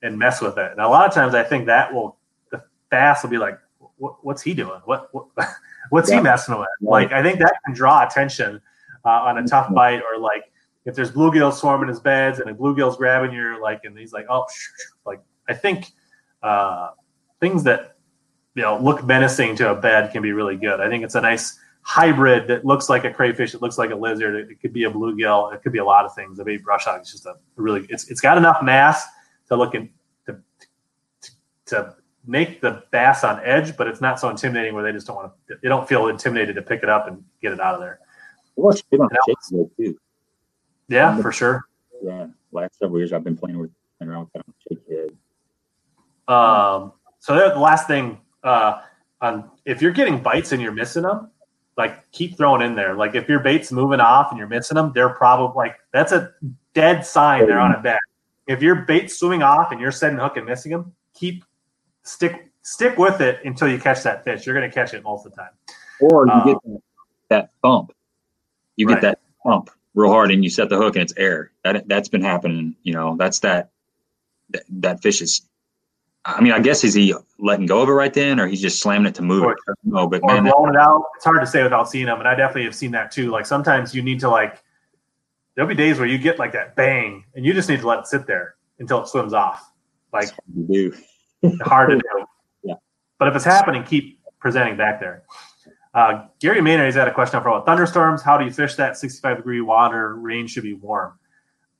[0.02, 0.70] and mess with it.
[0.70, 2.16] And a lot of times, I think that will
[2.50, 3.58] the bass will be like,
[3.98, 4.80] "What's he doing?
[4.86, 5.26] What, what
[5.90, 6.16] what's yeah.
[6.16, 8.62] he messing with?" Like I think that can draw attention
[9.04, 10.50] uh, on a tough bite, or like
[10.86, 14.26] if there's bluegills swarming his beds and a bluegill's grabbing your like, and he's like,
[14.30, 14.46] "Oh,"
[15.04, 15.92] like I think
[16.42, 16.90] uh,
[17.40, 17.96] things that
[18.54, 20.80] you know look menacing to a bed can be really good.
[20.80, 23.94] I think it's a nice hybrid that looks like a crayfish, it looks like a
[23.94, 26.38] lizard, it, it could be a bluegill, it could be a lot of things.
[26.38, 29.04] A baby brush hog is just a really it's it's got enough mass
[29.48, 29.90] to look in
[30.26, 30.38] to,
[31.20, 31.30] to,
[31.66, 31.94] to
[32.26, 35.32] make the bass on edge, but it's not so intimidating where they just don't want
[35.48, 38.00] to they don't feel intimidated to pick it up and get it out of there.
[38.56, 38.72] Well,
[39.76, 39.98] too.
[40.88, 41.64] Yeah, for sure.
[42.02, 45.10] Yeah, last several years I've been playing with and around with shake head.
[46.28, 48.82] Um, so the last thing, uh,
[49.20, 51.30] on if you're getting bites and you're missing them,
[51.76, 52.94] like keep throwing in there.
[52.94, 56.32] Like if your bait's moving off and you're missing them, they're probably like that's a
[56.74, 57.98] dead sign they're on a bed.
[58.46, 61.44] If your bait's swimming off and you're setting hook and missing them, keep
[62.02, 64.46] stick stick with it until you catch that fish.
[64.46, 65.50] You're going to catch it most of the time.
[66.00, 66.80] Or you um, get that,
[67.28, 67.92] that bump.
[68.76, 68.94] You right.
[68.94, 71.50] get that bump real hard and you set the hook and it's air.
[71.64, 72.76] That that's been happening.
[72.84, 73.70] You know, that's that
[74.50, 75.42] that, that fish is
[76.26, 78.80] I mean, I guess is he letting go of it right then, or he's just
[78.80, 79.58] slamming it to move or, it?
[79.84, 81.04] No, but or man, blowing it out.
[81.14, 83.30] It's hard to say without seeing them, and I definitely have seen that too.
[83.30, 84.62] Like sometimes you need to like.
[85.54, 88.00] There'll be days where you get like that bang, and you just need to let
[88.00, 89.70] it sit there until it swims off.
[90.12, 90.92] Like you
[91.42, 91.54] do.
[91.62, 92.02] hard to do.
[92.64, 92.74] Yeah.
[93.20, 95.22] But if it's happening, keep presenting back there.
[95.96, 98.20] Uh, Gary Maynard has had a question for all thunderstorms.
[98.20, 100.14] How do you fish that 65 degree water?
[100.14, 101.18] Rain should be warm.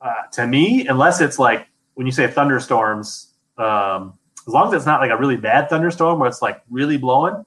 [0.01, 4.87] Uh, to me, unless it's like when you say thunderstorms, um, as long as it's
[4.87, 7.45] not like a really bad thunderstorm where it's like really blowing,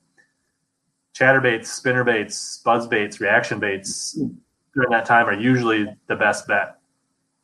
[1.15, 4.19] chatterbaits, spinnerbaits, buzzbaits, reaction baits
[4.75, 6.77] during that time are usually the best bet.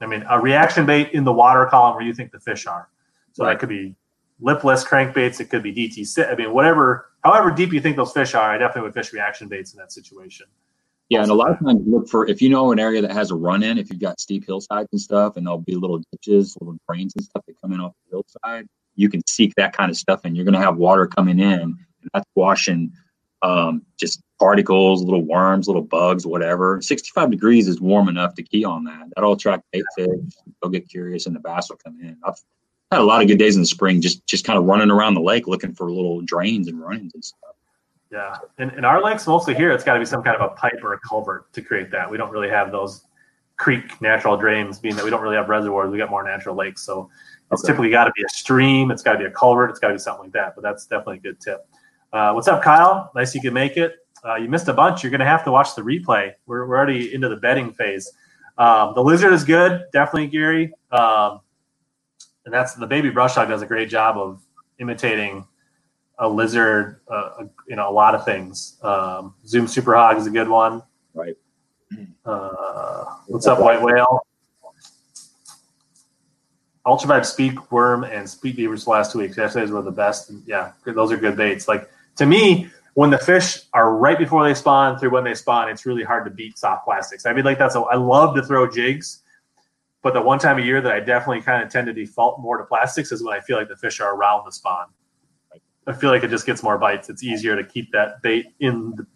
[0.02, 2.90] I mean, a reaction bait in the water column where you think the fish are.
[3.34, 3.54] So right.
[3.54, 3.96] that could be
[4.40, 5.40] lipless crankbaits.
[5.40, 6.32] It could be DT.
[6.32, 9.48] I mean, whatever, however deep you think those fish are, I definitely would fish reaction
[9.48, 10.46] baits in that situation.
[11.10, 13.30] Yeah, and a lot of times look for if you know an area that has
[13.32, 16.58] a run in, if you've got steep hillsides and stuff, and there'll be little ditches,
[16.60, 19.92] little drains and stuff that come in off the hillside you can seek that kind
[19.92, 21.78] of stuff and you're going to have water coming in and
[22.14, 22.92] that's washing
[23.42, 26.82] um, just particles, little worms, little bugs, whatever.
[26.82, 29.08] 65 degrees is warm enough to key on that.
[29.16, 30.08] That'll attract bait fish.
[30.62, 32.18] They'll get curious and the bass will come in.
[32.24, 32.40] I've
[32.92, 35.16] had a lot of good days in the spring, just just kind of running around
[35.16, 37.40] the lake looking for little drains and run-ins and stuff.
[38.12, 40.56] Yeah, in, in our lakes, mostly here, it's got to be some kind of a
[40.56, 42.10] pipe or a culvert to create that.
[42.10, 43.06] We don't really have those
[43.58, 45.92] creek natural drains, being that we don't really have reservoirs.
[45.92, 47.10] We got more natural lakes, so
[47.52, 47.72] it's okay.
[47.72, 48.92] typically got to be a stream.
[48.92, 49.70] It's got to be a culvert.
[49.70, 50.56] It's got to be something like that.
[50.56, 51.68] But that's definitely a good tip.
[52.14, 53.12] Uh, what's up, Kyle?
[53.16, 53.96] Nice you can make it.
[54.24, 55.04] Uh, you missed a bunch.
[55.04, 56.32] You're going to have to watch the replay.
[56.46, 58.12] We're, we're already into the betting phase.
[58.58, 60.74] Um, the lizard is good, definitely, Gary.
[60.92, 61.42] Um,
[62.46, 64.42] and that's the baby brush hog does a great job of
[64.80, 65.48] imitating
[66.18, 67.02] a lizard.
[67.08, 68.78] Uh, you know, a lot of things.
[68.82, 70.84] Um, Zoom super hog is a good one.
[71.14, 71.36] Right.
[72.26, 74.26] Uh, what's up, white whale?
[76.86, 79.38] Ultravibe Speed Worm and Sweet Beavers last two weeks.
[79.38, 80.32] Yesterday's were the best.
[80.46, 81.68] Yeah, those are good baits.
[81.68, 85.70] Like to me, when the fish are right before they spawn through when they spawn,
[85.70, 87.26] it's really hard to beat soft plastics.
[87.26, 89.24] I mean, like that's a, I love to throw jigs,
[90.06, 92.60] but the one time a year that I definitely kind of tend to default more
[92.60, 94.86] to plastics is when I feel like the fish are around the spawn.
[95.88, 97.10] I feel like it just gets more bites.
[97.10, 99.08] It's easier to keep that bait in the,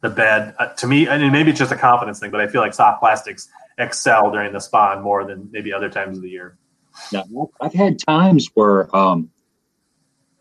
[0.00, 0.56] the bed.
[0.58, 2.74] Uh, to me, I mean, maybe it's just a confidence thing, but I feel like
[2.74, 3.48] soft plastics
[3.78, 6.58] excel during the spawn more than maybe other times of the year.
[7.12, 7.22] Yeah,
[7.60, 9.30] I've had times where um,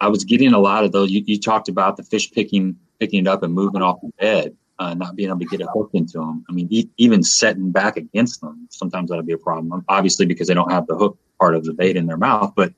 [0.01, 1.11] I was getting a lot of those.
[1.11, 4.57] You, you, talked about the fish picking picking it up and moving off the bed,
[4.79, 6.43] uh, not being able to get a hook into them.
[6.49, 9.83] I mean, e- even setting back against them, sometimes that'll be a problem.
[9.87, 12.53] Obviously, because they don't have the hook part of the bait in their mouth.
[12.55, 12.73] But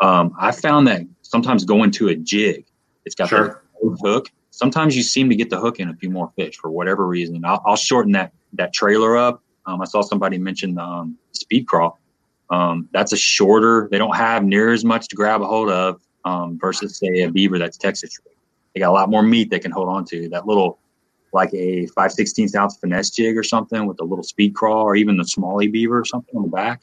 [0.00, 2.66] um, I found that sometimes going to a jig,
[3.04, 3.62] it's got sure.
[3.82, 4.30] the hook.
[4.50, 7.44] Sometimes you seem to get the hook in a few more fish for whatever reason.
[7.44, 11.66] I'll, I'll shorten that that trailer up um, I saw somebody mention the um, Speed
[11.66, 11.92] Craw.
[12.50, 13.88] Um, that's a shorter.
[13.90, 17.30] They don't have near as much to grab a hold of um, versus say a
[17.30, 18.18] beaver that's Texas.
[18.74, 20.28] They got a lot more meat they can hold on to.
[20.30, 20.79] That little,
[21.32, 24.96] like a 5 16th ounce finesse jig or something with a little Speed Craw or
[24.96, 26.82] even the Smallie Beaver or something on the back.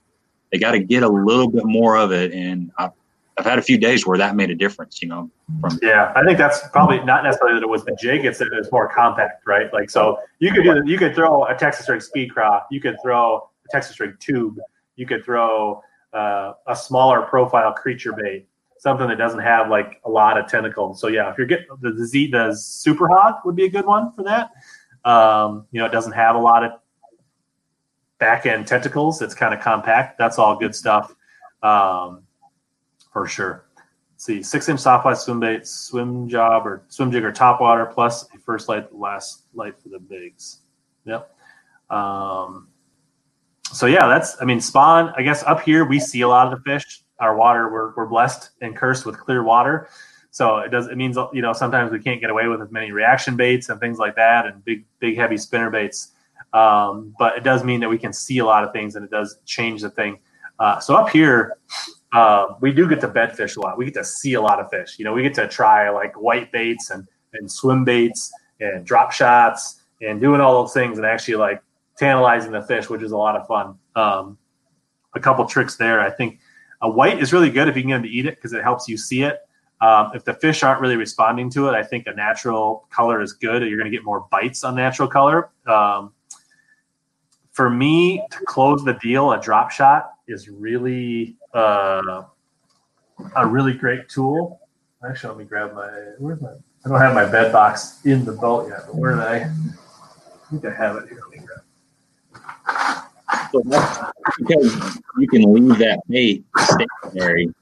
[0.52, 2.32] They got to get a little bit more of it.
[2.32, 2.90] And I,
[3.38, 5.30] I've had a few days where that made a difference, you know.
[5.62, 8.68] From yeah, I think that's probably not necessarily that it was the jig; it's that
[8.72, 9.72] more compact, right?
[9.72, 12.98] Like so, you could do you could throw a Texas rig speed craw, you could
[13.04, 14.58] throw a Texas rig tube,
[14.96, 15.82] you could throw
[16.14, 18.48] uh, a smaller profile creature bait,
[18.80, 21.00] something that doesn't have like a lot of tentacles.
[21.02, 24.12] So yeah, if you're getting the Z, the super hog would be a good one
[24.14, 24.52] for that.
[25.10, 26.72] Um, you know, it doesn't have a lot of
[28.20, 29.22] back end tentacles.
[29.22, 30.18] It's kind of compact.
[30.18, 31.16] That's all good stuff
[31.64, 32.24] um,
[33.12, 33.66] for sure.
[34.14, 37.62] Let's see, six inch soft light swim bait, swim job or swim jig or top
[37.62, 40.62] water plus a first light, last light for the bigs.
[41.06, 41.32] Yep.
[41.90, 42.68] Um,
[43.72, 45.14] so yeah, that's I mean spawn.
[45.16, 47.04] I guess up here we see a lot of the fish.
[47.20, 49.90] Our water we're we're blessed and cursed with clear water.
[50.32, 52.92] So it does it means you know sometimes we can't get away with as many
[52.92, 56.12] reaction baits and things like that and big big heavy spinner baits.
[56.54, 59.12] Um, but it does mean that we can see a lot of things and it
[59.12, 60.20] does change the thing.
[60.60, 61.58] Uh, so up here,
[62.14, 63.78] uh, we do get to bed fish a lot.
[63.78, 64.98] We get to see a lot of fish.
[64.98, 69.12] You know, we get to try like white baits and and swim baits and drop
[69.12, 71.62] shots and doing all those things and actually like
[71.98, 73.76] tantalizing the fish, which is a lot of fun.
[73.96, 74.38] Um,
[75.16, 76.00] a couple tricks there.
[76.00, 76.40] I think
[76.82, 78.64] a white is really good if you can get them to eat it because it
[78.64, 79.40] helps you see it.
[79.80, 83.34] Um, if the fish aren't really responding to it, I think a natural color is
[83.34, 83.62] good.
[83.62, 85.50] You're going to get more bites on natural color.
[85.68, 86.14] Um,
[87.52, 92.24] for me, to close the deal, a drop shot is really uh,
[93.36, 94.60] a really great tool.
[95.08, 95.90] Actually, let me grab my.
[96.18, 96.50] Where's my?
[96.86, 99.36] I don't have my bed box in the boat yet, but where did I?
[99.38, 101.22] I think I have it here.
[103.52, 107.54] So that's because you can leave that bait stationary.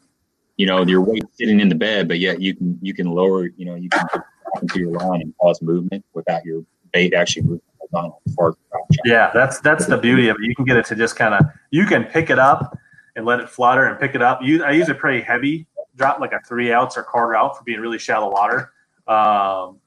[0.57, 3.47] You know, your weight sitting in the bed, but yet you can you can lower.
[3.57, 4.21] You know, you can put
[4.61, 6.63] into your line and cause movement without your
[6.93, 7.61] bait actually moving
[7.91, 8.55] far.
[9.03, 10.43] Yeah, that's that's the beauty of it.
[10.43, 12.77] You can get it to just kind of you can pick it up
[13.15, 14.41] and let it flutter and pick it up.
[14.41, 17.63] You, I use a pretty heavy drop, like a three ounce or quarter out for
[17.63, 18.71] being really shallow water.
[19.07, 19.79] Um,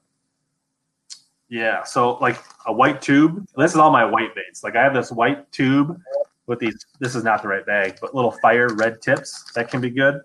[1.48, 3.46] yeah, so like a white tube.
[3.56, 4.62] This is all my white baits.
[4.62, 5.98] Like I have this white tube
[6.46, 6.84] with these.
[7.00, 10.20] This is not the right bag, but little fire red tips that can be good.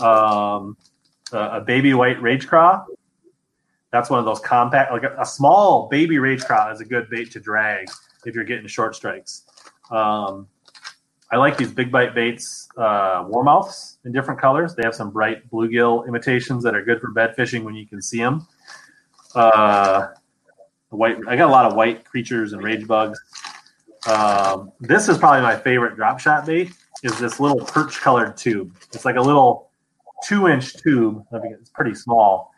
[0.00, 0.76] Um,
[1.32, 2.84] a, a baby white rage craw.
[3.90, 7.10] That's one of those compact, like a, a, small baby rage craw is a good
[7.10, 7.88] bait to drag
[8.24, 9.44] if you're getting short strikes.
[9.90, 10.48] Um,
[11.30, 14.74] I like these big bite baits, uh, warmouths in different colors.
[14.74, 18.00] They have some bright bluegill imitations that are good for bed fishing when you can
[18.00, 18.46] see them.
[19.34, 20.08] Uh,
[20.96, 23.20] white, I got a lot of white creatures and rage bugs.
[24.08, 26.72] Um, this is probably my favorite drop shot bait.
[27.02, 28.74] Is this little perch colored tube?
[28.92, 29.70] It's like a little
[30.24, 31.24] two inch tube.
[31.32, 32.52] I it's pretty small,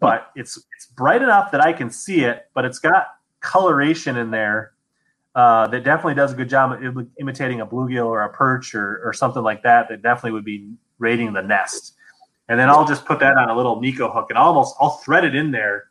[0.00, 2.46] but it's it's bright enough that I can see it.
[2.54, 3.08] But it's got
[3.40, 4.72] coloration in there
[5.34, 9.00] uh, that definitely does a good job of imitating a bluegill or a perch or,
[9.04, 9.88] or something like that.
[9.88, 11.94] That definitely would be raiding the nest.
[12.48, 15.24] And then I'll just put that on a little Neko hook and almost I'll thread
[15.24, 15.90] it in there.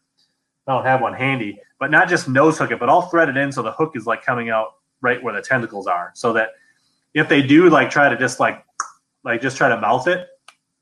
[0.68, 3.38] I don't have one handy, but not just nose hook it, but I'll thread it
[3.38, 6.50] in so the hook is like coming out right where the tentacles are, so that
[7.14, 8.64] if they do like try to just like
[9.24, 10.28] like just try to mouth it,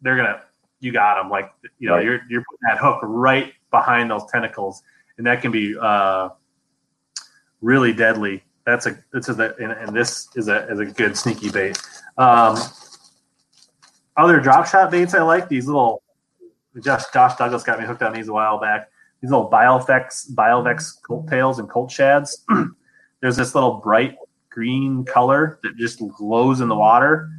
[0.02, 0.42] they're gonna
[0.80, 2.06] you got them like you know right.
[2.06, 4.82] you're you're putting that hook right behind those tentacles,
[5.18, 6.30] and that can be uh,
[7.62, 8.44] really deadly.
[8.66, 11.78] That's a this is a and, and this is a is a good sneaky bait.
[12.18, 12.58] Um,
[14.18, 16.02] other drop shot baits I like these little.
[16.84, 18.90] Josh Josh Douglas got me hooked on these a while back.
[19.22, 22.46] These little Biovex Biovex colt tails and colt shads.
[23.22, 24.18] There's this little bright
[24.50, 27.30] green color that just glows in the water.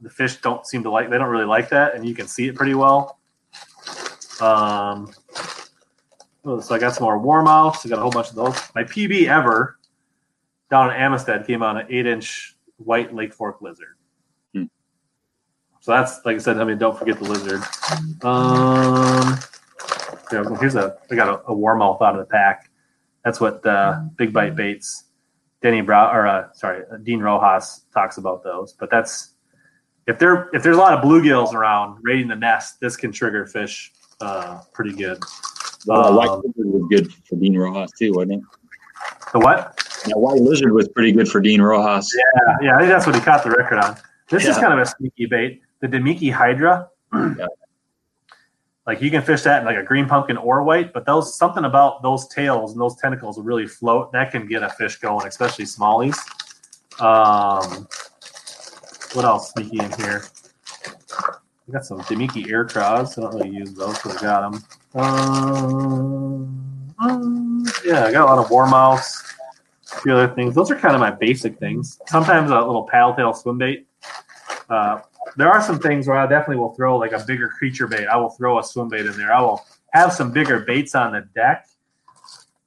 [0.00, 1.10] The fish don't seem to like.
[1.10, 3.18] They don't really like that, and you can see it pretty well.
[4.40, 5.12] Um,
[6.48, 7.84] Oh, so I got some more warmouths.
[7.84, 8.56] I got a whole bunch of those.
[8.72, 9.78] My PB ever
[10.70, 13.96] down in Amistad came on an eight inch white Lake Fork lizard.
[14.54, 14.64] Hmm.
[15.80, 16.58] So that's like I said.
[16.58, 17.62] I mean, don't forget the lizard.
[18.24, 19.38] Um,
[20.30, 20.96] here's a.
[21.10, 22.70] I got a, a warmouth out of the pack.
[23.24, 25.04] That's what uh, Big Bite Baits,
[25.62, 28.72] Denny Brauer or uh, sorry, uh, Dean Rojas talks about those.
[28.72, 29.34] But that's
[30.06, 33.46] if there if there's a lot of bluegills around raiding the nest, this can trigger
[33.46, 35.18] fish uh, pretty good.
[35.88, 38.40] Uh, white lizard was good for Dean Rojas too, wasn't it?
[39.32, 39.82] The what?
[40.06, 42.12] Yeah, white lizard was pretty good for Dean Rojas.
[42.14, 43.96] Yeah, yeah, I think that's what he caught the record on.
[44.30, 44.50] This yeah.
[44.50, 45.62] is kind of a sneaky bait.
[45.80, 46.88] The Damiki Hydra.
[47.12, 47.46] yeah.
[48.86, 51.64] Like you can fish that in like a green pumpkin or white, but those something
[51.64, 54.12] about those tails and those tentacles really float.
[54.12, 56.16] That can get a fish going, especially smallies.
[57.00, 57.88] Um,
[59.12, 60.24] what else sneaky in here?
[61.68, 63.18] I got some Damiki air craws.
[63.18, 64.64] I don't really use those, but I got them.
[64.94, 69.20] Um, um, yeah, I got a lot of warmouths,
[69.92, 70.54] a few other things.
[70.54, 72.00] Those are kind of my basic things.
[72.06, 73.88] Sometimes a little paddle tail swim bait.
[74.70, 75.00] Uh,
[75.36, 78.06] there are some things where I definitely will throw like a bigger creature bait.
[78.06, 79.32] I will throw a swim bait in there.
[79.32, 81.68] I will have some bigger baits on the deck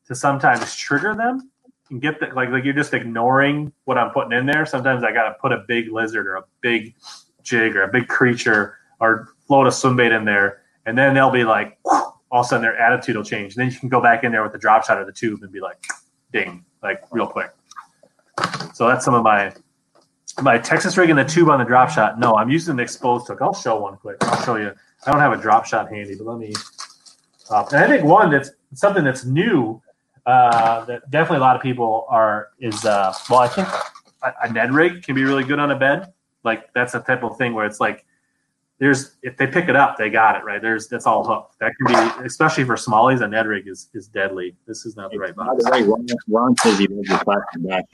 [0.08, 1.50] to sometimes trigger them
[1.90, 4.66] and get the like like you're just ignoring what I'm putting in there.
[4.66, 6.94] Sometimes I got to put a big lizard or a big
[7.44, 11.32] jig or a big creature or float a swim bait in there, and then they'll
[11.32, 11.78] be like,
[12.32, 13.56] all of a sudden their attitude will change.
[13.56, 15.42] And then you can go back in there with the drop shot or the tube
[15.42, 15.84] and be like,
[16.32, 17.52] ding, like real quick.
[18.74, 19.54] So that's some of my
[20.42, 22.20] my Texas rig and the tube on the drop shot.
[22.20, 23.40] No, I'm using the exposed hook.
[23.42, 24.18] I'll show one quick.
[24.22, 24.74] I'll show you.
[25.06, 26.54] I don't have a drop shot handy, but let me.
[27.50, 29.82] Uh, and I think one that's something that's new
[30.26, 33.68] uh, that definitely a lot of people are is uh, well, I think
[34.24, 36.14] a, a Ned rig can be really good on a bed.
[36.44, 38.06] Like that's a type of thing where it's like
[38.78, 40.62] there's if they pick it up, they got it right.
[40.62, 41.60] There's that's all hooked.
[41.60, 41.88] That can
[42.20, 43.22] be especially for smallies.
[43.22, 44.56] A Ned rig is is deadly.
[44.68, 47.68] This is not the right By the way, Ron, Ron says he loves your plastic
[47.68, 47.86] back.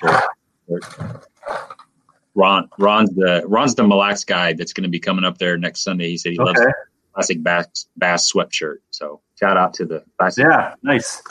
[2.35, 5.57] Ron, Ron's the Ron's the Mille Lacs guy that's going to be coming up there
[5.57, 6.09] next Sunday.
[6.09, 6.65] He said he loves Okay.
[6.69, 6.73] the
[7.13, 8.77] classic bass bass sweatshirt.
[8.91, 10.45] So shout out to the classic.
[10.49, 11.23] Yeah, nice.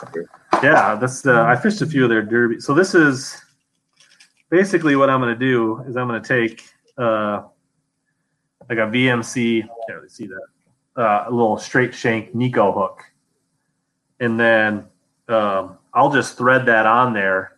[0.63, 2.59] Yeah, that's the I fished a few of their derby.
[2.59, 3.39] So this is
[4.49, 6.63] basically what I'm going to do is I'm going to take
[6.97, 7.43] uh,
[8.69, 9.61] like a VMC.
[9.61, 10.41] Can't really see that.
[11.01, 13.03] Uh, a little straight shank Neko hook,
[14.21, 14.85] and then
[15.27, 17.57] um, I'll just thread that on there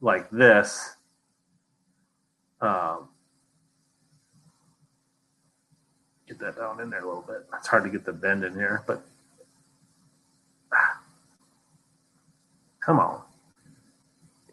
[0.00, 0.95] like this.
[2.66, 3.08] Um,
[6.26, 7.46] get that down in there a little bit.
[7.56, 9.02] It's hard to get the bend in here, but
[12.80, 13.22] come on.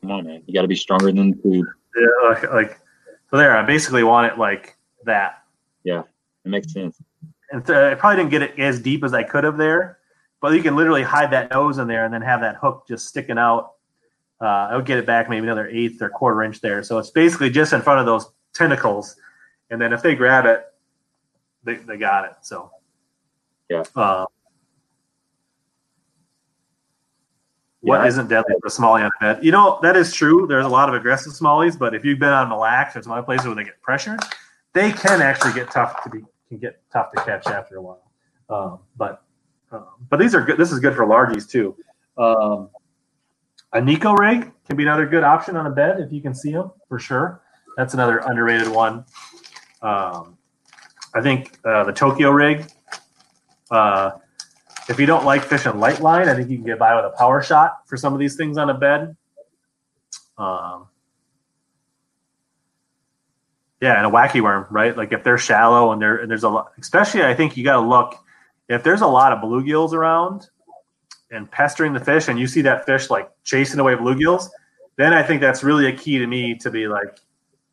[0.02, 0.44] Come on, man.
[0.46, 1.66] You got to be stronger than the tube.
[1.96, 2.80] Yeah, like, like
[3.30, 3.56] so there.
[3.58, 4.76] I basically want it like
[5.06, 5.44] that,
[5.84, 6.04] Yeah,
[6.46, 7.02] It makes sense.
[7.52, 9.98] and so I probably didn't get it as deep as I could have there,
[10.42, 13.08] but you can literally hide that nose in there and then have that hook just
[13.08, 13.73] sticking out.
[14.44, 16.84] Uh, I would get it back maybe another eighth or quarter inch there.
[16.84, 19.16] So it's basically just in front of those tentacles,
[19.70, 20.66] and then if they grab it,
[21.64, 22.34] they, they got it.
[22.42, 22.70] So
[23.70, 23.84] Yeah.
[23.96, 24.26] Uh,
[27.80, 28.10] what Yeah.
[28.18, 29.46] not deadly for a smallie on a bed?
[29.46, 30.46] You know that is true.
[30.46, 33.14] There's a lot of aggressive smallies, but if you've been on Mille Lacs or some
[33.14, 34.20] other places where they get pressured,
[34.74, 38.12] they can actually get tough to be can get tough to catch after a while.
[38.50, 39.24] Um, but
[39.72, 40.58] um, but these are good.
[40.58, 41.78] This is good for largies too.
[42.18, 42.70] Um,
[43.74, 46.52] a Neko rig can be another good option on a bed if you can see
[46.52, 47.42] them for sure.
[47.76, 49.06] That's another underrated one.
[49.82, 50.38] Um,
[51.14, 52.66] I think uh, the Tokyo rig.
[53.70, 54.12] Uh,
[54.90, 57.18] if you don't like fishing light line, I think you can get by with a
[57.18, 59.16] power shot for some of these things on a bed.
[60.38, 60.88] Um,
[63.82, 64.96] yeah, and a wacky worm, right?
[64.96, 67.88] Like if they're shallow and and there's a lot, especially I think you got to
[67.88, 68.16] look
[68.70, 70.50] if there's a lot of bluegills around
[71.34, 74.50] and pestering the fish, and you see that fish like chasing away bluegills,
[74.96, 77.20] then I think that's really a key to me to be like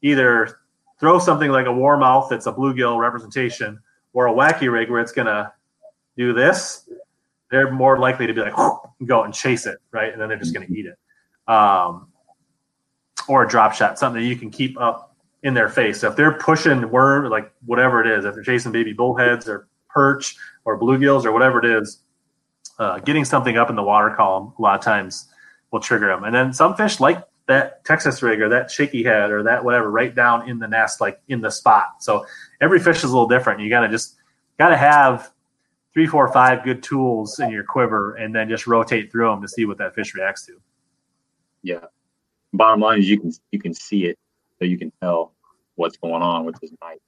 [0.02, 0.60] either
[0.98, 3.78] throw something like a warmouth that's a bluegill representation
[4.12, 5.52] or a wacky rig where it's gonna
[6.16, 6.88] do this.
[7.50, 8.54] They're more likely to be like
[9.06, 10.12] go and chase it, right?
[10.12, 10.98] And then they're just gonna eat it.
[11.52, 12.08] Um,
[13.28, 16.00] or a drop shot, something that you can keep up in their face.
[16.00, 19.68] So if they're pushing worm, like whatever it is, if they're chasing baby bullheads or
[19.88, 22.02] perch or bluegills or whatever it is,
[22.80, 25.28] uh, getting something up in the water column a lot of times
[25.70, 26.24] will trigger them.
[26.24, 29.90] And then some fish like that Texas rig or that shaky head or that whatever
[29.90, 31.96] right down in the nest, like in the spot.
[32.00, 32.24] So
[32.60, 33.60] every fish is a little different.
[33.60, 34.16] You got to just
[34.58, 35.30] got to have
[35.92, 39.48] three, four, five good tools in your quiver, and then just rotate through them to
[39.48, 40.60] see what that fish reacts to.
[41.62, 41.84] Yeah.
[42.52, 44.18] Bottom line is you can you can see it,
[44.58, 45.32] so you can tell
[45.74, 46.98] what's going on, which is nice.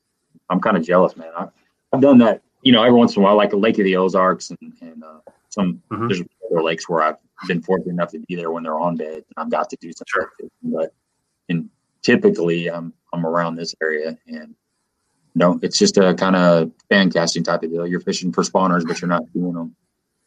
[0.50, 1.30] I'm kind of jealous, man.
[1.36, 1.48] I,
[1.92, 3.96] I've done that, you know, every once in a while, like the Lake of the
[3.96, 5.18] Ozarks and, and uh,
[5.48, 6.08] some Mhm.
[6.08, 7.16] there's other lakes where I've
[7.46, 9.92] been fortunate enough to be there when they're on bed, and I've got to do
[9.92, 10.30] some Sure.
[10.38, 10.50] fishing.
[10.62, 10.94] But
[11.48, 11.68] and
[12.02, 14.54] typically, I'm I'm around this area, and
[15.34, 17.86] no, it's just a kind of fan casting type of deal.
[17.86, 19.76] You're fishing for spawners, but you're not doing them.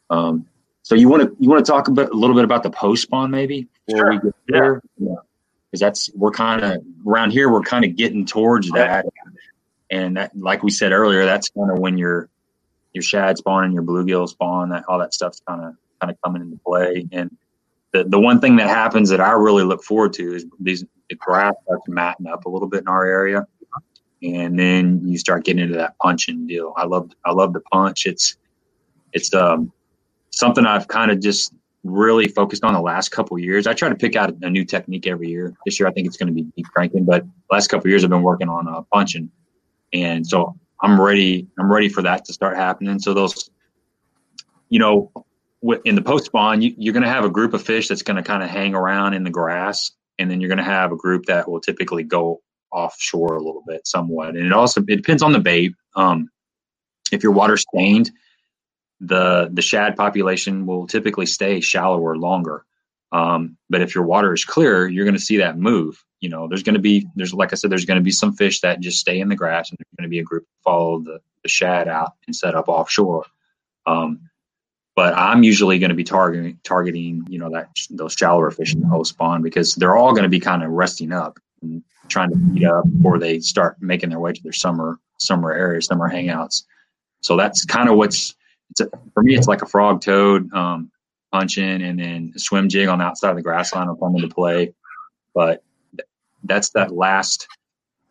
[0.09, 0.45] Um,
[0.83, 3.31] so you want to you want to talk a little bit about the post spawn
[3.31, 4.21] maybe before we Sure.
[4.25, 5.15] get there, yeah,
[5.71, 9.05] because that's we're kind of around here we're kind of getting towards that,
[9.89, 12.29] and that like we said earlier, that's kind of when your
[12.93, 16.17] your shad spawn and your bluegill spawn, that all that stuff's kind of kind of
[16.23, 17.07] coming into play.
[17.11, 17.35] And
[17.91, 21.15] the the one thing that happens that I really look forward to is these the
[21.15, 23.47] grass starts matting up a little bit in our area,
[24.23, 26.73] and then you start getting into that punching deal.
[26.77, 28.05] I love I love the punch.
[28.05, 28.37] It's
[29.13, 29.71] it's um
[30.31, 31.53] something I've kind of just
[31.85, 33.67] really focused on the last couple years.
[33.67, 35.53] I try to pick out a new technique every year.
[35.65, 38.09] This year I think it's going to be deep cranking, but last couple years I've
[38.09, 39.29] been working on uh, punching,
[39.93, 41.47] and so I'm ready.
[41.57, 42.99] I'm ready for that to start happening.
[42.99, 43.49] So those,
[44.69, 45.11] you know,
[45.83, 48.17] in the post spawn, you, you're going to have a group of fish that's going
[48.17, 50.97] to kind of hang around in the grass, and then you're going to have a
[50.97, 52.41] group that will typically go
[52.71, 54.35] offshore a little bit, somewhat.
[54.35, 55.73] And it also it depends on the bait.
[55.95, 56.29] Um,
[57.11, 58.11] if your water stained,
[58.99, 62.65] the the shad population will typically stay shallower longer.
[63.11, 66.04] Um, but if your water is clear, you're going to see that move.
[66.25, 68.33] You know, there's going to be there's like I said, there's going to be some
[68.33, 70.97] fish that just stay in the grass, and there's going to be a group follow
[70.99, 73.27] the the shad out and set up offshore.
[73.85, 74.21] Um,
[74.95, 78.81] but I'm usually going to be targeting targeting you know that those shallower fish in
[78.81, 82.31] the post spawn because they're all going to be kind of resting up and trying
[82.31, 86.09] to feed up before they start making their way to their summer summer areas, summer
[86.09, 86.63] hangouts.
[87.21, 88.33] So that's kind of what's
[88.71, 89.35] it's a, for me.
[89.35, 90.91] It's like a frog toad um,
[91.31, 94.33] punching and then swim jig on the outside of the grass line will come into
[94.33, 94.73] play.
[95.35, 95.61] But
[96.47, 97.47] that's that last.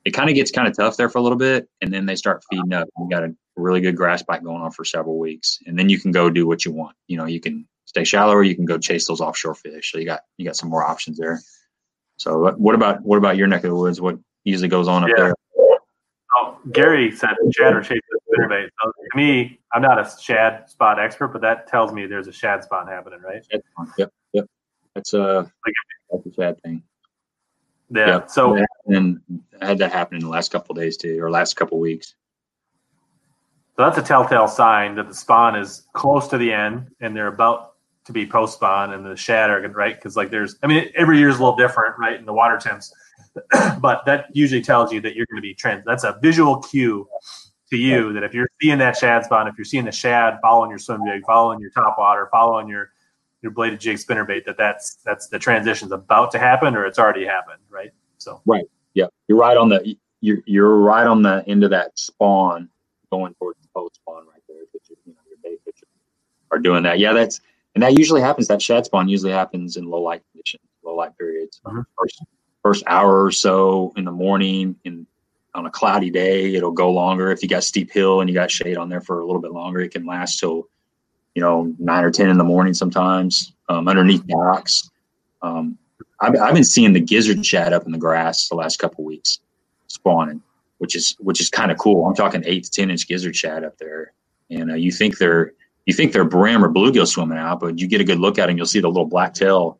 [0.05, 2.17] It kind of gets kind of tough there for a little bit, and then they
[2.17, 2.89] start feeding up.
[2.99, 5.99] You got a really good grass bite going on for several weeks, and then you
[5.99, 6.97] can go do what you want.
[7.07, 9.93] You know, you can stay shallow, or you can go chase those offshore fish.
[9.93, 11.41] So you got you got some more options there.
[12.17, 14.01] So what about what about your neck of the woods?
[14.01, 15.25] What usually goes on up yeah.
[15.25, 15.35] there?
[16.37, 18.01] Oh, Gary said shad or chase
[18.35, 18.69] spinnerbait.
[18.83, 22.33] So to me, I'm not a shad spot expert, but that tells me there's a
[22.33, 23.45] shad spot happening, right?
[23.99, 24.47] Yep, yep.
[24.95, 25.51] That's a
[26.11, 26.83] that's a shad thing.
[27.95, 28.27] Yeah.
[28.27, 29.21] So and
[29.61, 32.15] I had that happen in the last couple days too, or last couple weeks.
[33.77, 37.29] So that's a telltale sign that the spawn is close to the end and they're
[37.29, 37.73] about
[38.05, 40.91] to be post spawn and the shad are good, right because like there's I mean
[40.95, 42.93] every year is a little different right in the water temps,
[43.81, 45.85] but that usually tells you that you're going to be trans.
[45.85, 47.09] That's a visual cue
[47.71, 50.71] to you that if you're seeing that shad spawn, if you're seeing the shad following
[50.71, 52.91] your swim jig, following your top water, following your
[53.45, 56.99] your bladed jig spinner bait, that that's that's the transition's about to happen or it's
[56.99, 57.93] already happened, right?
[58.17, 58.65] So right,
[58.95, 62.71] yeah, you're right on the you're you're right on the end of that spawn
[63.13, 64.63] going towards the post spawn right there.
[64.73, 65.85] That you, you know your bait fish
[66.51, 66.99] are doing that.
[66.99, 67.43] Yeah, that's
[67.75, 68.49] and that usually happens.
[68.49, 71.61] That shad spawn usually happens in low light conditions, low light periods.
[71.67, 71.83] Mm-hmm.
[72.01, 72.25] First
[72.63, 75.07] first hour or so in the morning, in
[75.55, 77.31] on a cloudy day, it'll go longer.
[77.31, 79.53] If you got steep hill and you got shade on there for a little bit
[79.53, 80.67] longer, it can last till
[81.35, 84.91] you know nine or ten in the morning sometimes um, underneath docks.
[85.43, 85.79] Um,
[86.21, 89.41] I've, I've been seeing the gizzard shad up in the grass the last couple weeks
[89.89, 90.43] spawning,
[90.79, 92.07] which is which is kind of cool.
[92.07, 94.13] I'm talking eight to ten inch gizzard shad up there,
[94.51, 95.53] and uh, you think they're
[95.87, 98.47] you think they're brim or bluegill swimming out, but you get a good look at
[98.47, 99.79] them, you'll see the little black tail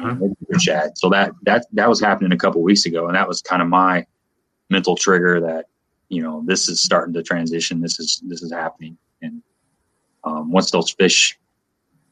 [0.00, 0.58] mm-hmm.
[0.58, 0.98] shad.
[0.98, 3.68] So that that that was happening a couple weeks ago, and that was kind of
[3.68, 4.06] my
[4.70, 5.66] mental trigger that
[6.08, 7.80] you know this is starting to transition.
[7.80, 9.42] This is this is happening, and
[10.24, 11.38] um, once those fish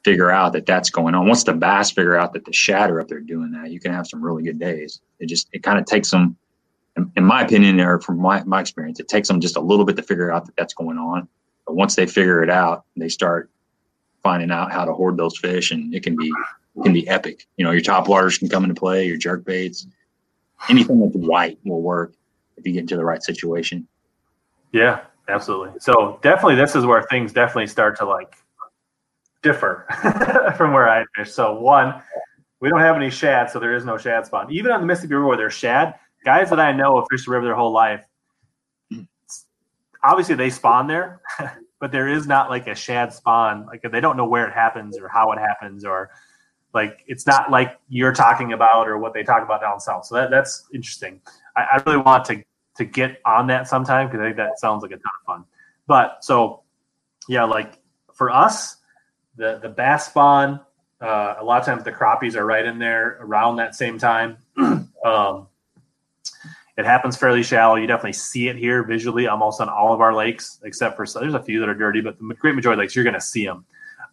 [0.05, 3.01] figure out that that's going on, once the bass figure out that the shad are
[3.01, 5.01] up there doing that, you can have some really good days.
[5.19, 6.37] It just it kind of takes them,
[6.97, 9.85] in, in my opinion, or from my my experience, it takes them just a little
[9.85, 11.29] bit to figure out that that's going on.
[11.67, 13.51] But once they figure it out, they start
[14.23, 16.33] finding out how to hoard those fish, and it can be
[16.77, 17.47] it can be epic.
[17.57, 19.87] You know, your top waters can come into play, your jerk baits,
[20.69, 22.13] anything that's white will work
[22.57, 23.87] if you get into the right situation.
[24.73, 25.79] Yeah, absolutely.
[25.81, 28.35] So definitely, this is where things definitely start to like
[29.43, 29.87] differ
[30.57, 31.33] from where I fish.
[31.33, 32.03] So one,
[32.61, 34.51] we don't have any shad, so there is no shad spawn.
[34.51, 35.95] Even on the Mississippi River where there's shad,
[36.25, 38.05] guys that I know have fished the river their whole life,
[40.03, 41.21] obviously they spawn there,
[41.81, 43.67] but there is not like a shad spawn.
[43.67, 46.11] Like they don't know where it happens or how it happens or
[46.75, 50.07] like it's not like you're talking about or what they talk about down south.
[50.07, 51.21] So that, that's interesting.
[51.57, 52.43] I, I really want to
[52.77, 55.45] to get on that sometime because I think that sounds like a ton of fun.
[55.87, 56.63] But so
[57.29, 57.79] yeah, like
[58.15, 58.77] for us,
[59.37, 60.61] the the bass spawn.
[60.99, 64.39] Uh, a lot of times the crappies are right in there around that same time.
[65.05, 65.47] um,
[66.79, 67.77] it happens fairly shallow.
[67.77, 71.21] You definitely see it here visually almost on all of our lakes, except for so
[71.21, 73.21] there's a few that are dirty, but the great majority of lakes you're going to
[73.21, 73.65] see them.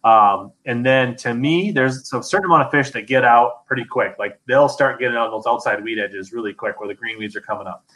[0.04, 3.84] Um, and then to me, there's a certain amount of fish that get out pretty
[3.84, 4.16] quick.
[4.18, 7.34] Like they'll start getting on those outside weed edges really quick where the green weeds
[7.36, 7.86] are coming up.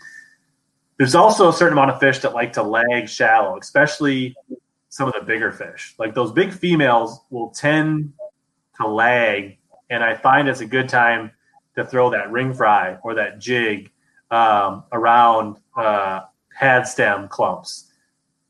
[0.99, 4.35] There's also a certain amount of fish that like to lag shallow, especially
[4.89, 5.95] some of the bigger fish.
[5.99, 8.13] Like those big females will tend
[8.81, 9.59] to lag,
[9.91, 11.31] and I find it's a good time
[11.77, 13.93] to throw that ring fry or that jig
[14.33, 16.23] um, around uh,
[16.59, 17.93] pad stem clumps,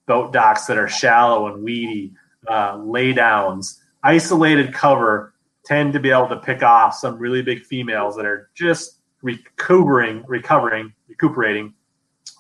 [0.07, 2.15] boat docks that are shallow and weedy
[2.47, 5.35] uh, laydowns, isolated cover
[5.66, 10.25] tend to be able to pick off some really big females that are just recovering,
[10.27, 11.75] recovering, recuperating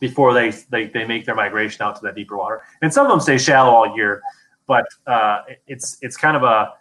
[0.00, 2.62] before they, they they make their migration out to that deeper water.
[2.82, 4.22] And some of them stay shallow all year,
[4.66, 6.72] but uh, it's it's kind of a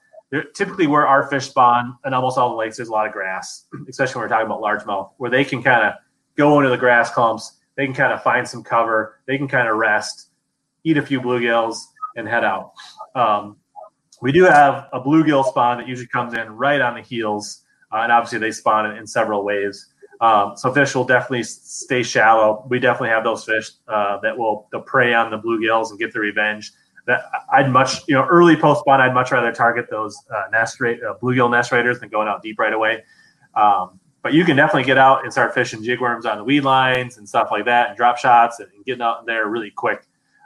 [0.53, 3.65] typically where our fish spawn and almost all the lakes there's a lot of grass,
[3.87, 5.93] especially when we're talking about largemouth, where they can kind of
[6.35, 9.67] go into the grass clumps, they can kind of find some cover, they can kind
[9.67, 10.29] of rest,
[10.83, 11.77] eat a few bluegills,
[12.15, 12.73] and head out.
[13.15, 13.57] Um,
[14.21, 17.63] we do have a bluegill spawn that usually comes in right on the heels,
[17.93, 19.87] uh, and obviously they spawn in, in several ways.
[20.19, 22.65] Um, so fish will definitely stay shallow.
[22.69, 26.19] We definitely have those fish uh, that will prey on the bluegills and get the
[26.19, 26.71] revenge.
[27.05, 27.23] That
[27.53, 31.01] I'd much, you know, early post spawn, I'd much rather target those uh, nest rate,
[31.03, 33.03] uh, bluegill nest raiders than going out deep right away.
[33.55, 37.17] Um, but you can definitely get out and start fishing jigworms on the weed lines
[37.17, 40.05] and stuff like that, and drop shots and, getting out there really quick.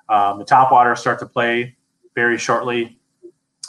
[0.09, 1.75] Um, the top water start to play
[2.13, 2.99] very shortly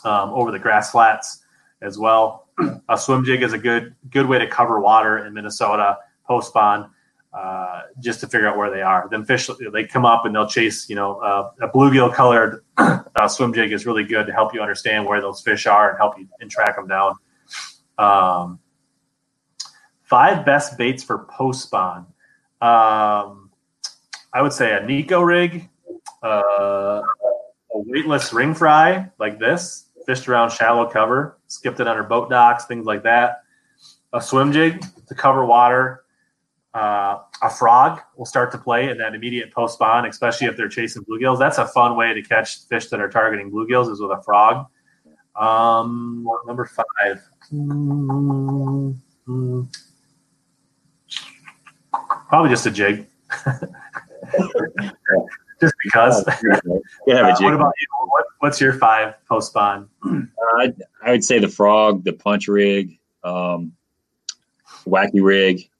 [0.04, 1.44] um, over the grass flats
[1.80, 2.41] as well.
[2.88, 6.90] A swim jig is a good good way to cover water in Minnesota post spawn,
[7.32, 9.08] uh, just to figure out where they are.
[9.10, 10.88] Then fish they come up and they'll chase.
[10.88, 14.60] You know, uh, a bluegill colored uh, swim jig is really good to help you
[14.60, 17.14] understand where those fish are and help you and track them down.
[17.98, 18.58] Um,
[20.02, 22.06] five best baits for post spawn.
[22.60, 23.50] Um,
[24.34, 25.68] I would say a Neko rig,
[26.22, 27.02] uh, a
[27.72, 32.86] weightless ring fry like this, fished around shallow cover, skipped it under boat docks, things
[32.86, 33.42] like that.
[34.12, 36.04] A swim jig to cover water.
[36.74, 40.68] Uh, a frog will start to play in that immediate post spawn, especially if they're
[40.68, 41.38] chasing bluegills.
[41.38, 44.66] That's a fun way to catch fish that are targeting bluegills is with a frog.
[45.36, 47.22] Um, number five.
[47.52, 48.92] Mm-hmm.
[52.28, 53.06] Probably just a jig.
[55.60, 56.24] just because.
[57.06, 57.86] Yeah, uh, what about you?
[58.42, 59.88] What, what's your five post spawn?
[60.04, 60.66] Uh,
[61.04, 63.72] I, would say the frog, the punch rig, um,
[64.84, 65.70] wacky rig.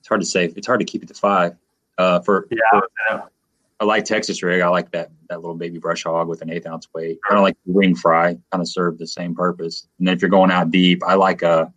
[0.00, 0.46] It's hard to say.
[0.56, 1.54] It's hard to keep it to five.
[1.96, 3.30] Uh, for, yeah, for,
[3.78, 4.60] I like Texas rig.
[4.60, 7.20] I like that that little baby brush hog with an eighth ounce weight.
[7.30, 8.36] I don't like ring fry.
[8.50, 9.86] Kind of serve the same purpose.
[9.98, 11.72] And then if you're going out deep, I like a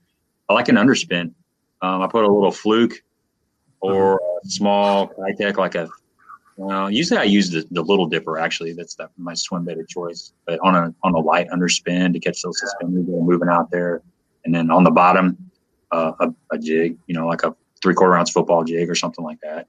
[0.50, 1.34] I like an underspin.
[1.84, 3.04] Um, I put a little fluke
[3.82, 5.88] or a small Keitech like a
[6.58, 8.40] well, usually I use the, the little dipper.
[8.40, 10.34] Actually, that's that my swim bait of choice.
[10.46, 13.70] But on a on a light underspin to catch those suspenders that are moving out
[13.70, 14.02] there,
[14.44, 15.38] and then on the bottom,
[15.92, 16.98] uh, a, a jig.
[17.06, 19.68] You know, like a three quarter ounce football jig or something like that.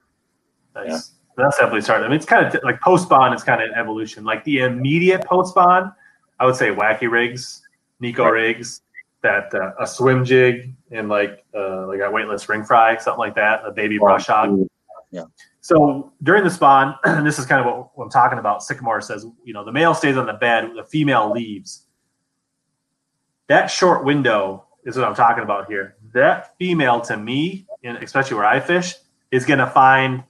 [0.75, 0.87] Nice.
[0.87, 0.99] Yeah.
[1.37, 2.05] That's definitely started.
[2.05, 4.25] I mean, it's kind of t- like post spawn is kind of evolution.
[4.25, 5.93] Like the immediate post spawn,
[6.39, 7.61] I would say wacky rigs,
[8.01, 8.31] Neko right.
[8.31, 8.81] rigs,
[9.21, 13.35] that uh, a swim jig, and like uh, like a weightless ring fry, something like
[13.35, 14.67] that, a baby brush hog.
[15.11, 15.25] Yeah.
[15.61, 18.63] So during the spawn, and this is kind of what, I'm talking about.
[18.63, 21.85] Sycamore says, you know, the male stays on the bed, the female leaves.
[23.47, 25.95] That short window is what I'm talking about here.
[26.13, 28.95] That female, to me, and especially where I fish,
[29.31, 30.23] is going to find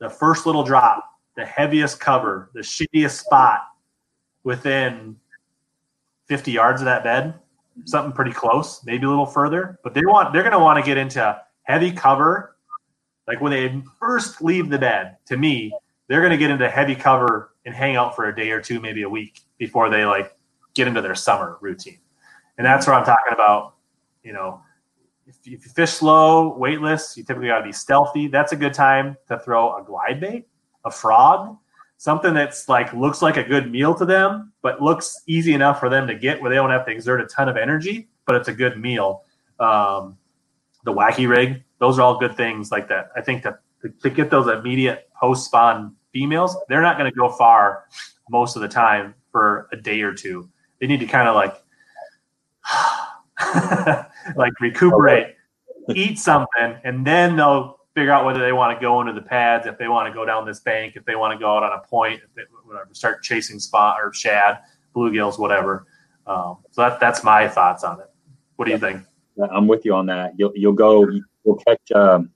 [0.00, 1.04] the first little drop,
[1.36, 3.60] the heaviest cover, the shittiest spot
[4.44, 5.16] within
[6.26, 7.34] 50 yards of that bed,
[7.84, 9.78] something pretty close, maybe a little further.
[9.82, 12.56] But they want they're going to want to get into heavy cover
[13.28, 15.70] like when they first leave the bed, to me,
[16.08, 18.80] they're going to get into heavy cover and hang out for a day or two,
[18.80, 20.34] maybe a week before they like
[20.74, 21.98] get into their summer routine.
[22.56, 23.74] And that's where I'm talking about,
[24.24, 24.62] you know,
[25.26, 28.28] if you, if you fish slow, weightless, you typically got to be stealthy.
[28.28, 30.48] That's a good time to throw a glide bait,
[30.86, 31.58] a frog,
[31.98, 35.90] something that's like looks like a good meal to them, but looks easy enough for
[35.90, 38.48] them to get where they don't have to exert a ton of energy, but it's
[38.48, 39.24] a good meal.
[39.60, 40.16] Um,
[40.84, 43.10] the wacky rig, those are all good things like that.
[43.16, 43.60] I think that
[44.02, 47.84] to get those immediate post spawn females, they're not going to go far
[48.30, 50.48] most of the time for a day or two.
[50.80, 51.54] They need to kind of like
[54.36, 55.36] like recuperate,
[55.94, 59.66] eat something, and then they'll figure out whether they want to go into the pads,
[59.66, 61.72] if they want to go down this bank, if they want to go out on
[61.72, 64.58] a point, if they whatever, start chasing spot or shad,
[64.94, 65.86] bluegills, whatever.
[66.26, 68.06] Um, so that that's my thoughts on it.
[68.56, 69.02] What do you think?
[69.52, 70.34] I'm with you on that.
[70.36, 71.08] You'll you'll go
[71.48, 72.30] you'll catch um,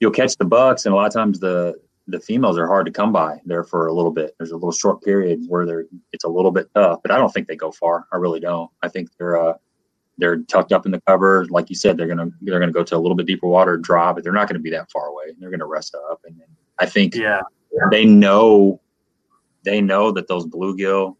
[0.00, 2.92] you'll catch the bucks, and a lot of times the the females are hard to
[2.92, 4.34] come by there for a little bit.
[4.38, 7.32] There's a little short period where they're it's a little bit tough, but I don't
[7.32, 8.06] think they go far.
[8.12, 8.70] I really don't.
[8.82, 9.54] I think they're uh,
[10.16, 11.96] they're tucked up in the cover, like you said.
[11.96, 14.48] They're gonna they're gonna go to a little bit deeper water, draw, but they're not
[14.48, 15.26] gonna be that far away.
[15.38, 16.40] They're gonna rest up, and
[16.78, 17.42] I think yeah
[17.90, 18.80] they know
[19.64, 21.16] they know that those bluegill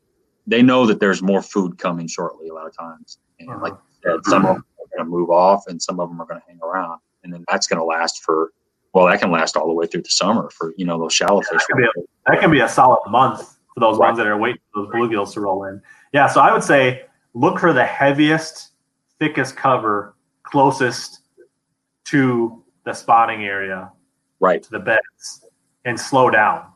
[0.47, 3.61] they know that there's more food coming shortly a lot of times, and uh-huh.
[3.63, 4.65] like said, some of them
[4.99, 7.01] going to move off and some of them are going to hang around.
[7.23, 8.53] And then that's going to last for,
[8.93, 11.41] well, that can last all the way through the summer for, you know, those shallow
[11.43, 11.51] fish.
[11.51, 13.41] That can be a, that can be a solid month
[13.75, 14.09] for those right.
[14.09, 15.81] ones that are waiting for those bluegills to roll in.
[16.13, 16.27] Yeah.
[16.27, 17.05] So I would say
[17.35, 18.73] look for the heaviest,
[19.19, 21.21] thickest cover closest
[22.07, 23.93] to the spawning area,
[24.41, 24.63] right?
[24.63, 25.45] To the beds
[25.85, 26.67] and slow down.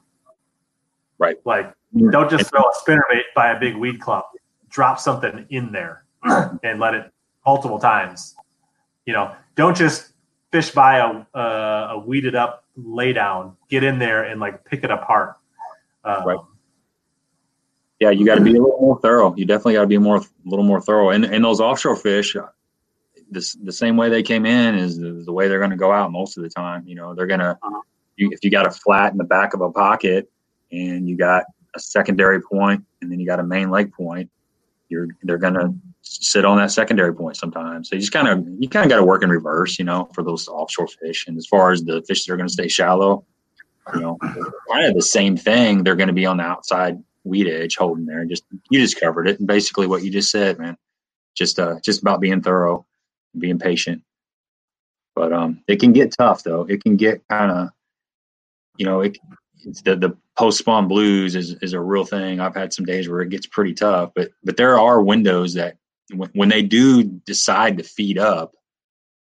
[1.18, 1.36] Right.
[1.44, 1.72] Like
[2.10, 4.26] don't just throw a spinnerbait by a big weed clump.
[4.68, 6.04] Drop something in there
[6.62, 7.12] and let it
[7.44, 8.34] multiple times.
[9.06, 10.12] You know, don't just
[10.52, 13.56] fish by a, uh, a weeded up laydown.
[13.68, 15.36] Get in there and like pick it apart.
[16.04, 16.38] Um, right.
[18.00, 19.32] Yeah, you got to be a little more thorough.
[19.36, 21.10] You definitely got to be more, a little more thorough.
[21.10, 22.36] And and those offshore fish,
[23.30, 25.92] this the same way they came in is the, the way they're going to go
[25.92, 26.82] out most of the time.
[26.86, 27.58] You know, they're gonna
[28.18, 30.30] if you got a flat in the back of a pocket
[30.70, 31.44] and you got
[31.74, 34.30] a secondary point and then you got a main lake point,
[34.88, 35.72] you're they're gonna
[36.02, 37.88] sit on that secondary point sometimes.
[37.88, 40.08] So you just kind of you kind of got to work in reverse, you know,
[40.14, 41.26] for those offshore fish.
[41.26, 43.24] And as far as the fish that are going to stay shallow,
[43.94, 45.84] you know, kind of the same thing.
[45.84, 48.20] They're going to be on the outside weed edge holding there.
[48.20, 50.76] And Just you just covered it, and basically what you just said, man.
[51.34, 52.84] Just uh, just about being thorough,
[53.38, 54.02] being patient.
[55.14, 56.64] But um, it can get tough though.
[56.64, 57.68] It can get kind of,
[58.76, 59.18] you know, it
[59.64, 62.40] it's the the post spawn blues is is a real thing.
[62.40, 65.76] I've had some days where it gets pretty tough, but but there are windows that
[66.14, 68.54] when, when they do decide to feed up,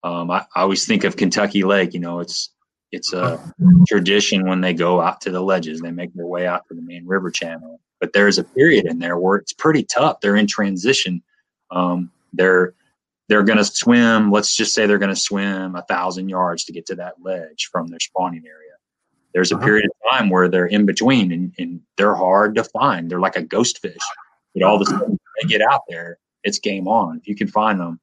[0.03, 1.95] um, I, I always think of Kentucky Lake.
[1.95, 2.51] You know, it's
[2.93, 3.41] it's a
[3.89, 6.83] tradition when they go out to the ledges, they make their way out to the
[6.83, 7.81] main river channel.
[8.01, 10.21] But there's a period in there where it's pretty tough.
[10.21, 11.23] They're in transition.
[11.71, 12.75] Um, they're
[13.29, 14.31] they're going to swim.
[14.31, 17.69] Let's just say they're going to swim a thousand yards to get to that ledge
[17.73, 18.73] from their spawning area.
[19.33, 19.65] There's a uh-huh.
[19.65, 23.11] period of time where they're in between, and, and they're hard to find.
[23.11, 23.97] They're like a ghost fish.
[24.55, 27.17] But all of a sudden, they get out there, it's game on.
[27.17, 28.01] If you can find them,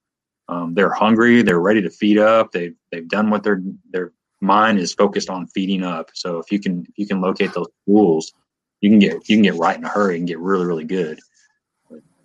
[0.49, 1.41] um, they're hungry.
[1.41, 2.51] They're ready to feed up.
[2.51, 3.61] They've they've done what their
[3.91, 4.11] their
[4.41, 6.09] mind is focused on feeding up.
[6.13, 8.33] So if you can if you can locate those pools,
[8.81, 11.19] you can get you can get right in a hurry and get really really good.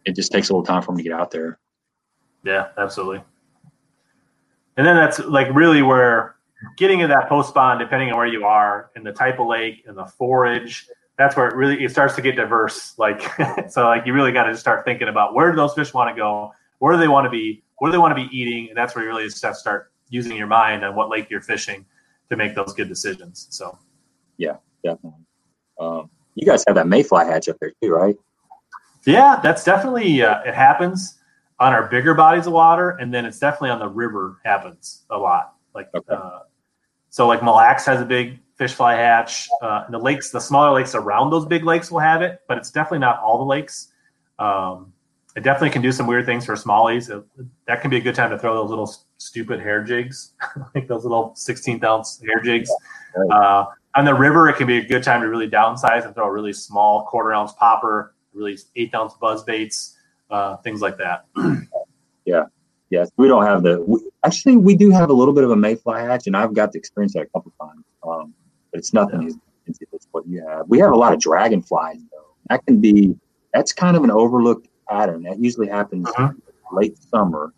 [0.04, 1.58] It just takes a little time for them to get out there.
[2.44, 3.22] Yeah, absolutely.
[4.76, 6.36] And then that's like really where
[6.76, 9.84] getting in that post spawn, depending on where you are and the type of lake
[9.86, 10.88] and the forage,
[11.18, 12.94] that's where it really it starts to get diverse.
[12.98, 13.22] Like
[13.70, 16.20] so, like you really got to start thinking about where do those fish want to
[16.20, 18.76] go, where do they want to be, what do they want to be eating, and
[18.76, 21.40] that's where you really just have to start using your mind on what lake you're
[21.40, 21.84] fishing
[22.28, 23.46] to make those good decisions.
[23.50, 23.78] So,
[24.36, 25.20] yeah, definitely.
[25.78, 28.16] Um, you guys have that mayfly hatch up there too, right?
[29.04, 31.18] Yeah, that's definitely uh, it happens
[31.58, 35.16] on our bigger bodies of water, and then it's definitely on the river happens a
[35.16, 35.54] lot.
[35.74, 36.14] Like, okay.
[36.14, 36.40] uh,
[37.08, 39.48] so like Mille Lacs has a big fish fly hatch.
[39.62, 42.70] Uh, the lakes, the smaller lakes around those big lakes will have it, but it's
[42.70, 43.92] definitely not all the lakes.
[44.38, 44.92] Um,
[45.36, 47.14] it definitely can do some weird things for smallies.
[47.14, 47.22] It,
[47.66, 50.32] that can be a good time to throw those little stupid hair jigs,
[50.74, 52.70] like those little 16th ounce hair jigs.
[53.30, 56.26] Uh, on the river, it can be a good time to really downsize and throw
[56.26, 59.96] a really small quarter ounce popper, really eighth ounce buzz baits,
[60.30, 61.26] uh, things like that.
[62.24, 62.44] yeah.
[62.88, 63.82] Yes, we don't have the.
[63.82, 66.70] We, actually, we do have a little bit of a mayfly hatch, and I've got
[66.72, 67.84] to experience that a couple times.
[68.06, 68.34] Um,
[68.76, 69.34] it's nothing yeah.
[69.68, 70.68] as as what you have.
[70.68, 72.34] We have a lot of dragonflies though.
[72.48, 73.16] That can be.
[73.52, 75.22] That's kind of an overlooked pattern.
[75.22, 76.32] That usually happens uh-huh.
[76.72, 77.54] late summer.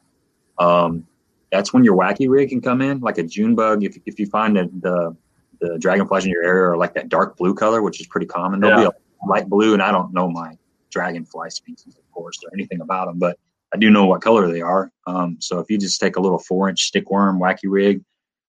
[0.59, 1.07] Um,
[1.51, 3.83] that's when your wacky rig can come in, like a June bug.
[3.83, 5.17] If, if you find that the
[5.61, 8.61] the dragonflies in your area are like that dark blue color, which is pretty common,
[8.61, 8.89] they'll yeah.
[8.89, 10.57] be a light blue, and I don't know my
[10.91, 13.39] dragonfly species, of course, or anything about them, but
[13.75, 14.91] I do know what color they are.
[15.07, 18.03] Um, so if you just take a little four inch stick worm wacky rig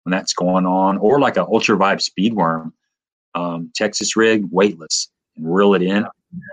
[0.05, 2.73] when that's going on, or like an ultra vibe speed worm,
[3.35, 6.07] um, Texas rig weightless and reel it in,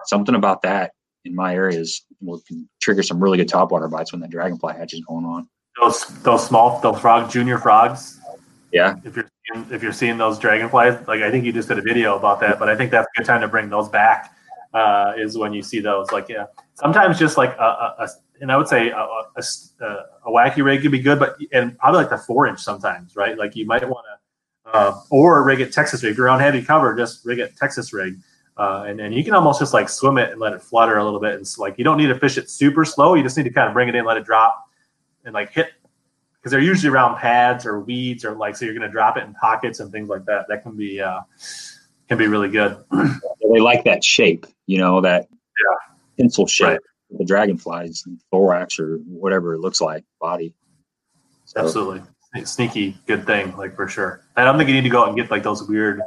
[0.06, 0.92] something about that
[1.26, 2.42] in my areas will
[2.82, 5.48] trigger some really good topwater bites when that dragonfly hatch is going on.
[5.80, 8.20] Those those small those frog junior frogs.
[8.72, 8.96] Yeah.
[9.04, 11.82] If you're seeing, if you're seeing those dragonflies, like I think you just did a
[11.82, 14.36] video about that, but I think that's a good time to bring those back.
[14.74, 16.12] Uh, is when you see those.
[16.12, 16.46] Like yeah,
[16.82, 18.10] sometimes just like a, a, a
[18.42, 19.44] and I would say a, a,
[20.26, 23.38] a, wacky rig could be good, but and probably like the four inch sometimes, right?
[23.38, 24.06] Like you might want
[24.66, 26.14] to, uh, or rig it Texas rig.
[26.14, 28.18] If you're on heavy cover, just rig it Texas rig.
[28.58, 31.04] Uh, and, and you can almost just like swim it and let it flutter a
[31.04, 31.36] little bit.
[31.36, 33.14] And like you don't need to fish it super slow.
[33.14, 34.66] You just need to kind of bring it in, let it drop,
[35.24, 35.70] and like hit
[36.36, 39.24] because they're usually around pads or weeds or like so you're going to drop it
[39.24, 40.48] in pockets and things like that.
[40.50, 41.22] That can be uh,
[42.10, 42.84] can be really good.
[42.92, 45.28] they like that shape, you know, that.
[46.22, 46.68] Pencil shape.
[46.68, 46.80] Right.
[47.20, 50.54] The dragonflies thorax or whatever it looks like body.
[51.46, 51.60] So.
[51.62, 52.02] Absolutely
[52.46, 54.24] sneaky good thing, like for sure.
[54.36, 56.02] I don't think you need to go out and get like those weird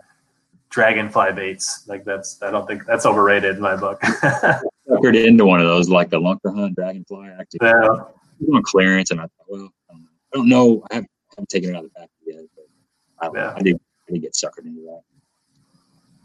[0.70, 1.84] dragonfly baits.
[1.86, 4.00] Like that's I don't think that's overrated in my book.
[4.88, 7.30] Suckered into one of those like the Lunkerhunt dragonfly.
[7.38, 7.60] active.
[7.62, 8.54] yeah.
[8.54, 10.84] on clearance, and I thought, well, um, I don't know.
[10.90, 12.66] I haven't, I haven't taken it out of the pack yet, but
[13.26, 13.54] I, yeah.
[13.56, 13.80] I did.
[14.08, 15.00] I did get suckered into that.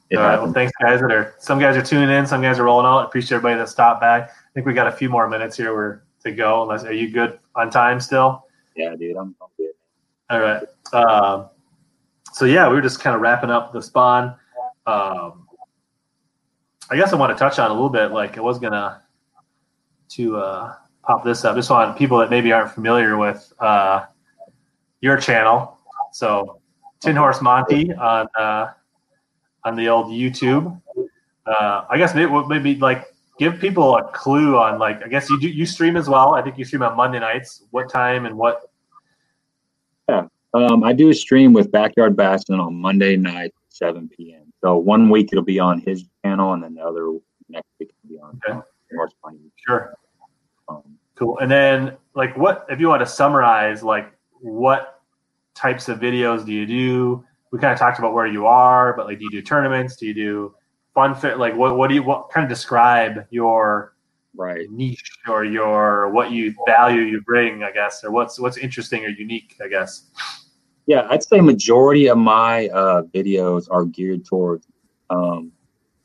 [0.10, 0.42] It All right.
[0.42, 1.02] Well, thanks, guys.
[1.02, 3.00] That are some guys are tuning in, some guys are rolling out.
[3.00, 4.22] I appreciate everybody that stopped by.
[4.22, 6.64] I think we got a few more minutes here where to go.
[6.64, 8.46] Unless are you good on time still?
[8.76, 9.16] Yeah, dude.
[9.18, 9.72] I'm, I'm good.
[10.30, 10.64] All right.
[10.94, 11.50] Um,
[12.34, 14.36] so yeah, we were just kind of wrapping up the spawn.
[14.88, 15.48] Um,
[16.90, 18.12] I guess I want to touch on a little bit.
[18.12, 19.04] Like I was gonna
[20.10, 20.74] to uh,
[21.04, 21.56] pop this up.
[21.56, 24.06] Just on people that maybe aren't familiar with uh,
[25.02, 25.78] your channel.
[26.14, 26.62] So
[27.00, 28.72] Tin Horse Monty on uh,
[29.64, 30.82] on the old YouTube.
[31.46, 33.06] Uh, I guess maybe maybe like
[33.38, 36.36] give people a clue on like I guess you do you stream as well.
[36.36, 37.64] I think you stream on Monday nights.
[37.72, 38.70] What time and what?
[40.08, 44.52] Yeah, um, I do a stream with Backyard Bassin on Monday night, seven p.m.
[44.62, 47.18] So one week it'll be on his channel, and then the other
[47.48, 48.60] next week it'll be on okay.
[49.66, 49.96] Sure.
[50.68, 51.38] Um, Cool.
[51.40, 55.02] And then, like, what if you want to summarize, like, what
[55.54, 57.26] types of videos do you do?
[57.52, 59.96] We kind of talked about where you are, but like, do you do tournaments?
[59.96, 60.56] Do you do
[60.94, 61.40] fun fit?
[61.40, 63.96] Like, what what do you what kind of describe your
[64.36, 64.70] right.
[64.70, 67.64] niche or your what you value you bring?
[67.64, 69.56] I guess, or what's what's interesting or unique?
[69.64, 70.06] I guess.
[70.86, 74.66] Yeah, I'd say majority of my uh, videos are geared towards
[75.10, 75.52] um,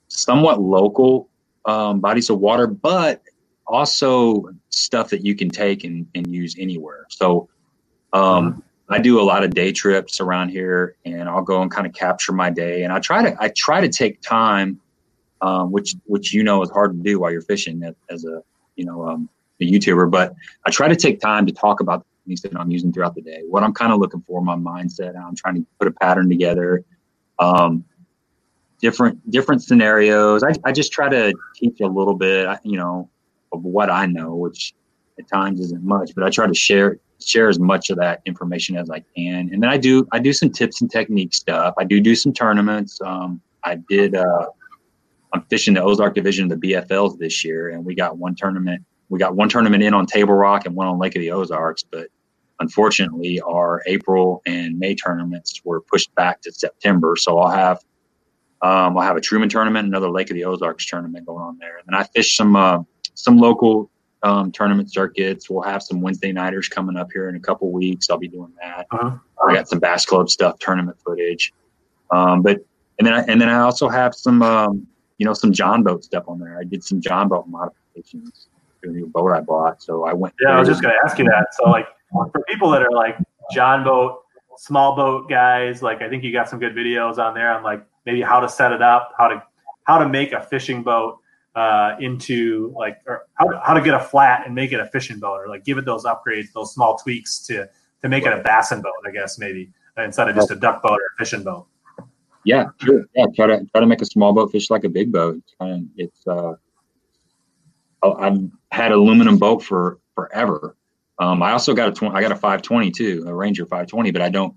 [0.09, 1.29] somewhat local
[1.65, 3.23] um, bodies of water, but
[3.67, 7.07] also stuff that you can take and, and use anywhere.
[7.09, 7.49] So
[8.13, 11.87] um, I do a lot of day trips around here, and I'll go and kind
[11.87, 12.85] of capture my day.
[12.85, 14.81] And I try to I try to take time,
[15.41, 18.43] um, which which you know is hard to do while you're fishing as a
[18.77, 19.29] you know um,
[19.61, 20.11] a YouTuber.
[20.11, 20.35] But
[20.67, 23.23] I try to take time to talk about the things that I'm using throughout the
[23.23, 25.17] day, what I'm kind of looking for, my mindset.
[25.17, 26.85] I'm trying to put a pattern together.
[27.39, 27.85] Um,
[28.81, 30.43] different different scenarios.
[30.43, 33.09] I, I just try to teach a little bit, you know,
[33.51, 34.75] of what I know, which
[35.19, 36.99] at times isn't much, but I try to share
[37.29, 39.51] share as much of that information as I can.
[39.53, 41.75] And then I do I do some tips and technique stuff.
[41.79, 43.01] I do do some tournaments.
[43.05, 44.15] Um, I did.
[44.15, 44.47] Uh,
[45.33, 48.85] I'm fishing the Ozark division of the BFLs this year, and we got one tournament.
[49.09, 51.83] We got one tournament in on Table Rock and one on Lake of the Ozarks,
[51.83, 52.09] but
[52.61, 57.17] unfortunately, our April and May tournaments were pushed back to September.
[57.17, 57.79] So I'll have
[58.63, 61.79] um, I'll have a Truman tournament, another Lake of the Ozarks tournament going on there,
[61.79, 62.79] and then I fish some uh,
[63.15, 63.91] some local
[64.25, 65.49] um, tournament circuits.
[65.49, 68.09] We'll have some Wednesday nighters coming up here in a couple weeks.
[68.11, 68.87] I'll be doing that.
[68.91, 69.17] Uh-huh.
[69.47, 71.53] I got some Bass Club stuff, tournament footage.
[72.11, 72.65] Um, but
[72.99, 74.87] and then I, and then I also have some um,
[75.19, 76.59] you know some John boat stuff on there.
[76.59, 78.49] I did some John boat modifications
[78.83, 79.83] to a new boat I bought.
[79.83, 80.35] So I went.
[80.41, 81.49] Yeah, I was just going to ask you that.
[81.53, 83.19] So like for people that are like
[83.53, 84.23] John boat,
[84.57, 87.85] small boat guys, like I think you got some good videos on there on like
[88.07, 89.43] maybe how to set it up, how to
[89.85, 91.19] how to make a fishing boat
[91.55, 94.87] uh, into like or how to, how to get a flat and make it a
[94.87, 97.69] fishing boat or like give it those upgrades, those small tweaks to
[98.03, 100.99] to make it a bassin boat, I guess maybe instead of just a duck boat
[101.01, 101.67] or a fishing boat.
[102.45, 103.05] Yeah, sure.
[103.15, 105.43] Yeah, try to try to make a small boat fish like a big boat.
[105.61, 106.55] And it's uh,
[108.03, 110.77] I've had aluminum boat for forever.
[111.19, 114.21] Um, I also got a 20, I got a 520 too, a Ranger 520, but
[114.21, 114.55] I don't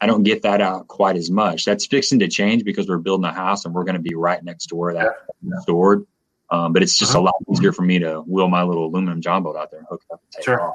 [0.00, 1.64] I don't get that out quite as much.
[1.64, 4.42] That's fixing to change because we're building a house and we're going to be right
[4.44, 5.58] next to where that yeah.
[5.60, 6.06] stored.
[6.50, 7.22] Um, but it's just uh-huh.
[7.22, 9.88] a lot easier for me to wheel my little aluminum John boat out there and
[9.88, 10.72] hook it up sure.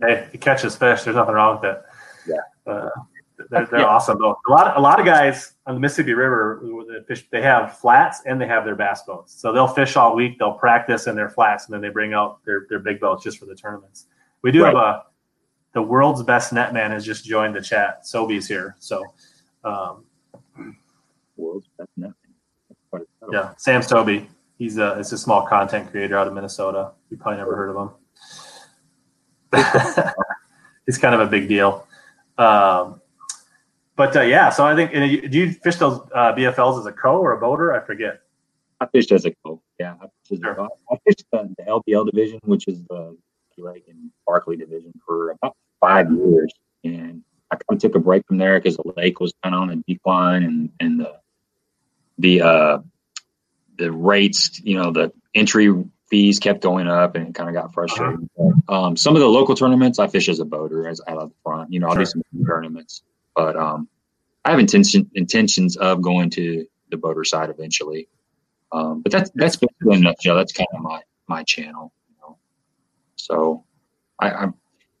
[0.00, 1.02] Hey, it catches fish.
[1.02, 1.82] There's nothing wrong with it.
[2.28, 2.72] Yeah.
[2.72, 2.90] Uh,
[3.50, 3.86] they're, they're Yeah.
[3.86, 4.38] awesome though.
[4.48, 8.22] A lot, a lot of guys on the Mississippi River, they fish, they have flats
[8.26, 9.34] and they have their bass boats.
[9.34, 10.38] So they'll fish all week.
[10.38, 13.38] They'll practice in their flats, and then they bring out their, their big boats just
[13.38, 14.06] for the tournaments.
[14.42, 15.04] We do have a
[15.76, 18.06] the world's best netman has just joined the chat.
[18.06, 19.04] Sobe's here, so
[19.62, 20.04] um,
[21.36, 22.12] World's best net.
[22.68, 23.34] That's quite a setup.
[23.34, 24.26] yeah, Sam Sobe.
[24.58, 26.92] He's a it's a small content creator out of Minnesota.
[27.10, 27.90] You probably never heard of him.
[30.86, 31.86] He's kind of a big deal.
[32.38, 33.00] Um,
[33.96, 36.92] but uh, yeah, so I think you- do you fish those uh, BFLs as a
[36.92, 37.72] co or a boater?
[37.74, 38.20] I forget.
[38.80, 39.62] I fished as a co.
[39.80, 40.68] Yeah, I fished, Sure.
[40.90, 43.16] I fished the, the LBL division, which is the
[43.58, 46.52] Lake and Barkley division, for about five years,
[46.84, 49.62] and I kind of took a break from there because the lake was kind of
[49.62, 51.14] on a decline, and and the
[52.18, 52.78] the uh,
[53.78, 55.72] the rates, you know, the entry
[56.08, 58.28] fees kept going up, and it kind of got frustrating.
[58.68, 61.34] Um, some of the local tournaments, I fish as a boater, as out of the
[61.42, 61.72] front.
[61.72, 63.02] You know, I'll do some tournaments,
[63.34, 63.88] but um,
[64.44, 68.08] I have intention intentions of going to the boater side eventually.
[68.72, 70.36] Um, but that's that's basically a nutshell.
[70.36, 71.92] That's kind of my my channel.
[72.08, 72.38] You know?
[73.16, 73.64] So
[74.18, 74.46] I, I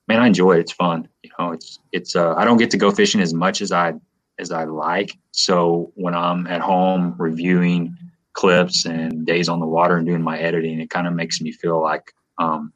[0.08, 0.60] man, I enjoy it.
[0.60, 1.08] It's fun.
[1.22, 3.94] You know, it's it's uh, I don't get to go fishing as much as I
[4.38, 5.16] as I like.
[5.30, 7.96] So when I'm at home reviewing
[8.36, 11.50] clips and days on the water and doing my editing, it kind of makes me
[11.50, 12.72] feel like um,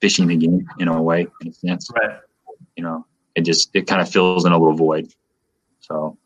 [0.00, 1.88] fishing again in a way, in a sense.
[1.94, 2.18] Right.
[2.76, 5.08] You know, it just it kind of fills in a little void.
[5.80, 6.18] So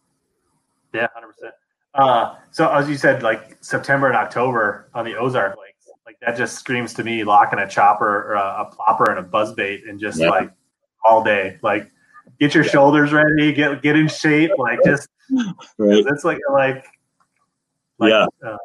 [0.95, 1.55] Yeah, hundred percent.
[1.95, 6.37] Uh, so as you said, like September and October on the Ozark Lakes, like that
[6.37, 10.01] just screams to me locking a chopper or a, a plopper and a buzzbait and
[10.01, 10.31] just Yeah.
[10.31, 10.51] like
[11.05, 11.59] all day.
[11.63, 11.91] Like
[12.41, 14.53] get your shoulders ready, get get in shape.
[14.57, 15.09] Like just
[15.79, 16.05] right.
[16.07, 16.87] it's like like,
[17.99, 18.27] like Yeah.
[18.47, 18.57] uh,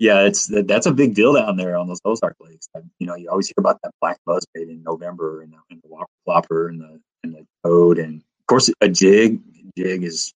[0.00, 2.66] Yeah, it's that's a big deal down there on those Ozark lakes.
[2.98, 5.88] You know, you always hear about that black buzzbait in November and the, and the
[5.88, 9.40] Whopper Plopper and the and the toad and of course a jig.
[9.76, 10.32] Jig is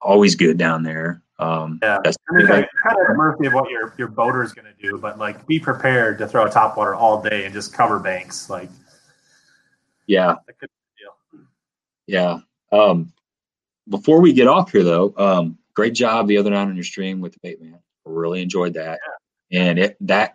[0.00, 1.22] always good down there.
[1.38, 1.98] Um, Yeah.
[2.02, 4.82] that's I mean, like, kind of mercy of what your your boater is going to
[4.82, 8.48] do, but like be prepared to throw a topwater all day and just cover banks.
[8.48, 8.70] Like
[10.06, 11.46] yeah, that could be a deal.
[12.06, 12.38] yeah.
[12.72, 13.12] Um,
[13.90, 17.20] before we get off here though, um, great job the other night on your stream
[17.20, 17.78] with the bait man.
[18.06, 19.00] Really enjoyed that,
[19.52, 20.34] and it that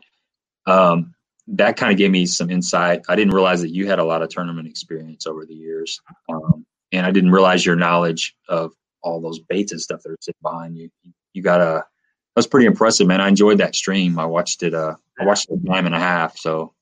[0.65, 1.13] um,
[1.47, 3.01] that kind of gave me some insight.
[3.07, 5.99] I didn't realize that you had a lot of tournament experience over the years,
[6.29, 8.73] um, and I didn't realize your knowledge of
[9.03, 10.89] all those baits and stuff that are sitting behind you.
[11.33, 11.85] You got a
[12.33, 13.19] that was pretty impressive, man.
[13.19, 14.17] I enjoyed that stream.
[14.17, 14.73] I watched it.
[14.73, 16.37] Uh, I watched it a time and a half.
[16.37, 16.73] So,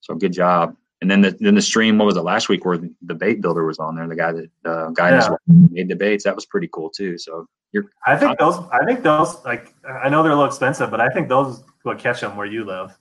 [0.00, 0.76] so good job.
[1.00, 1.96] And then the then the stream.
[1.96, 2.66] What was it last week?
[2.66, 4.06] Where the, the bait builder was on there.
[4.06, 5.30] The guy that uh, guy yeah.
[5.46, 6.24] made the baits.
[6.24, 7.16] That was pretty cool too.
[7.16, 7.84] So you're.
[8.06, 8.58] I think those.
[8.70, 9.42] I think those.
[9.44, 12.46] Like I know they're a little expensive, but I think those will catch them where
[12.46, 12.96] you live.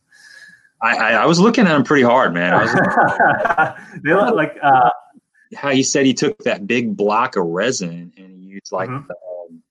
[0.82, 2.54] I, I, I was looking at them pretty hard, man.
[2.54, 4.90] I was they look like uh,
[5.56, 9.08] how he said he took that big block of resin and he used like mm-hmm.
[9.08, 9.62] the, um,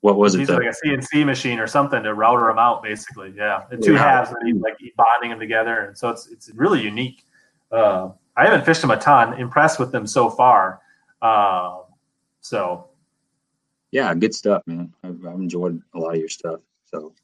[0.00, 0.46] what was it?
[0.46, 3.34] The, like a CNC machine or something to router them out, basically.
[3.36, 3.98] Yeah, the two yeah.
[3.98, 7.26] halves and he's like bonding them together, and so it's it's really unique.
[7.70, 9.38] Uh, I haven't fished them a ton.
[9.38, 10.80] Impressed with them so far.
[11.20, 11.78] Uh,
[12.40, 12.88] so,
[13.96, 14.92] yeah, good stuff, man.
[15.02, 16.60] I've, I've enjoyed a lot of your stuff.
[16.84, 17.14] So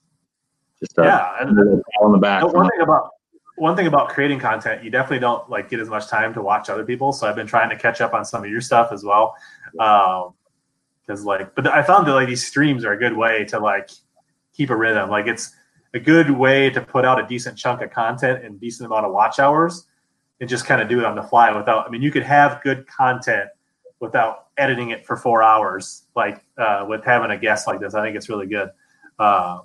[0.81, 2.51] just uh, yeah, and, on the back.
[2.51, 3.11] One thing about
[3.57, 6.71] one thing about creating content, you definitely don't like get as much time to watch
[6.71, 7.13] other people.
[7.13, 9.37] So I've been trying to catch up on some of your stuff as well.
[9.79, 10.33] Um,
[11.07, 13.91] because like, but I found that like these streams are a good way to like
[14.55, 15.11] keep a rhythm.
[15.11, 15.55] Like it's
[15.93, 19.13] a good way to put out a decent chunk of content and decent amount of
[19.13, 19.89] watch hours
[20.41, 21.87] and just kind of do it on the fly without.
[21.87, 23.51] I mean, you could have good content
[24.03, 27.95] without editing it for four hours, like uh, with having a guest like this.
[27.95, 28.69] I think it's really good.
[29.17, 29.61] Uh,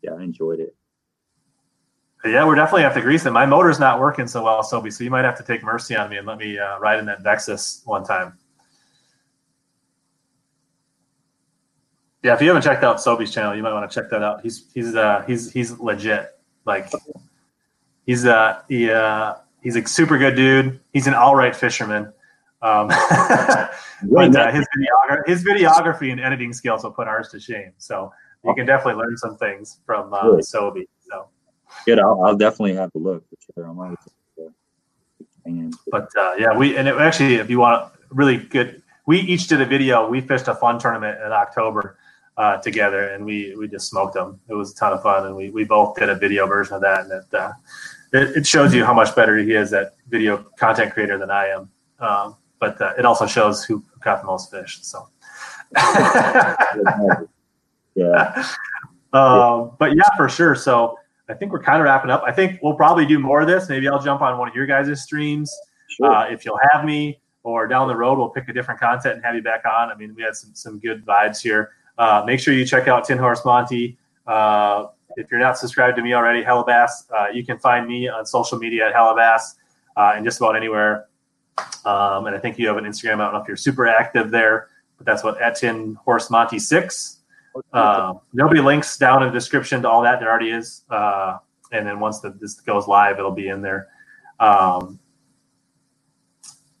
[0.00, 0.76] yeah, I enjoyed it.
[2.24, 3.32] Yeah, we're definitely have to grease it.
[3.32, 6.08] My motor's not working so well, Sobe, so you might have to take mercy on
[6.08, 8.38] me and let me uh, ride in that Vexus one time.
[12.22, 14.42] Yeah, if you haven't checked out Sobe's channel, you might want to check that out.
[14.42, 16.38] He's he's uh he's he's legit.
[16.66, 16.92] Like
[18.04, 20.78] he's uh he uh he's a super good dude.
[20.92, 22.12] He's an all right fisherman.
[22.62, 22.88] Um,
[24.02, 27.72] but uh, his videography, his videography and editing skills will put ours to shame.
[27.78, 28.12] So
[28.44, 30.40] you can definitely learn some things from uh, Good.
[30.40, 30.84] Sobe.
[31.08, 31.28] So
[31.86, 31.98] good.
[31.98, 33.64] I'll, I'll, definitely have a look for sure.
[33.66, 33.96] I'm always
[35.90, 39.60] but uh, yeah, we and it, actually, if you want really good, we each did
[39.60, 40.08] a video.
[40.08, 41.98] We fished a fun tournament in October
[42.36, 44.40] uh, together, and we we just smoked them.
[44.48, 46.82] It was a ton of fun, and we we both did a video version of
[46.82, 47.52] that, and it uh,
[48.12, 51.48] it, it, shows you how much better he is at video content creator than I
[51.48, 51.70] am.
[51.98, 54.78] Um, but uh, it also shows who caught the most fish.
[54.82, 55.08] So.
[57.94, 58.44] Yeah.
[59.12, 60.54] um, but yeah, for sure.
[60.54, 62.22] So I think we're kind of wrapping up.
[62.26, 63.68] I think we'll probably do more of this.
[63.68, 65.54] Maybe I'll jump on one of your guys' streams
[65.88, 66.06] sure.
[66.06, 69.24] uh, if you'll have me, or down the road we'll pick a different content and
[69.24, 69.90] have you back on.
[69.90, 71.70] I mean, we had some some good vibes here.
[71.96, 73.98] Uh, make sure you check out Tin Horse Monty.
[74.26, 78.24] Uh, if you're not subscribed to me already, Hellabass, uh, you can find me on
[78.24, 79.56] social media at Hellabass
[79.96, 81.06] uh, and just about anywhere.
[81.84, 83.14] Um, and I think you have an Instagram.
[83.14, 86.58] I don't know if you're super active there, but that's what at Tin Horse Monty
[86.58, 87.18] six.
[87.72, 90.20] Uh, there'll be links down in the description to all that.
[90.20, 90.84] There already is.
[90.88, 91.38] Uh,
[91.72, 93.88] and then once the, this goes live, it'll be in there.
[94.38, 94.98] Um,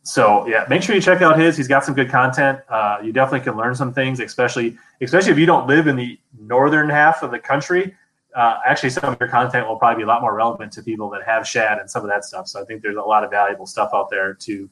[0.02, 1.56] so yeah, make sure you check out his.
[1.56, 2.60] He's got some good content.
[2.68, 6.18] Uh, you definitely can learn some things, especially especially if you don't live in the
[6.38, 7.94] northern half of the country.
[8.34, 11.10] Uh, actually, some of your content will probably be a lot more relevant to people
[11.10, 12.46] that have shad and some of that stuff.
[12.46, 14.70] So I think there's a lot of valuable stuff out there too.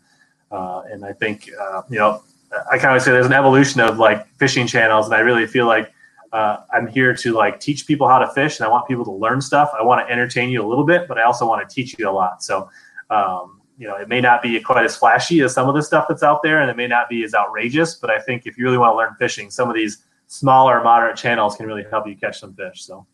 [0.50, 2.22] Uh, and I think uh, you know
[2.70, 5.66] I kind of say there's an evolution of like fishing channels, and I really feel
[5.66, 5.92] like
[6.32, 9.12] uh, I'm here to like teach people how to fish, and I want people to
[9.12, 9.70] learn stuff.
[9.78, 12.08] I want to entertain you a little bit, but I also want to teach you
[12.08, 12.42] a lot.
[12.42, 12.70] So,
[13.10, 16.06] um, you know, it may not be quite as flashy as some of the stuff
[16.08, 17.94] that's out there, and it may not be as outrageous.
[17.94, 21.16] But I think if you really want to learn fishing, some of these smaller, moderate
[21.16, 22.82] channels can really help you catch some fish.
[22.82, 23.06] So,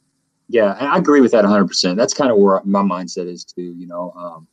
[0.48, 1.66] yeah, I agree with that 100.
[1.66, 3.62] percent That's kind of where my mindset is too.
[3.62, 4.46] You know, um,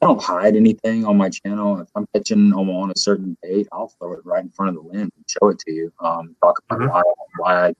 [0.00, 1.80] I don't hide anything on my channel.
[1.80, 4.82] If I'm catching on, on a certain bait, I'll throw it right in front of
[4.82, 5.92] the lens and show it to you.
[6.00, 6.90] Um, talk about mm-hmm.
[6.90, 7.02] why
[7.38, 7.74] why I,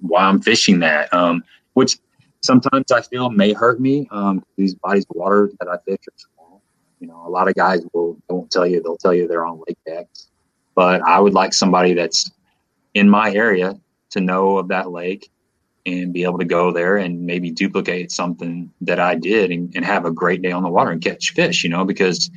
[0.00, 1.12] why I'm fishing that.
[1.14, 1.42] Um,
[1.74, 1.98] which
[2.42, 4.08] sometimes I feel may hurt me.
[4.10, 6.62] Um, these bodies of water that I fish are small.
[7.00, 8.82] You know, a lot of guys will won't tell you.
[8.82, 10.28] They'll tell you they're on lake decks,
[10.74, 12.30] but I would like somebody that's
[12.94, 13.78] in my area
[14.10, 15.30] to know of that lake
[15.86, 19.84] and be able to go there and maybe duplicate something that I did and, and,
[19.84, 22.28] have a great day on the water and catch fish, you know, because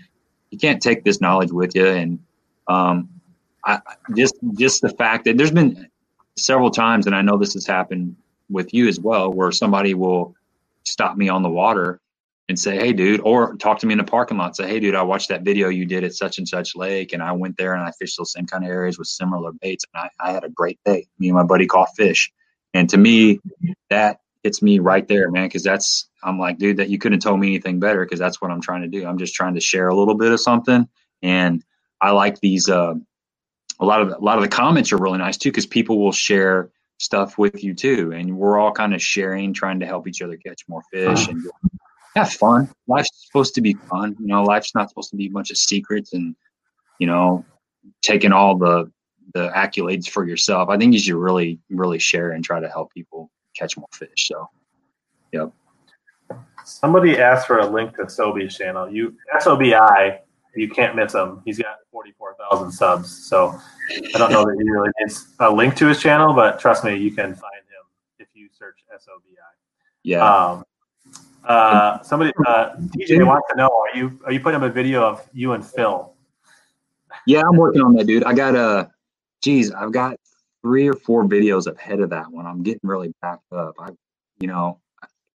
[0.52, 1.88] you can't take this knowledge with you.
[1.88, 2.20] And
[2.68, 3.10] um,
[3.66, 3.80] I,
[4.16, 5.88] just just the fact that there's been
[6.38, 8.16] several times, and I know this has happened
[8.50, 10.36] with you as well, where somebody will
[10.86, 12.00] stop me on the water
[12.50, 14.80] and say, "Hey, dude," or talk to me in the parking lot, and say, "Hey,
[14.80, 17.58] dude, I watched that video you did at such and such lake, and I went
[17.58, 20.32] there and I fished those same kind of areas with similar baits, and I, I
[20.34, 21.08] had a great day.
[21.18, 22.32] Me and my buddy caught fish."
[22.74, 23.40] And to me,
[23.90, 27.36] that hits me right there, man, because that's I'm like, dude, that you couldn't tell
[27.36, 29.06] me anything better because that's what I'm trying to do.
[29.06, 30.88] I'm just trying to share a little bit of something,
[31.22, 31.64] and
[32.02, 32.70] I like these.
[32.70, 32.96] Uh,
[33.80, 36.12] a lot of a lot of the comments are really nice too because people will
[36.12, 40.22] share stuff with you too, and we're all kind of sharing, trying to help each
[40.22, 41.42] other catch more fish and
[42.16, 42.70] have fun.
[42.88, 44.44] Life's supposed to be fun, you know.
[44.44, 46.36] Life's not supposed to be a bunch of secrets and
[47.00, 47.46] you know
[48.02, 48.92] taking all the
[49.34, 50.70] the accolades for yourself.
[50.70, 54.28] I think you should really really share and try to help people catch more fish.
[54.28, 54.50] So,
[55.32, 55.52] yep.
[56.66, 58.90] Somebody asked for a link to Sobi's channel.
[58.90, 60.20] You SOBI,
[60.56, 61.42] you can't miss him.
[61.46, 63.28] He's got 44,000 subs.
[63.28, 63.60] So
[64.14, 66.96] I don't know that he really needs a link to his channel, but trust me,
[66.96, 67.86] you can find him
[68.20, 69.36] if you search SOBI.
[70.04, 70.24] Yeah.
[70.24, 70.64] Um,
[71.44, 75.04] uh, somebody, uh, DJ wants to know: Are you are you putting up a video
[75.04, 76.14] of you and Phil?
[77.26, 78.24] Yeah, I'm working on that, dude.
[78.24, 78.90] I got a,
[79.42, 80.18] geez, I've got
[80.62, 82.46] three or four videos ahead of that one.
[82.46, 83.76] I'm getting really backed up.
[83.80, 83.90] I,
[84.40, 84.80] you know,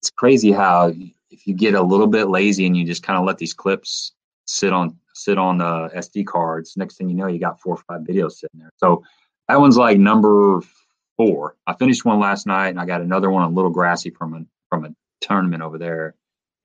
[0.00, 0.92] it's crazy how
[1.30, 4.12] if you get a little bit lazy and you just kind of let these clips
[4.46, 7.82] sit on sit on the SD cards, next thing you know, you got four or
[7.88, 8.72] five videos sitting there.
[8.76, 9.04] So
[9.48, 10.60] that one's like number
[11.16, 11.56] four.
[11.66, 14.44] I finished one last night, and I got another one a little grassy from a
[14.68, 16.14] from a tournament over there,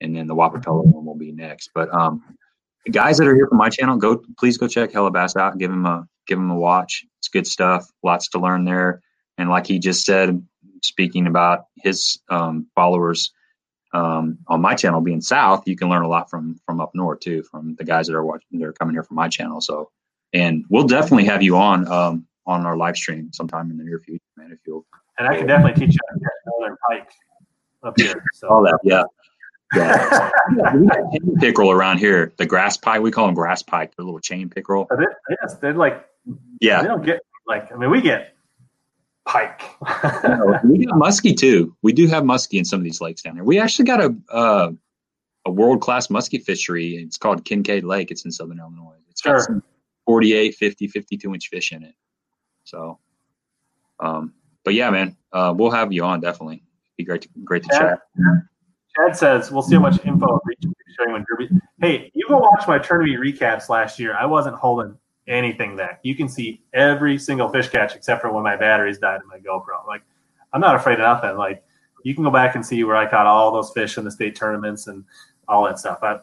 [0.00, 1.70] and then the Wappapello one will be next.
[1.74, 2.22] But um,
[2.90, 5.58] guys that are here from my channel, go please go check Hella Bass out.
[5.58, 7.04] Give him a give him a watch.
[7.18, 7.90] It's good stuff.
[8.02, 9.02] Lots to learn there.
[9.36, 10.42] And like he just said,
[10.82, 13.32] speaking about his um, followers
[13.92, 17.20] um, on my channel being south, you can learn a lot from from up north
[17.20, 19.60] too, from the guys that are watching, they're coming here from my channel.
[19.60, 19.90] So,
[20.32, 23.98] and we'll definitely have you on um, on our live stream sometime in the near
[23.98, 24.52] future, man.
[24.52, 24.86] If you'll
[25.18, 26.00] and I can definitely teach you
[26.60, 27.06] how to
[27.82, 28.24] up here.
[28.34, 28.48] So.
[28.48, 29.02] all that, yeah.
[29.74, 30.30] Yeah,
[30.74, 32.32] we got chain pickerel around here.
[32.38, 33.94] The grass pike, we call them grass pike.
[33.94, 34.88] They're little chain pickerel.
[34.90, 35.04] They,
[35.40, 36.04] yes, they're like
[36.60, 38.34] Yeah, they don't get like I mean we get
[39.26, 39.62] pike.
[40.64, 41.76] we got muskie too.
[41.82, 43.44] We do have muskie in some of these lakes down there.
[43.44, 44.72] We actually got a uh,
[45.46, 46.96] a world class muskie fishery.
[46.96, 48.10] It's called Kincaid Lake.
[48.10, 48.96] It's in southern Illinois.
[49.10, 49.40] It's got Sure.
[49.40, 49.62] some
[50.06, 51.94] 48, 50, 52 inch fish in it.
[52.64, 52.98] So,
[54.00, 54.34] um,
[54.64, 56.62] but yeah, man, uh, we'll have you on definitely.
[56.96, 58.00] Be great to great to chat.
[58.96, 61.48] Chad says we'll see how much info we're sharing when Derby.
[61.80, 64.14] Hey, you go watch my tournament recaps last year.
[64.14, 68.42] I wasn't holding anything that You can see every single fish catch except for when
[68.42, 69.86] my batteries died in my GoPro.
[69.86, 70.02] Like
[70.52, 71.36] I'm not afraid of nothing.
[71.36, 71.62] Like
[72.02, 74.34] you can go back and see where I caught all those fish in the state
[74.34, 75.04] tournaments and
[75.46, 75.98] all that stuff.
[76.02, 76.20] I,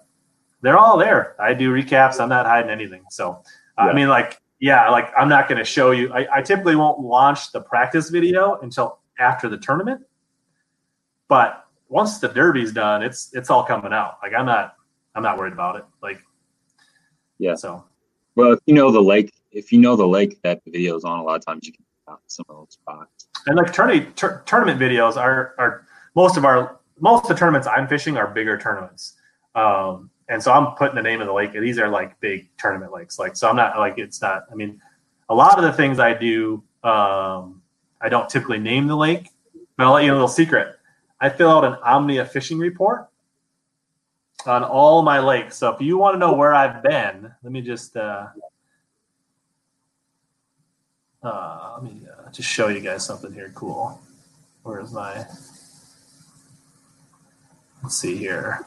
[0.62, 1.36] they're all there.
[1.40, 2.20] I do recaps.
[2.20, 3.04] I'm not hiding anything.
[3.10, 3.44] So
[3.78, 6.12] I mean, like yeah, like I'm not going to show you.
[6.12, 10.02] I, I typically won't launch the practice video until after the tournament,
[11.28, 14.18] but once the derby's done, it's it's all coming out.
[14.22, 14.76] Like I'm not
[15.16, 15.86] I'm not worried about it.
[16.02, 16.22] Like
[17.38, 17.56] Yeah.
[17.56, 17.86] So
[18.38, 21.04] Well, if you know the lake, if you know the lake that the video is
[21.04, 23.28] on, a lot of times you can find some of those spots.
[23.48, 27.66] and like tournament tur- tournament videos are are most of our most of the tournaments
[27.66, 29.16] I'm fishing are bigger tournaments.
[29.56, 31.52] Um, and so I'm putting the name of the lake.
[31.54, 33.18] These are like big tournament lakes.
[33.18, 34.44] Like so I'm not like it's not.
[34.52, 34.80] I mean,
[35.30, 37.64] a lot of the things I do, um,
[38.00, 39.30] I don't typically name the lake,
[39.78, 40.76] but I'll let you know a little secret.
[41.20, 43.08] I fill out an Omnia fishing report
[44.48, 45.58] on all my lakes.
[45.58, 48.28] So if you want to know where I've been, let me just uh,
[51.24, 53.52] uh, let me uh, just show you guys something here.
[53.56, 54.00] Cool.
[54.64, 55.26] Where's my?
[57.84, 58.66] Let's see here.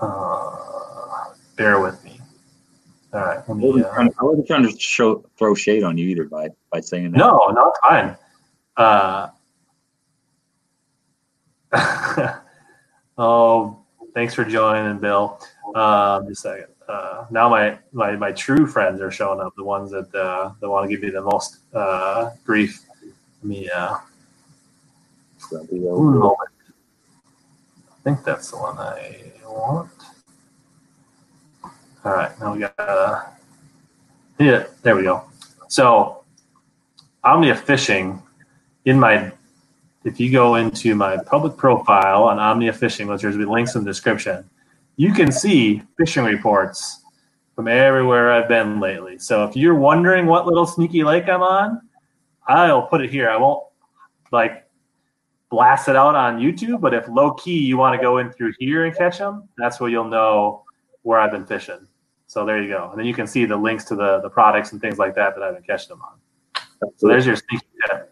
[0.00, 0.56] Uh,
[1.56, 2.20] bear with me.
[3.12, 3.36] All right.
[3.36, 6.08] Let I me, wasn't uh, trying, I wasn't trying to show throw shade on you
[6.08, 7.18] either by by saying that.
[7.18, 8.16] No, no, it's fine.
[8.76, 9.28] Uh,
[13.18, 13.78] oh,
[14.14, 15.40] thanks for joining, Bill.
[15.74, 16.66] Um, just a second.
[16.88, 19.54] Uh, now my, my my true friends are showing up.
[19.56, 22.80] The ones that uh, that want to give me the most uh, grief.
[23.02, 23.96] Let me uh,
[25.50, 26.18] That'll be one over.
[26.18, 26.50] moment.
[27.90, 29.90] I think that's the one I want.
[32.04, 32.74] All right, now we got.
[32.78, 33.22] Uh,
[34.38, 35.24] yeah, there we go.
[35.68, 36.24] So,
[37.22, 38.20] Omnia Fishing,
[38.84, 39.30] in my,
[40.04, 43.90] if you go into my public profile on Omnia Fishing, which there's links in the
[43.90, 44.48] description,
[44.96, 47.02] you can see fishing reports
[47.54, 49.18] from everywhere I've been lately.
[49.18, 51.80] So if you're wondering what little sneaky lake I'm on,
[52.48, 53.30] I'll put it here.
[53.30, 53.64] I won't
[54.32, 54.66] like
[55.50, 58.54] blast it out on YouTube, but if low key you want to go in through
[58.58, 60.64] here and catch them, that's where you'll know
[61.02, 61.86] where I've been fishing.
[62.26, 64.72] So there you go, and then you can see the links to the the products
[64.72, 66.18] and things like that that I've been catching them on.
[66.96, 68.11] So there's your sneaky tip.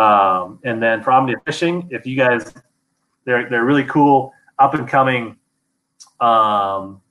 [0.00, 2.54] Um, and then Omnia Fishing, if you guys,
[3.26, 5.36] they're they're really cool, up and coming
[6.20, 7.02] um,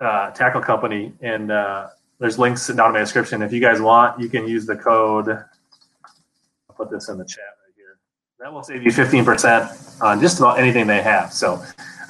[0.00, 1.88] uh, tackle company, and uh,
[2.20, 3.42] there's links down in my description.
[3.42, 5.28] If you guys want, you can use the code.
[5.28, 7.98] I'll put this in the chat right here.
[8.38, 11.32] That will save you 15% on just about anything they have.
[11.32, 11.60] So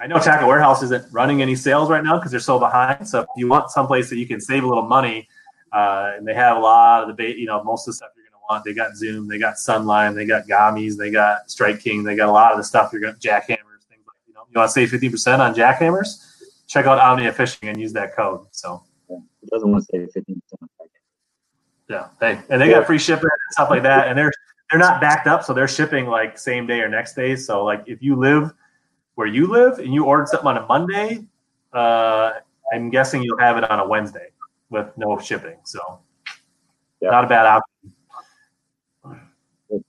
[0.02, 3.08] I know Tackle Warehouse isn't running any sales right now because they're so behind.
[3.08, 5.26] So if you want someplace that you can save a little money,
[5.72, 7.38] uh, and they have a lot of the bait.
[7.38, 8.10] You know, most of the stuff
[8.48, 8.64] want.
[8.64, 12.28] They got Zoom, they got Sunline, they got Gommies, they got Strike King, they got
[12.28, 14.42] a lot of the stuff you're going to jackhammers, things like you know.
[14.50, 16.24] You want to save fifteen percent on jackhammers?
[16.66, 18.46] Check out Omnia Fishing and use that code.
[18.52, 20.70] So It doesn't want to say fifteen percent.
[21.88, 24.32] yeah, hey, and they got free shipping and stuff like that, and they're
[24.70, 27.36] they're not backed up, so they're shipping like same day or next day.
[27.36, 28.52] So like if you live
[29.14, 31.24] where you live and you ordered something on a Monday,
[31.72, 32.32] uh,
[32.72, 34.28] I'm guessing you'll have it on a Wednesday
[34.70, 35.56] with no shipping.
[35.64, 35.80] So
[37.00, 37.10] Yeah.
[37.10, 37.67] not a bad option.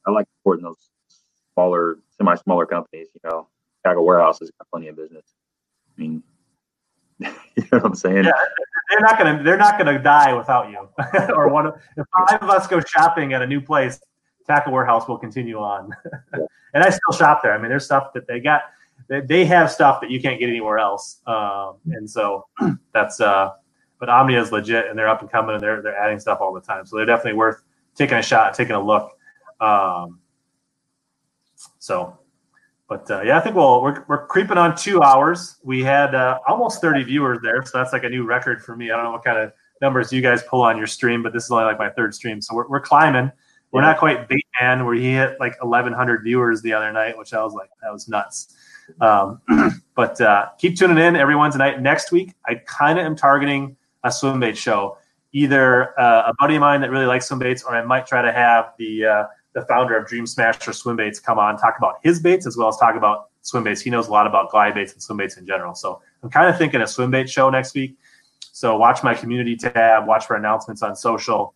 [0.05, 0.89] I like supporting those
[1.53, 3.07] smaller, semi-smaller companies.
[3.13, 3.47] You know,
[3.85, 5.25] Tackle Warehouse has got plenty of business.
[5.97, 6.23] I mean,
[7.19, 7.27] you
[7.57, 8.25] know what I'm saying?
[8.25, 8.31] Yeah.
[8.89, 10.89] They're not gonna they're not gonna die without you.
[11.35, 13.99] or one of if five of us go shopping at a new place,
[14.47, 15.91] Tackle Warehouse will continue on.
[16.73, 17.53] and I still shop there.
[17.53, 18.63] I mean, there's stuff that they got.
[19.07, 21.21] They, they have stuff that you can't get anywhere else.
[21.27, 22.47] Um, and so
[22.93, 23.21] that's.
[23.21, 23.51] Uh,
[23.99, 26.53] but Omnia is legit, and they're up and coming, and they're they're adding stuff all
[26.53, 26.85] the time.
[26.85, 27.61] So they're definitely worth
[27.95, 29.11] taking a shot, taking a look.
[29.59, 30.19] Um,
[31.79, 32.17] so,
[32.87, 35.57] but uh, yeah, I think we'll we're, we're creeping on two hours.
[35.63, 38.91] We had uh, almost 30 viewers there, so that's like a new record for me.
[38.91, 41.45] I don't know what kind of numbers you guys pull on your stream, but this
[41.45, 43.31] is only like my third stream, so we're, we're climbing.
[43.71, 47.43] We're not quite Bateman, where he hit like 1,100 viewers the other night, which I
[47.43, 48.55] was like, that was nuts.
[48.99, 49.41] Um,
[49.95, 51.79] but uh, keep tuning in everyone, tonight.
[51.79, 54.97] Next week, I kind of am targeting a swim bait show.
[55.33, 58.23] Either uh, a buddy of mine that really likes swim baits, or I might try
[58.23, 59.23] to have the uh,
[59.53, 62.67] the founder of Dream Smasher Swim Baits come on, talk about his baits as well
[62.67, 63.81] as talk about swim baits.
[63.81, 65.73] He knows a lot about glide baits and swim baits in general.
[65.75, 67.97] So I'm kind of thinking a swim bait show next week.
[68.51, 71.55] So watch my community tab, watch for announcements on social,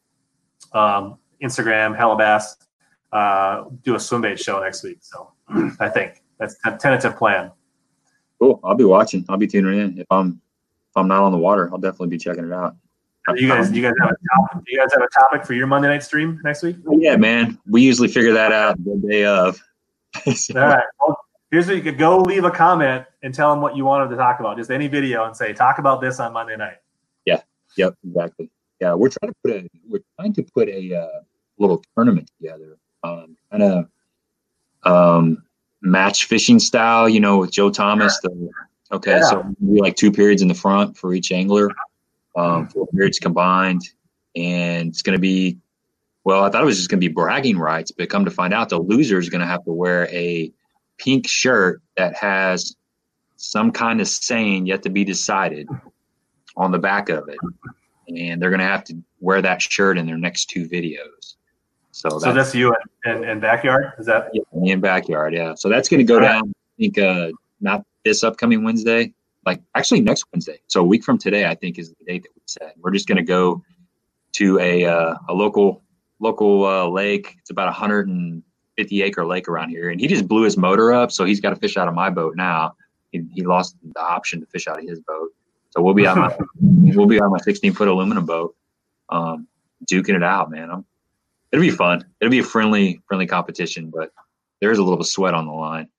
[0.73, 2.55] um, Instagram, Hellabass,
[3.11, 4.99] uh, do a swim bait show next week.
[5.01, 5.31] So
[5.79, 7.51] I think that's a tentative plan.
[8.39, 8.59] Cool.
[8.63, 9.25] I'll be watching.
[9.29, 9.99] I'll be tuning in.
[9.99, 10.41] If I'm
[10.89, 12.75] if I'm not on the water, I'll definitely be checking it out.
[13.35, 15.65] You guys, you guys have a topic, do you guys have a topic for your
[15.65, 16.75] Monday night stream next week?
[16.91, 17.57] Yeah, man.
[17.65, 19.61] We usually figure that out the day of.
[20.35, 20.83] So, All right.
[20.99, 21.17] Well,
[21.49, 24.17] here's what you could go leave a comment and tell them what you wanted to
[24.17, 24.57] talk about.
[24.57, 26.77] Just any video and say, talk about this on Monday night.
[27.25, 27.41] Yeah.
[27.77, 28.49] Yep, exactly.
[28.81, 31.21] Yeah, we're trying to put a we're trying to put a uh,
[31.57, 33.87] little tournament together, um, kind of
[34.83, 35.43] um,
[35.81, 37.07] match fishing style.
[37.07, 38.19] You know, with Joe Thomas.
[38.19, 38.49] The,
[38.91, 39.29] okay, Yeah.
[39.29, 41.69] so we like two periods in the front for each angler,
[42.35, 43.81] um, four periods combined,
[44.35, 45.59] and it's going to be.
[46.25, 48.53] Well, I thought it was just going to be bragging rights, but come to find
[48.53, 50.53] out, the loser is going to have to wear a
[50.97, 52.75] pink shirt that has
[53.35, 55.67] some kind of saying yet to be decided
[56.55, 57.37] on the back of it,
[58.07, 61.35] and they're going to have to wear that shirt in their next two videos.
[61.91, 62.73] So that's So that's you
[63.03, 63.91] and, backyard.
[63.99, 65.55] Is that yeah, me and backyard, yeah.
[65.55, 66.49] So that's going to go down.
[66.49, 69.13] I think uh, not this upcoming Wednesday,
[69.45, 70.59] like actually next Wednesday.
[70.67, 72.75] So a week from today, I think is the date that we set.
[72.77, 73.63] We're just going to go
[74.33, 75.81] to a uh, a local
[76.19, 77.35] local uh, lake.
[77.39, 78.43] It's about a hundred and
[78.75, 81.51] fifty acre lake around here, and he just blew his motor up, so he's got
[81.51, 82.75] to fish out of my boat now.
[83.11, 85.29] He, he lost the option to fish out of his boat,
[85.69, 88.55] so we'll be on my we'll be on my sixteen foot aluminum boat,
[89.09, 89.47] um,
[89.89, 90.71] duking it out, man.
[90.71, 90.85] I'm,
[91.51, 92.05] it'll be fun.
[92.19, 94.11] It'll be a friendly friendly competition, but
[94.61, 95.89] there is a little bit of sweat on the line.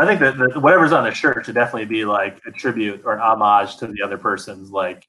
[0.00, 3.14] I think that, that whatever's on the shirt should definitely be like a tribute or
[3.14, 5.06] an homage to the other person's like,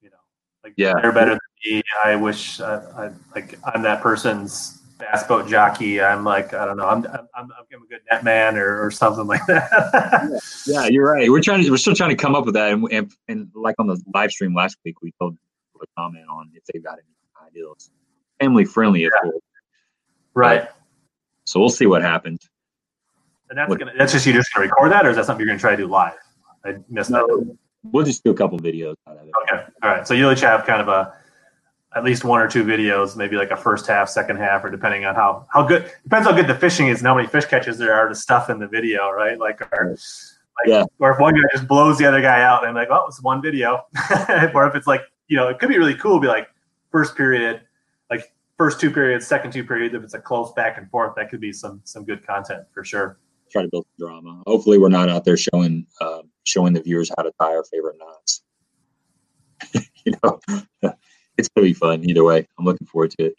[0.00, 0.16] you know,
[0.64, 0.94] like Yeah.
[1.00, 1.82] they're better than me.
[2.04, 6.00] I wish I, I like I'm that person's bass boat jockey.
[6.00, 6.88] I'm like I don't know.
[6.88, 10.40] I'm I'm, I'm, I'm a good net man or, or something like that.
[10.66, 11.28] Yeah, you're right.
[11.28, 13.74] We're trying to we're still trying to come up with that, and, and, and like
[13.80, 15.36] on the live stream last week, we told
[15.72, 17.90] people to comment on if they've got any ideas,
[18.40, 19.34] family friendly, of course.
[20.34, 20.68] right.
[21.44, 22.48] So we'll see what happens.
[23.52, 25.44] And that's What- gonna that's just you just gonna record that or is that something
[25.44, 26.14] you're gonna try to do live?
[26.64, 27.46] I missed that.
[27.82, 29.32] We'll just do a couple videos out of it.
[29.42, 29.62] Okay.
[29.82, 30.08] All right.
[30.08, 31.12] So you'll each have kind of a
[31.94, 35.04] at least one or two videos, maybe like a first half, second half, or depending
[35.04, 37.76] on how how good depends how good the fishing is and how many fish catches
[37.76, 39.38] there are to stuff in the video, right?
[39.38, 39.98] Like or like
[40.64, 40.84] Yeah.
[40.98, 43.22] or if one guy just blows the other guy out and I'm like, well, it's
[43.22, 43.84] one video.
[44.54, 46.48] or if it's like, you know, it could be really cool, be like
[46.90, 47.60] first period,
[48.08, 51.28] like first two periods, second two periods, if it's a close back and forth, that
[51.28, 53.18] could be some some good content for sure.
[53.52, 54.42] Try to build some drama.
[54.46, 57.96] Hopefully, we're not out there showing uh, showing the viewers how to tie our favorite
[57.98, 58.42] knots.
[60.04, 60.40] you know,
[61.36, 62.46] it's gonna be fun either way.
[62.58, 63.34] I'm looking forward to it.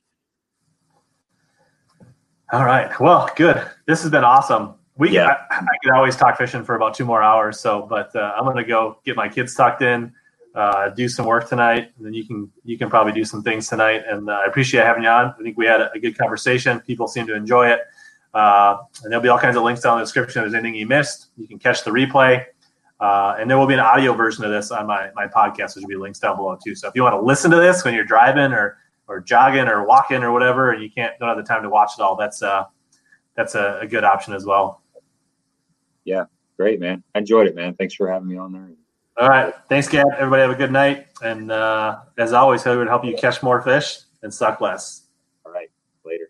[2.53, 2.91] All right.
[2.99, 3.63] Well, good.
[3.87, 4.75] This has been awesome.
[4.95, 5.37] We Yeah.
[5.49, 7.59] I, I could always talk fishing for about two more hours.
[7.59, 10.13] So, but uh, I'm going to go get my kids tucked in,
[10.53, 13.67] uh, do some work tonight, and then you can you can probably do some things
[13.67, 14.03] tonight.
[14.07, 15.33] And uh, I appreciate having you on.
[15.39, 16.79] I think we had a, a good conversation.
[16.81, 17.79] People seem to enjoy it.
[18.33, 20.41] Uh, and there'll be all kinds of links down in the description.
[20.43, 22.45] If there's anything you missed, you can catch the replay.
[22.99, 25.83] Uh, and there will be an audio version of this on my, my podcast, which
[25.83, 26.73] will be links down below too.
[26.73, 28.77] So if you want to listen to this when you're driving or
[29.09, 31.91] or jogging or walking or whatever, and you can't don't have the time to watch
[31.97, 32.63] it all, that's uh
[33.35, 34.81] that's a, a good option as well.
[36.05, 36.25] Yeah,
[36.57, 37.03] great, man.
[37.13, 37.75] I enjoyed it, man.
[37.75, 38.69] Thanks for having me on there.
[39.17, 40.07] All right, thanks, Gab.
[40.17, 43.99] Everybody have a good night, and uh, as always, would help you catch more fish
[44.21, 45.07] and suck less.
[45.45, 45.69] All right,
[46.05, 46.29] later.